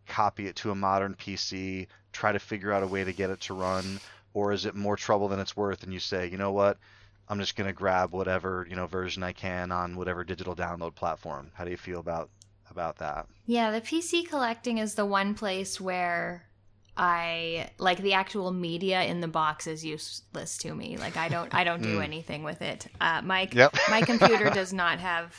[0.06, 3.40] copy it to a modern PC, try to figure out a way to get it
[3.40, 4.00] to run,
[4.34, 6.78] or is it more trouble than it's worth and you say, you know what,
[7.28, 11.50] I'm just gonna grab whatever you know version I can on whatever digital download platform.
[11.54, 12.30] How do you feel about
[12.70, 13.26] about that?
[13.46, 16.46] Yeah, the PC collecting is the one place where
[16.96, 20.96] I like the actual media in the box is useless to me.
[20.96, 22.04] Like I don't I don't do Mm.
[22.04, 22.86] anything with it.
[23.00, 23.76] Uh, my Yep.
[23.90, 25.34] my computer does not have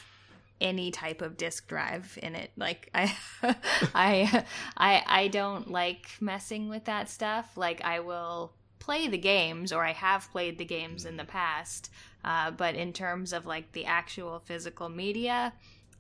[0.60, 2.52] any type of disk drive in it.
[2.58, 3.16] Like I
[3.96, 4.46] I
[4.78, 7.58] I I don't like messing with that stuff.
[7.58, 11.90] Like I will play the games or I have played the games in the past.
[12.24, 15.54] Uh, but in terms of like the actual physical media,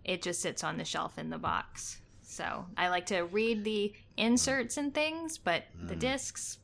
[0.04, 2.00] it just sits on the shelf in the box.
[2.22, 6.00] So I like to read the inserts and things, but the Mm.
[6.00, 6.58] discs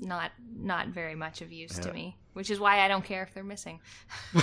[0.00, 3.34] not not very much of use to me, which is why I don't care if
[3.34, 3.80] they're missing.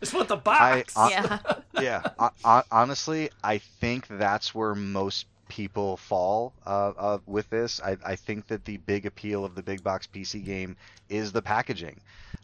[0.00, 0.96] it's want the box.
[0.96, 1.38] I- yeah.
[1.80, 7.80] yeah, ho- ho- honestly, I think that's where most people fall uh, uh, with this.
[7.82, 10.76] I, I think that the big appeal of the big box PC game
[11.10, 12.00] is the packaging.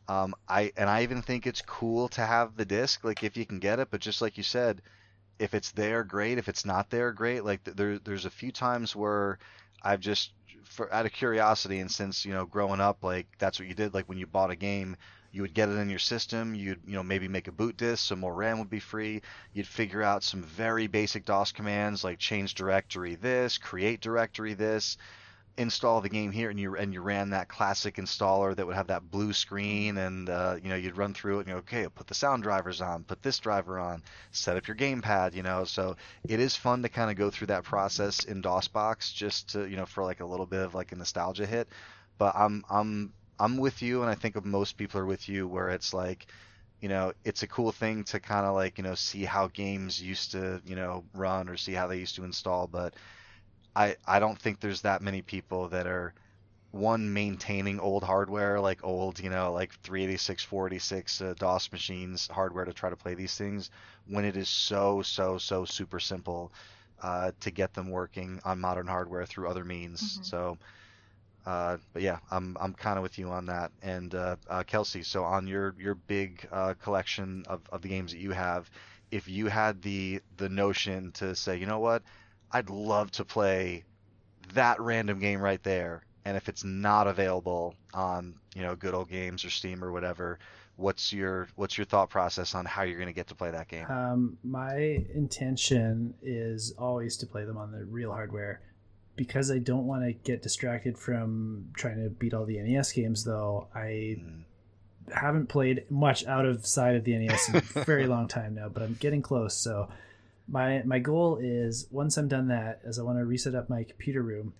[0.08, 3.46] Um, I and I even think it's cool to have the disc, like if you
[3.46, 3.88] can get it.
[3.90, 4.82] But just like you said,
[5.38, 6.38] if it's there, great.
[6.38, 7.44] If it's not there, great.
[7.44, 9.38] Like th- there, there's a few times where
[9.82, 10.32] I've just,
[10.64, 13.94] for out of curiosity, and since you know, growing up, like that's what you did.
[13.94, 14.96] Like when you bought a game,
[15.32, 16.54] you would get it in your system.
[16.54, 19.22] You'd, you know, maybe make a boot disk, so more RAM would be free.
[19.52, 24.96] You'd figure out some very basic DOS commands like change directory this, create directory this,
[25.58, 28.86] install the game here, and you and you ran that classic installer that would have
[28.86, 32.06] that blue screen, and uh, you know you'd run through it, and you okay, put
[32.06, 35.64] the sound drivers on, put this driver on, set up your gamepad, you know.
[35.64, 39.68] So it is fun to kind of go through that process in DOSBox just to
[39.68, 41.68] you know for like a little bit of like a nostalgia hit.
[42.18, 45.68] But I'm I'm I'm with you, and I think most people are with you, where
[45.70, 46.26] it's like,
[46.80, 50.02] you know, it's a cool thing to kind of like, you know, see how games
[50.02, 52.66] used to, you know, run or see how they used to install.
[52.66, 52.94] But
[53.76, 56.14] I I don't think there's that many people that are
[56.72, 62.64] one maintaining old hardware, like old, you know, like 386, 486 uh, DOS machines hardware
[62.64, 63.70] to try to play these things,
[64.06, 66.52] when it is so so so super simple
[67.02, 70.20] uh, to get them working on modern hardware through other means.
[70.20, 70.24] Mhm.
[70.24, 70.58] So.
[71.46, 73.72] Uh, but yeah, I'm I'm kind of with you on that.
[73.82, 78.12] And uh, uh, Kelsey, so on your your big uh, collection of, of the games
[78.12, 78.70] that you have,
[79.10, 82.02] if you had the the notion to say, you know what,
[82.52, 83.84] I'd love to play
[84.54, 89.10] that random game right there, and if it's not available on you know good old
[89.10, 90.38] games or Steam or whatever,
[90.76, 93.68] what's your what's your thought process on how you're going to get to play that
[93.68, 93.86] game?
[93.88, 94.76] Um, my
[95.14, 98.60] intention is always to play them on the real hardware
[99.16, 103.24] because I don't want to get distracted from trying to beat all the NES games.
[103.24, 104.44] Though I Mm,
[105.14, 108.68] haven't played much out of side of the NES in a very long time now,
[108.68, 109.56] but I'm getting close.
[109.56, 109.88] So
[110.48, 113.84] my my goal is once I'm done that, is I want to reset up my
[113.84, 114.54] computer room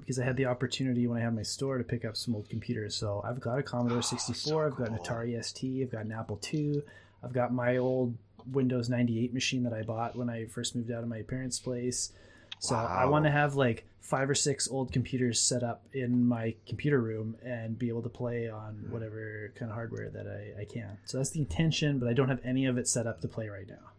[0.00, 2.48] because I had the opportunity when I had my store to pick up some old
[2.48, 2.96] computers.
[2.96, 4.98] So I've got a Commodore Oh, 64, so I've got an.
[4.98, 6.82] Atari ST, I've got an Apple II,
[7.22, 8.16] I've got my old
[8.50, 12.12] Windows 98 machine that I bought when I first moved out of my parents' place.
[12.58, 16.54] So I want to have like five or six old computers set up in my
[16.66, 18.92] computer room and be able to play on Hmm.
[18.92, 20.98] whatever kind of hardware that I, I can.
[21.04, 23.48] So that's the intention, but I don't have any of it set up to play
[23.48, 23.89] right now.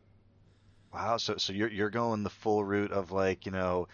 [0.93, 3.87] Wow, so so you're you're going the full route of like you know,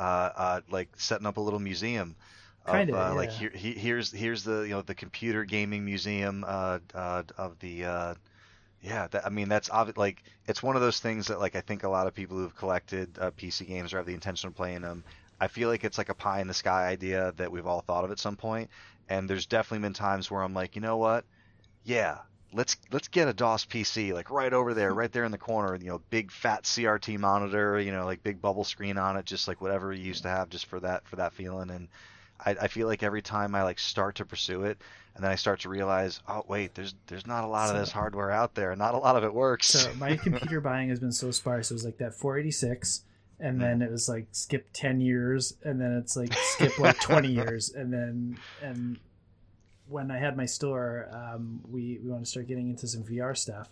[0.00, 2.16] uh, uh, like setting up a little museum.
[2.66, 6.44] Of, Kinda, uh, like here he, here's here's the you know the computer gaming museum
[6.46, 8.14] uh, uh, of the uh,
[8.82, 11.62] yeah that, I mean that's obvi- like it's one of those things that like I
[11.62, 14.56] think a lot of people who've collected uh, PC games or have the intention of
[14.56, 15.04] playing them
[15.40, 18.04] I feel like it's like a pie in the sky idea that we've all thought
[18.04, 18.70] of at some point
[19.08, 21.26] and there's definitely been times where I'm like you know what
[21.84, 22.18] yeah
[22.52, 25.76] let's let's get a DOS PC like right over there, right there in the corner.
[25.76, 27.78] You know, big fat CRT monitor.
[27.78, 30.48] You know, like big bubble screen on it, just like whatever you used to have,
[30.48, 31.70] just for that for that feeling.
[31.70, 31.88] And
[32.44, 34.78] I, I feel like every time I like start to pursue it,
[35.14, 37.80] and then I start to realize, oh wait, there's there's not a lot So- of
[37.80, 38.74] this hardware out there.
[38.76, 39.68] Not a lot of it works.
[39.68, 41.70] So my computer buying has been so sparse.
[41.70, 43.02] It was like that 486,
[43.40, 43.60] and mm-hmm.
[43.60, 47.70] then it was like skip 10 years, and then it's like skip like 20 years,
[47.70, 48.98] and then and
[49.88, 53.36] when I had my store, um, we we want to start getting into some VR
[53.36, 53.70] stuff.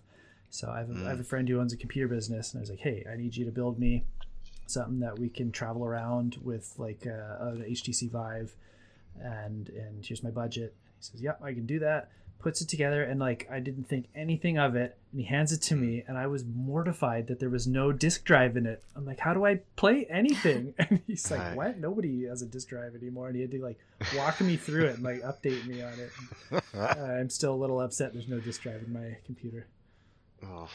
[0.50, 2.62] So I have, a, I have a friend who owns a computer business, and I
[2.62, 4.04] was like, hey, I need you to build me
[4.66, 8.54] something that we can travel around with, like uh, an HTC Vive,
[9.20, 10.74] and and here's my budget.
[10.98, 14.06] He says, yep, I can do that puts it together and like I didn't think
[14.14, 17.50] anything of it and he hands it to me and I was mortified that there
[17.50, 18.82] was no disk drive in it.
[18.94, 20.74] I'm like, how do I play anything?
[20.78, 21.56] And he's like, Right.
[21.56, 21.78] what?
[21.78, 23.26] Nobody has a disk drive anymore.
[23.28, 23.78] And he had to like
[24.16, 26.10] walk me through it and like update me on it.
[26.76, 29.66] Uh, I'm still a little upset there's no disk drive in my computer.
[30.44, 30.68] Oh.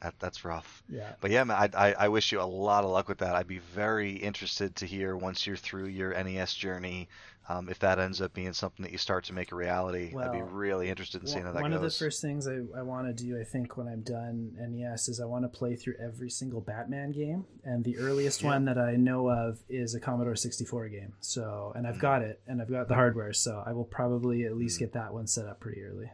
[0.00, 0.82] That, that's rough.
[0.88, 1.12] Yeah.
[1.20, 3.34] But yeah, man, I, I, I wish you a lot of luck with that.
[3.34, 7.08] I'd be very interested to hear once you're through your NES journey,
[7.48, 10.14] um, if that ends up being something that you start to make a reality.
[10.18, 11.62] I'd be really interested in seeing how that goes.
[11.62, 14.56] one of the first things I, I want to do, I think, when I'm done
[14.58, 18.48] NES is I want to play through every single Batman game, and the earliest Yeah.
[18.48, 21.14] one that I know of is a Commodore 64 game.
[21.20, 22.00] So, and I've Mhm.
[22.00, 24.80] got it, and I've got the hardware, so I will probably at least Mhm.
[24.80, 26.10] get that one set up pretty early.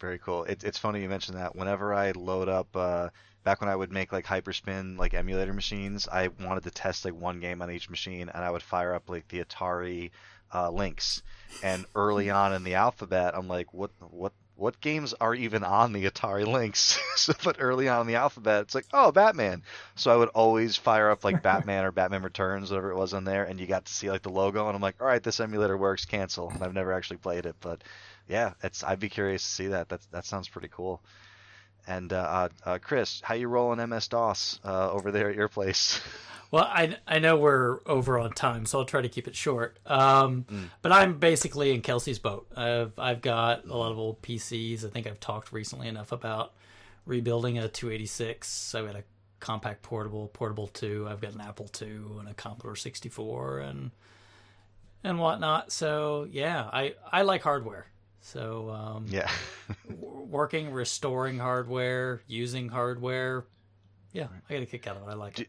[0.00, 0.42] Very cool.
[0.44, 1.54] It, it's funny you mentioned that.
[1.54, 3.10] Whenever I load up, uh,
[3.44, 7.14] back when I would make like Hyperspin, like emulator machines, I wanted to test like
[7.14, 10.10] one game on each machine, and I would fire up like the Atari
[10.52, 11.22] uh, Lynx.
[11.62, 15.92] And early on in the alphabet, I'm like, what, what, what games are even on
[15.92, 16.98] the Atari Lynx?
[17.16, 19.62] so, but early on in the alphabet, it's like, oh, Batman.
[19.96, 23.24] So I would always fire up like Batman or Batman Returns, whatever it was on
[23.24, 25.40] there, and you got to see like the logo, and I'm like, all right, this
[25.40, 26.04] emulator works.
[26.04, 26.50] Cancel.
[26.50, 27.82] And I've never actually played it, but
[28.28, 29.88] yeah, it's I'd be curious to see that.
[29.88, 31.02] That that sounds pretty cool.
[31.86, 35.48] And uh, uh, uh, Chris, how you rolling MS DOS uh, over there at your
[35.48, 36.00] place?
[36.52, 39.78] Well, I, I know we're over on time, so I'll try to keep it short.
[39.86, 40.68] Um, Mm.
[40.82, 42.46] But I'm basically in Kelsey's boat.
[42.54, 44.84] I've I've got a lot of old PCs.
[44.84, 46.52] I think I've talked recently enough about
[47.06, 48.74] rebuilding a 286.
[48.74, 49.04] I've got a
[49.40, 51.06] Compaq portable, portable two.
[51.08, 53.90] I've got an Apple II and a Commodore 64 and
[55.02, 55.72] and whatnot.
[55.72, 57.86] So yeah, I I like hardware.
[58.22, 59.30] So um, yeah,
[59.88, 63.44] working, restoring hardware, using hardware.
[64.12, 65.10] Yeah, I get a kick out of it.
[65.10, 65.48] I like Do- it.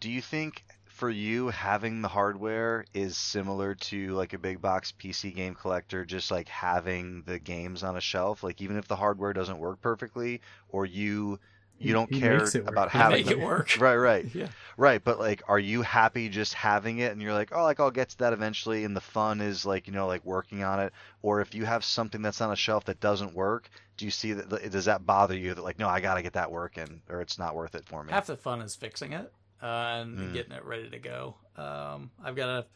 [0.00, 4.92] do you think for you having the hardware is similar to like a big box
[4.92, 8.42] PC game collector, just like having the games on a shelf?
[8.42, 11.40] Like even if the hardware doesn't work perfectly, or you
[11.78, 12.72] you don't he care makes it work.
[12.72, 13.76] about He having make it work.
[13.80, 14.26] Right, right.
[14.34, 14.48] Yeah.
[14.78, 17.90] Right, but like, are you happy just having it, and you're like, oh, like I'll
[17.90, 20.92] get to that eventually, and the fun is like, you know, like working on it.
[21.22, 24.32] Or if you have something that's on a shelf that doesn't work, do you see
[24.34, 24.70] that?
[24.70, 25.54] Does that bother you?
[25.54, 28.12] That like, no, I gotta get that working, or it's not worth it for me.
[28.12, 29.32] half the fun is fixing it
[29.62, 30.32] uh, and Mm.
[30.34, 31.36] getting it ready to go.
[31.56, 32.66] Um, I've got a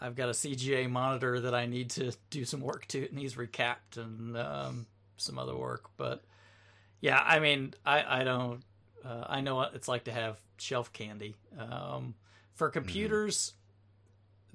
[0.00, 3.02] I've got a CGA monitor that I need to do some work to.
[3.02, 4.86] It needs recapped and um,
[5.16, 6.22] some other work, but
[7.00, 8.62] yeah, I mean, I I don't
[9.04, 11.34] uh, I know what it's like to have shelf candy.
[11.58, 12.14] Um,
[12.54, 13.52] for computers,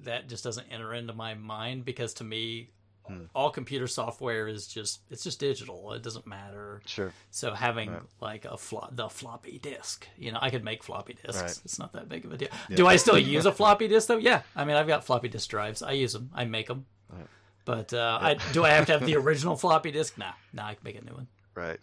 [0.00, 2.70] that just doesn't enter into my mind because to me.
[3.06, 3.24] Hmm.
[3.34, 5.92] All computer software is just it's just digital.
[5.92, 6.80] It doesn't matter.
[6.86, 7.12] Sure.
[7.30, 8.00] So having Right.
[8.22, 11.42] like a flo- the floppy disk, you know, I could make floppy disks.
[11.42, 11.60] Right.
[11.66, 12.48] It's not that big of a deal.
[12.70, 12.76] Yeah.
[12.76, 14.16] Do I still use a floppy disk though?
[14.16, 15.82] Yeah, I mean, I've got floppy disk drives.
[15.82, 16.30] I use them.
[16.32, 16.86] I make them.
[17.12, 17.26] Right.
[17.66, 20.16] But uh, I, do I have to have the original floppy disk?
[20.16, 20.68] Nah, nah.
[20.68, 21.26] I can make a new one.
[21.54, 21.80] Right.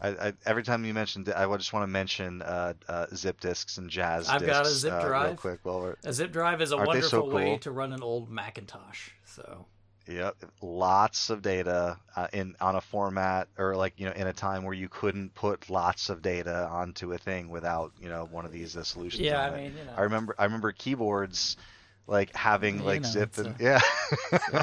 [0.00, 3.40] I, I, every time you mentioned, it, I just want to mention uh, uh, zip
[3.40, 4.28] disks and Jaz.
[4.28, 5.36] I've got a zip uh, real drive.
[5.36, 5.60] quick.
[5.64, 8.02] While we're, A zip drive is a Aren't they so wonderful way to run an
[8.02, 9.10] old Macintosh.
[9.24, 9.66] So
[10.08, 14.32] Yep, lots of data uh, in on a format or like you know in a
[14.32, 18.46] time where you couldn't put lots of data onto a thing without you know one
[18.46, 19.20] of these uh, solutions.
[19.20, 21.58] yeah, I mean, you know, I remember I remember keyboards
[22.06, 23.80] like having You like know, zip and a- yeah.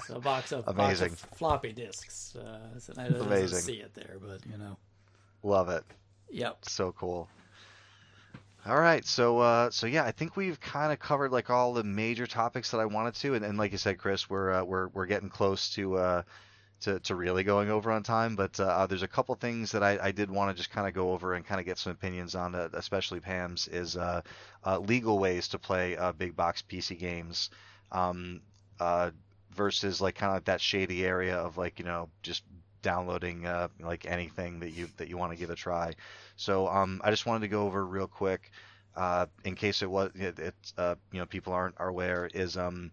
[0.10, 1.12] a box of, box Amazing.
[1.12, 2.36] of floppy disks.
[2.36, 3.60] Uh, so Amazing.
[3.60, 4.78] see it there, but you know,
[5.46, 5.84] Love it.
[6.32, 6.58] yep.
[6.64, 7.30] So cool.
[8.66, 11.84] All right, so uh, so yeah, I think we've kind of covered like all the
[11.84, 14.88] major topics that I wanted to, and, and like you said, Chris, we're uh, we're
[14.88, 16.22] we're getting close to uh,
[16.82, 18.36] to to really going over on time.
[18.36, 20.96] But uh, there's a couple things that I, I did want to just kind of
[20.96, 24.22] go over and kind of get some opinions on, uh, especially Pam's, is uh,
[24.66, 27.52] uh, legal ways to play uh, big box PC games,
[27.92, 28.42] um,
[28.80, 29.12] uh,
[29.54, 32.42] versus like kind of like that shady area of like you know just
[32.86, 35.96] downloading uh, like anything that you that you want to give a try.
[36.38, 38.52] So um, I just wanted to go over real quick,
[38.96, 42.56] uh, in case it was it, it uh, you know people aren't are aware is
[42.56, 42.92] um,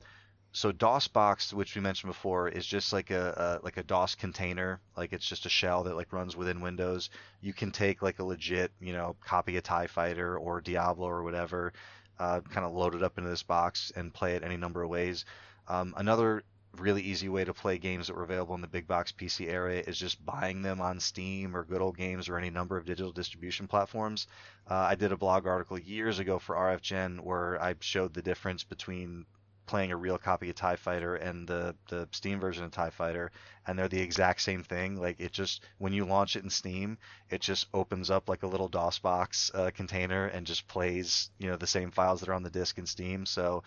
[0.53, 4.81] so DOSBox, which we mentioned before, is just like a, a like a DOS container,
[4.97, 7.11] like it's just a shell that like runs within Windows.
[7.43, 11.23] You can take like a legit you know copy of Tie Fighter or Diablo or
[11.23, 11.75] whatever,
[12.19, 14.89] uh, kind of load it up into this box and play it any number of
[14.89, 15.27] ways.
[15.69, 16.43] Um, another
[16.79, 19.83] really easy way to play games that were available in the big box PC area
[19.87, 23.13] is just buying them on Steam or Good Old Games or any number of digital
[23.13, 24.27] distribution platforms.
[24.71, 28.65] Uh, I did a blog article years ago for RFGen where I showed the difference
[28.65, 29.27] between
[29.67, 33.31] playing a real copy of TIE Fighter and the, the Steam version of TIE Fighter,
[33.67, 34.97] and they're the exact same thing.
[34.97, 36.99] Like it just when you launch it in Steam,
[37.31, 41.57] it just opens up like a little DOSBox uh, container and just plays you know
[41.57, 43.25] the same files that are on the disk in Steam.
[43.25, 43.63] So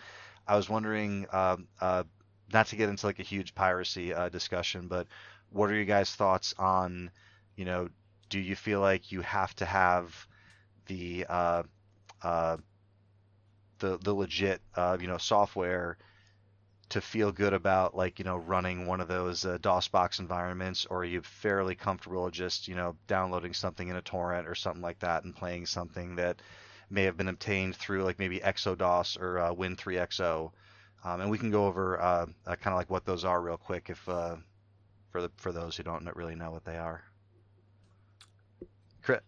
[0.46, 2.04] I was wondering, um, uh,
[2.52, 5.06] not to get into like a huge piracy uh, discussion, but
[5.50, 7.10] what are your guys' thoughts on,
[7.56, 7.88] you know,
[8.28, 10.26] do you feel like you have to have
[10.86, 11.62] the uh,
[12.22, 12.56] uh,
[13.78, 15.98] the the legit uh, you know software
[16.88, 20.98] to feel good about like you know running one of those uh, DOSBox environments, or
[20.98, 24.98] are you fairly comfortable just you know downloading something in a torrent or something like
[25.00, 26.40] that and playing something that
[26.90, 30.52] may have been obtained through like maybe ExoDOS or uh, Win3xo,
[31.06, 33.56] um, and we can go over uh, uh kind of like what those are real
[33.56, 34.36] quick if uh,
[35.10, 37.02] for the for those who don't really know what they are.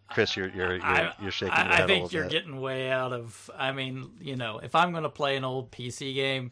[0.09, 1.53] Chris, you're you're you're, I, you're shaking.
[1.53, 2.31] I, your head I think you're bit.
[2.31, 3.49] getting way out of.
[3.57, 6.51] I mean, you know, if I'm going to play an old PC game,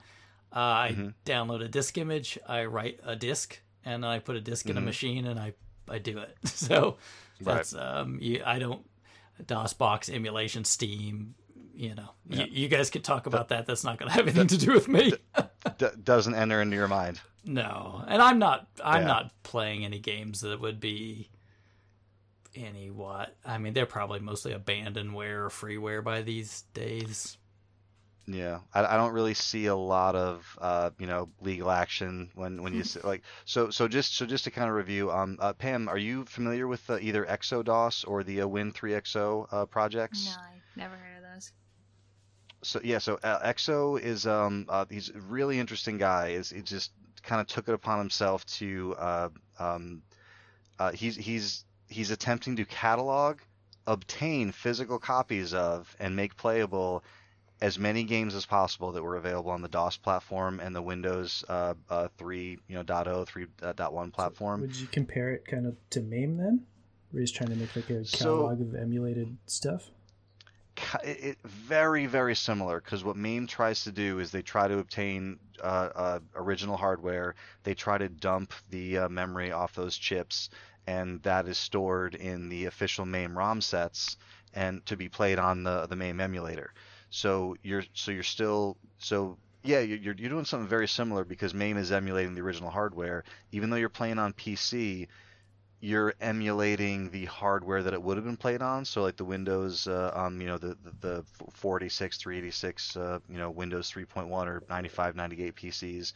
[0.55, 1.13] uh, I Mhm.
[1.25, 4.81] download a disk image, I write a disk, and I put a disk in a
[4.81, 4.85] Mhm.
[4.85, 5.53] machine, and I
[5.89, 6.37] I do it.
[6.47, 6.97] So
[7.41, 7.55] Right.
[7.55, 8.89] that's um, you, I don't
[9.43, 11.35] DOSBox emulation, Steam.
[11.79, 12.45] You know, Yeah.
[12.45, 13.67] you, you guys could talk about that.
[13.67, 15.13] That's not going to have anything to do with me.
[15.77, 17.21] D- doesn't enter into your mind.
[17.45, 18.67] No, and I'm not.
[18.83, 19.07] I'm Yeah.
[19.07, 21.29] not playing any games that would be
[22.55, 23.35] any what.
[23.45, 27.37] I mean, they're probably mostly abandonware or freeware by these days.
[28.25, 32.61] Yeah, I, I don't really see a lot of uh, you know legal action when
[32.63, 35.53] when you say, like so so just so just to kind of review um uh,
[35.53, 40.25] Pam are you familiar with uh, either ExoDOS or the uh, Win3xo uh, projects?
[40.25, 41.16] No, I never heard of those.
[42.67, 46.29] So yeah, so uh, Exo is um uh, he's a really interesting guy.
[46.29, 46.91] Is he just
[47.23, 50.01] kind of took it upon himself to uh, um
[50.77, 53.37] uh, he's he's he's attempting to catalog,
[53.87, 57.05] obtain physical copies of, and make playable
[57.61, 61.45] as many games as possible that were available on the DOS platform and the Windows
[61.47, 64.59] uh, uh, 3 you know .0 3.1 platform.
[64.59, 66.65] Would you compare it kind of to MAME then?
[67.11, 69.89] Where he's trying to make like a So- catalog of emulated stuff?
[71.03, 74.79] It, it very very similar because what MAME tries to do is they try to
[74.79, 77.35] obtain uh, uh, original hardware.
[77.63, 80.49] They try to dump the uh, memory off those chips,
[80.85, 84.17] and that is stored in the official MAME ROM sets
[84.53, 86.73] and to be played on the the MAME emulator.
[87.09, 91.77] So you're so you're still so yeah you're you're doing something very similar because MAME
[91.77, 93.23] is emulating the original hardware.
[93.51, 95.07] Even though you're playing on PC,
[95.87, 98.83] you're emulating the hardware that it would have been played on.
[98.83, 103.37] So like the Windows, uh, um, you know, the the, the 486, 386, uh, you
[103.37, 106.11] know, Windows 3.1 or 95, 98 PCs.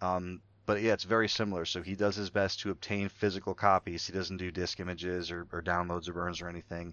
[0.00, 1.64] Um, but yeah, it's very similar.
[1.64, 4.04] So he does his best to obtain physical copies.
[4.04, 6.92] He doesn't do disk images or, or downloads or burns or anything.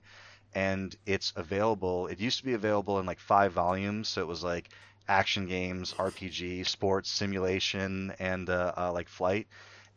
[0.54, 2.06] And it's available.
[2.06, 4.10] It used to be available in like five volumes.
[4.10, 4.70] So it was like
[5.08, 9.48] action games, RPG, sports, simulation, and uh, uh, like flight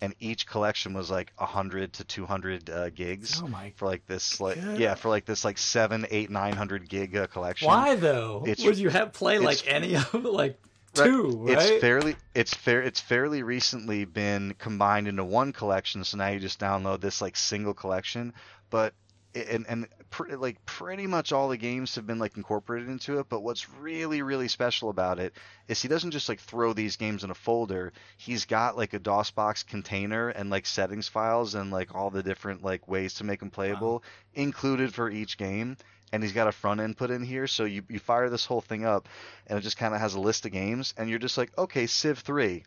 [0.04, 3.72] and each collection was like 100 to 200 uh, gigs Oh my!
[3.76, 4.78] for like this like God.
[4.78, 8.44] yeah for like this like seven eight nine hundred gig uh, collection Why though?
[8.46, 10.12] It's- Would you have play like any of?
[10.24, 10.58] Like
[10.94, 11.58] two, right?
[11.58, 16.38] it's fairly it's fair it's fairly recently been combined into one collection so now you
[16.38, 18.32] just download this like single collection
[18.70, 18.94] but
[19.34, 23.28] and and pr- like pretty much all the games have been like incorporated into it
[23.28, 25.34] but what's really really special about it
[25.68, 27.92] is he doesn't just like throw these games in a folder.
[28.16, 32.62] He's got like a DOSBox container and like settings files and like all the different
[32.62, 34.02] like ways to make them playable
[34.34, 35.76] included for each game
[36.12, 37.46] and he's got a front end put in here.
[37.46, 39.08] So you, you fire this whole thing up
[39.46, 41.86] and it just kind of has a list of games and you're just like okay
[41.86, 42.64] civ 3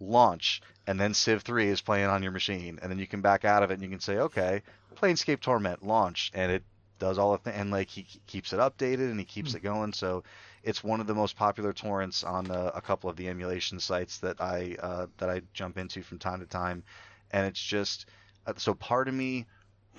[0.00, 0.60] launch
[0.90, 3.62] and then civ 3 is playing on your machine and then you can back out
[3.62, 4.62] of it and you can say okay
[4.96, 6.64] planescape torment launch and it
[7.00, 9.92] does all the thing and like he keeps it updated and he keeps it going.
[9.92, 10.22] So
[10.62, 14.18] it's one of the most popular torrents on uh, a couple of the emulation sites
[14.18, 16.84] that i uh, that i jump into from time to time.
[17.32, 18.06] And it's just
[18.46, 19.46] uh, so part of me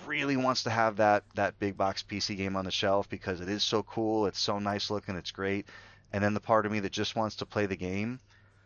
[0.05, 3.49] really wants to have that that big box PC game on the shelf because it
[3.49, 5.65] is so cool, it's so nice looking, it's great.
[6.13, 8.19] And then the part of me that just wants to play the game,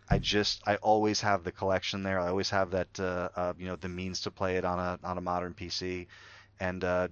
[0.10, 2.20] I just I always have the collection there.
[2.20, 5.00] I always have that uh, uh, you know the means to play it on a
[5.04, 6.08] on a modern PC.
[6.60, 7.08] And uh,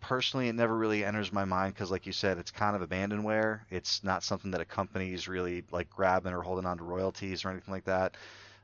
[0.00, 3.60] personally, it never really enters my mind because, like you said, it's kind of abandonware.
[3.70, 7.44] It's not something that a company is really like grabbing or holding on to royalties
[7.44, 8.16] or anything like that.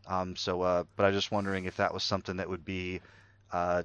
[0.06, 3.01] Um, so, uh, but I was just wondering if that was something that would be
[3.52, 3.85] uh,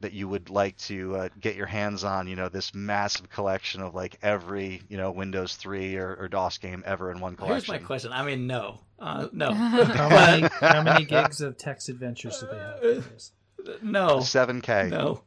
[0.00, 3.80] that you would like to uh, get your hands on, you know, this massive collection
[3.80, 7.72] of like every, you know, Windows 3 or, or DOS game ever in one collection.
[7.72, 8.12] Here's my question.
[8.12, 12.58] I mean, no, uh, no, How many how many gigs of text adventures do they
[12.58, 13.82] have?
[13.82, 14.90] No, 7K.
[14.90, 15.22] no.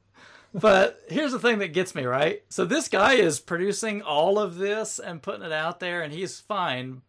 [0.54, 2.42] But here's the thing that gets me right.
[2.50, 6.40] So this guy is producing all of this and putting it out there, and he's
[6.40, 7.02] fine.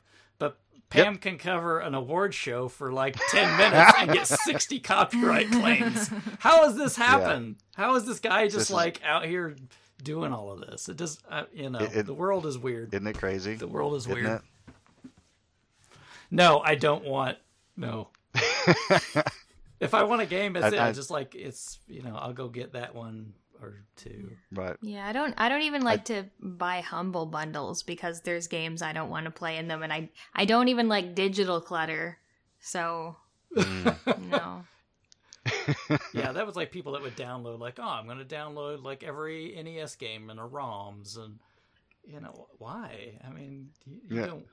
[0.91, 6.09] Pam can cover an award show for like ten minutes and get sixty copyright claims.
[6.39, 7.57] How has this happened?
[7.77, 9.55] How is this guy just This is- like out here
[10.03, 10.89] doing all of this?
[10.89, 12.95] It just, uh, you know, It- it- the world is weird.
[12.95, 13.55] Isn't it crazy?
[13.55, 14.27] the world is Isn't weird.
[14.27, 15.11] it?
[16.31, 17.39] No, I don't want.
[17.77, 18.09] No.
[19.81, 20.79] if I want a game, it's I- it.
[20.79, 24.37] I- just like it's you know I'll go get that one or two.
[24.53, 24.77] Right.
[24.83, 28.93] Yeah, I don't I don't even like to buy humble bundles because there's games I
[28.93, 32.19] don't want to play in them and I I don't even like digital clutter
[32.61, 33.17] So
[33.57, 33.97] Mm.
[34.31, 34.65] no.
[36.13, 39.03] yeah, that was like people that would download like, oh, I'm going to download like
[39.03, 41.39] every NES game and a ROMs, and
[42.05, 43.19] you know why?
[43.27, 44.27] I mean, you, you Yeah.
[44.27, 44.47] don't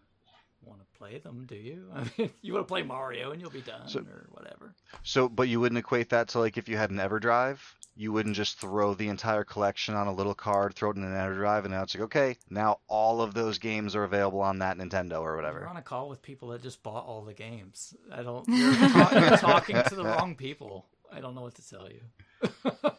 [0.65, 1.87] want to play them, do you?
[1.95, 4.73] I mean, you want to play Mario and you'll be done So- or whatever.
[5.03, 7.59] So, but you wouldn't equate that to like if you had an EverDrive,
[7.97, 11.13] you wouldn't just throw the entire collection on a little card, throw it in an
[11.13, 14.77] EverDrive, and now it's like, okay, now all of those games are available on that
[14.77, 15.59] Nintendo or whatever.
[15.59, 15.67] You're whatever.
[15.69, 17.95] on a call with people that just bought all the games.
[18.11, 18.45] I don't.
[18.49, 20.87] You're, ta- you're talking to the wrong people.
[21.11, 22.01] I don't know what to tell you.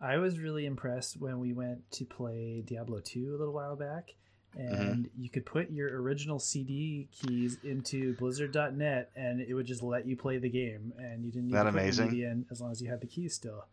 [0.00, 4.14] I was really impressed when we went to play Diablo 2 a little while back,
[4.56, 10.06] and you could put your original CD keys into Blizzard.net, and it would just let
[10.06, 12.10] you play the game, and you didn't need That amazing?
[12.10, 13.64] the in as long as you had the keys still.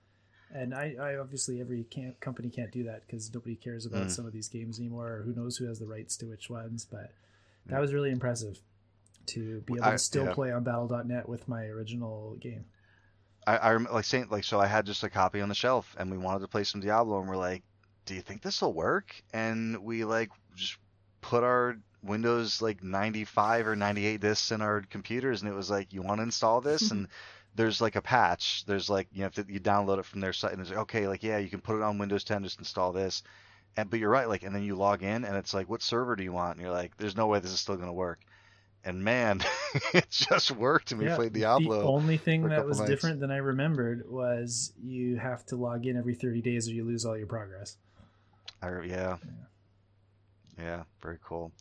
[0.52, 4.12] And I, I obviously every camp, company can't do that because nobody cares about Mm.
[4.12, 6.86] some of these games anymore, or who knows who has the rights to which ones.
[6.90, 7.12] But
[7.68, 8.60] that was really impressive
[9.28, 10.34] to be able I- to still yeah.
[10.34, 12.66] play on Battle.net with my original game.
[13.46, 16.10] I, I like saying like so I had just a copy on the shelf and
[16.12, 17.64] we wanted to play some Diablo and we're like,
[18.10, 19.16] do you think this will work?
[19.34, 20.78] And we like just
[21.22, 25.94] put our Windows like 95 or 98 disks in our computers and it was like,
[25.94, 26.90] you want to install this?
[26.92, 27.08] and
[27.56, 28.66] there's like a patch.
[28.66, 31.08] There's like you have to you download it from their site and it's like okay,
[31.08, 33.22] like yeah, you can put it on Windows 10, just install this.
[33.78, 36.16] And but you're right, like and then you log in and it's like, what server
[36.16, 36.54] do you want?
[36.54, 38.22] And you're like, there's no way this is still gonna work.
[38.84, 39.42] And man,
[39.94, 41.82] it just worked and we played Diablo.
[41.82, 42.90] The only thing that was nights.
[42.90, 46.86] different than I remembered was you have to log in every 30 days or you
[46.86, 47.78] lose all your progress.
[48.62, 49.18] I, yeah.
[50.58, 51.52] Yeah, very cool.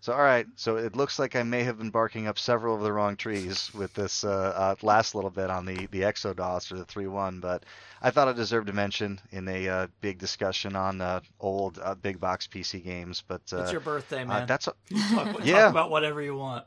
[0.00, 0.46] So, all right.
[0.56, 3.70] So it looks like I may have been barking up several of the wrong trees
[3.74, 7.64] with this uh, uh, last little bit on the, the ExoDOS or the 3-1, but
[8.02, 11.94] I thought it deserved a mention in a uh, big discussion on uh, old uh,
[11.94, 13.22] big box PC games.
[13.26, 14.46] But uh, it's your birthday, uh, man.
[14.46, 15.70] that's a, You talk, talk Yeah.
[15.70, 16.64] about whatever you want.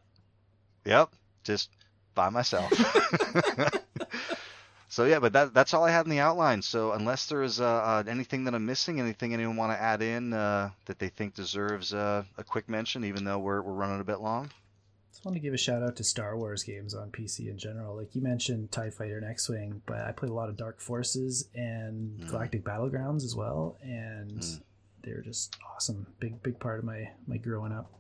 [0.85, 1.11] Yep,
[1.43, 1.69] just
[2.15, 2.71] by myself.
[4.95, 6.61] so yeah, but that that's all I had in the outline.
[6.61, 10.01] So unless there is uh, uh, anything that I'm missing, anything anyone want to add
[10.01, 13.99] in uh, that they think deserves uh, a quick mention, even though we're we're running
[13.99, 14.45] a bit long.
[14.45, 17.57] I Just want to give a shout out to Star Wars games on PC in
[17.57, 17.97] general.
[17.97, 20.79] Like you mentioned TIE Fighter and X Wing, but I played a lot of Dark
[20.79, 22.29] Forces and Mm.
[22.29, 24.61] Galactic Battlegrounds as well, and Mm.
[25.03, 26.07] they're just awesome.
[26.21, 27.91] Big, big part of my, my growing up.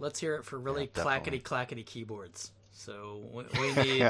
[0.00, 2.52] Let's hear it for really Yeah, clackety clackety keyboards.
[2.78, 4.08] So we, we need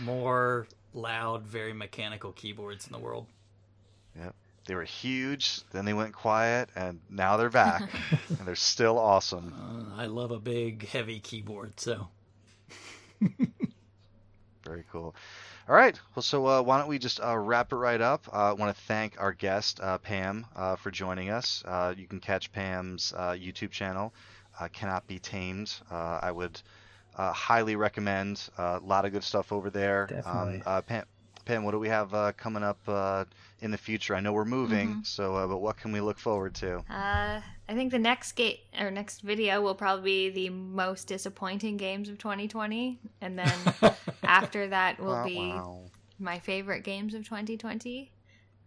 [0.00, 3.26] more loud, very mechanical keyboards in the world.
[4.16, 4.34] Yep.
[4.66, 7.82] They were huge, then they went quiet, and now they're back,
[8.28, 9.52] and they're still awesome.
[9.52, 11.78] Uh, I love a big, heavy keyboard.
[11.78, 12.08] So
[14.64, 15.14] Very cool.
[15.68, 15.98] All right.
[16.14, 18.26] Well, so uh, why don't we just uh, wrap it right up?
[18.32, 21.62] Uh, I want to thank our guest, uh, Pam, uh, for joining us.
[21.66, 24.14] Uh, you can catch Pam's uh, YouTube channel,
[24.58, 25.74] uh, Cannot Be Tamed.
[25.90, 26.60] Uh, I would
[27.16, 28.48] uh, highly recommend.
[28.58, 30.06] uh, A lot of good stuff over there.
[30.06, 30.56] Definitely.
[30.56, 31.04] Um, uh, Pam,
[31.44, 33.24] Pam, what do we have uh, coming up uh,
[33.60, 34.14] in the future?
[34.14, 36.78] I know we're moving, so uh, but what can we look forward to?
[36.90, 41.76] Uh, I think the next gate or next video will probably be the most disappointing
[41.76, 43.58] games of 2020, and then
[44.22, 45.80] after that will Wow, be wow.
[46.18, 48.10] my favorite games of 2020.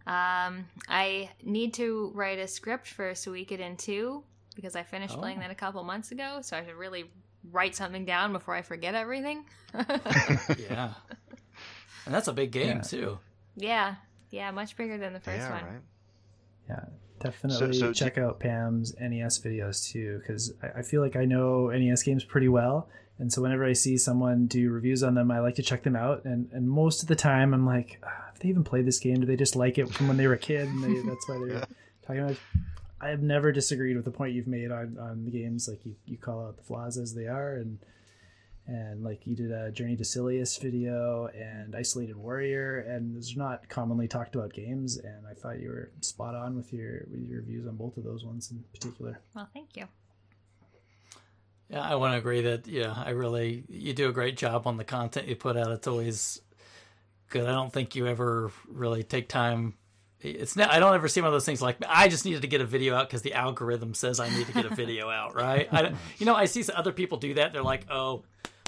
[0.06, 4.22] Um, I need to write a script for Suikoden 2
[4.54, 5.20] because I finished Oh.
[5.20, 7.10] playing that a couple months ago, so I should really
[7.52, 9.44] write something down before I forget everything.
[9.74, 10.94] yeah,
[12.06, 12.80] and that's a big game Yeah.
[12.82, 13.18] too.
[13.56, 13.94] yeah,
[14.30, 15.64] yeah, much bigger than the first Yeah, one.
[15.64, 15.80] right.
[16.68, 16.84] Yeah,
[17.20, 21.24] definitely so do check out Pam's NES videos too, because I, I feel like I
[21.24, 25.30] know NES games pretty well, and so whenever I see someone do reviews on them,
[25.30, 26.24] I like to check them out.
[26.24, 29.20] And and most of the time, I'm like, "Ah, have they even played this game?
[29.20, 31.38] Do they just like it from when they were a kid, and they, that's why
[31.38, 31.64] they're Yeah.
[32.06, 32.32] talking about?
[32.32, 32.38] it?
[33.00, 35.68] I have never disagreed with the point you've made on, on the games.
[35.68, 37.78] Like you, you call out the flaws as they are, and
[38.66, 43.38] and like you did a Journey to Silius video and Isolated Warrior, and those are
[43.38, 44.98] not commonly talked about games.
[44.98, 48.04] And I thought you were spot on with your with your views on both of
[48.04, 49.20] those ones in particular.
[49.34, 49.86] Well, thank you.
[51.70, 54.76] Yeah, I want to agree that yeah, I really you do a great job on
[54.76, 55.70] the content you put out.
[55.70, 56.40] It's always
[57.30, 57.48] good.
[57.48, 59.74] I don't think you ever really take time.
[60.20, 60.70] It's not.
[60.72, 62.64] I don't ever see one of those things like I just needed to get a
[62.66, 65.34] video out because the algorithm says I need to get a video out.
[65.34, 65.68] Right?
[65.70, 67.52] I, don't- you know, I see some other people do that.
[67.52, 68.24] They're like, oh,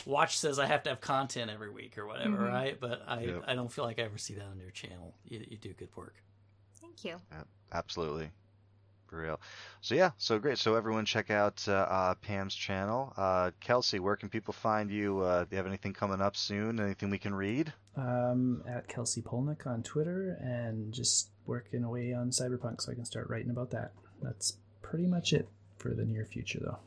[0.06, 2.36] Watch says I have to have content every week or whatever.
[2.38, 2.48] Mhm.
[2.48, 2.80] Right?
[2.80, 3.44] But I Yep.
[3.48, 5.14] I don't feel like I ever see that on your channel.
[5.24, 6.14] You, you do good work.
[6.80, 7.16] Thank you.
[7.72, 8.30] Absolutely.
[9.08, 9.40] For real.
[9.80, 10.56] So yeah, so great.
[10.56, 13.12] So everyone check out uh, uh, Pam's channel.
[13.16, 15.18] Uh, Kelsey, where can people find you?
[15.18, 16.78] Uh, do you have anything coming up soon?
[16.78, 17.72] Anything we can read?
[17.96, 23.04] Um, at Kelsey Polnick on Twitter, and just working away on Cyberpunk, so I can
[23.04, 23.92] start writing about that.
[24.22, 26.78] That's pretty much it for the near future, though.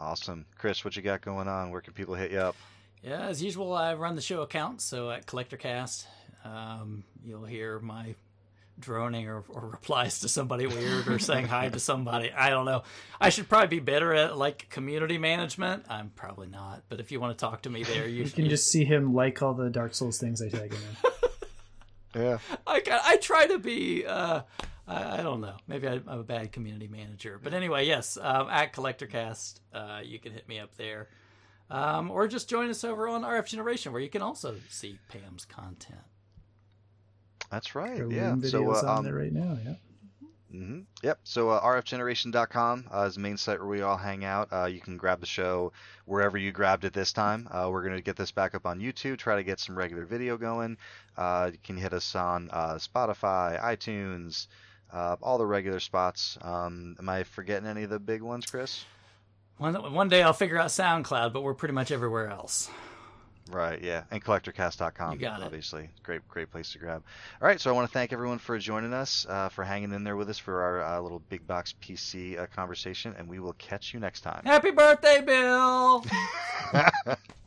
[0.00, 0.84] Awesome, Chris.
[0.84, 1.70] What you got going on?
[1.70, 2.56] Where can people hit you up?
[3.02, 4.80] Yeah, as usual, I run the show account.
[4.80, 6.06] So at CollectorCast,
[6.44, 8.14] um, you'll hear my
[8.80, 12.32] droning or, or, replies to somebody weird or saying hi to somebody.
[12.32, 12.82] I don't know.
[13.20, 15.84] I should probably be better at like community management.
[15.88, 16.82] I'm probably not.
[16.88, 19.14] But if you want to talk to me there, you, you can just see him
[19.14, 21.10] like all the Dark Souls things I tag him in.
[22.14, 22.38] yeah.
[22.66, 24.04] I I try to be.
[24.06, 24.42] Uh,
[24.86, 25.56] I, I, don't know.
[25.66, 27.40] Maybe I, am a bad community manager.
[27.42, 31.08] But anyway, yes, um, at CollectorCast, uh, you can hit me up there.
[31.70, 35.46] Um, or just join us over on RF Generation, where you can also see Pam's
[35.46, 36.00] content.
[37.50, 38.02] That's right.
[38.10, 38.36] yeah.
[38.42, 39.56] So uh, on um, there right now.
[39.64, 39.74] Yeah.
[40.54, 40.80] Mm-hmm.
[41.02, 41.18] Yep.
[41.24, 44.48] So uh, rfgeneration.com uh, is the main site where we all hang out.
[44.52, 45.72] Uh, you can grab the show
[46.04, 47.48] wherever you grabbed it this time.
[47.50, 50.04] Uh, we're going to get this back up on YouTube, try to get some regular
[50.04, 50.76] video going.
[51.16, 54.46] Uh, you can hit us on uh, Spotify, iTunes,
[54.92, 56.38] all the regular spots.
[56.40, 58.84] Um, am I forgetting any of the big ones, Chris?
[59.58, 62.70] One, one day I'll figure out SoundCloud, but we're pretty much everywhere else.
[63.50, 65.12] Right, yeah, and collectorcast.com.
[65.12, 65.44] You got it.
[65.44, 67.02] Obviously, great, great place to grab.
[67.42, 70.02] All right, so I want to thank everyone for joining us, uh, for hanging in
[70.02, 73.52] there with us for our uh, little big box PC uh, conversation, and we will
[73.54, 74.42] catch you next time.
[74.44, 76.04] Happy birthday, Bill!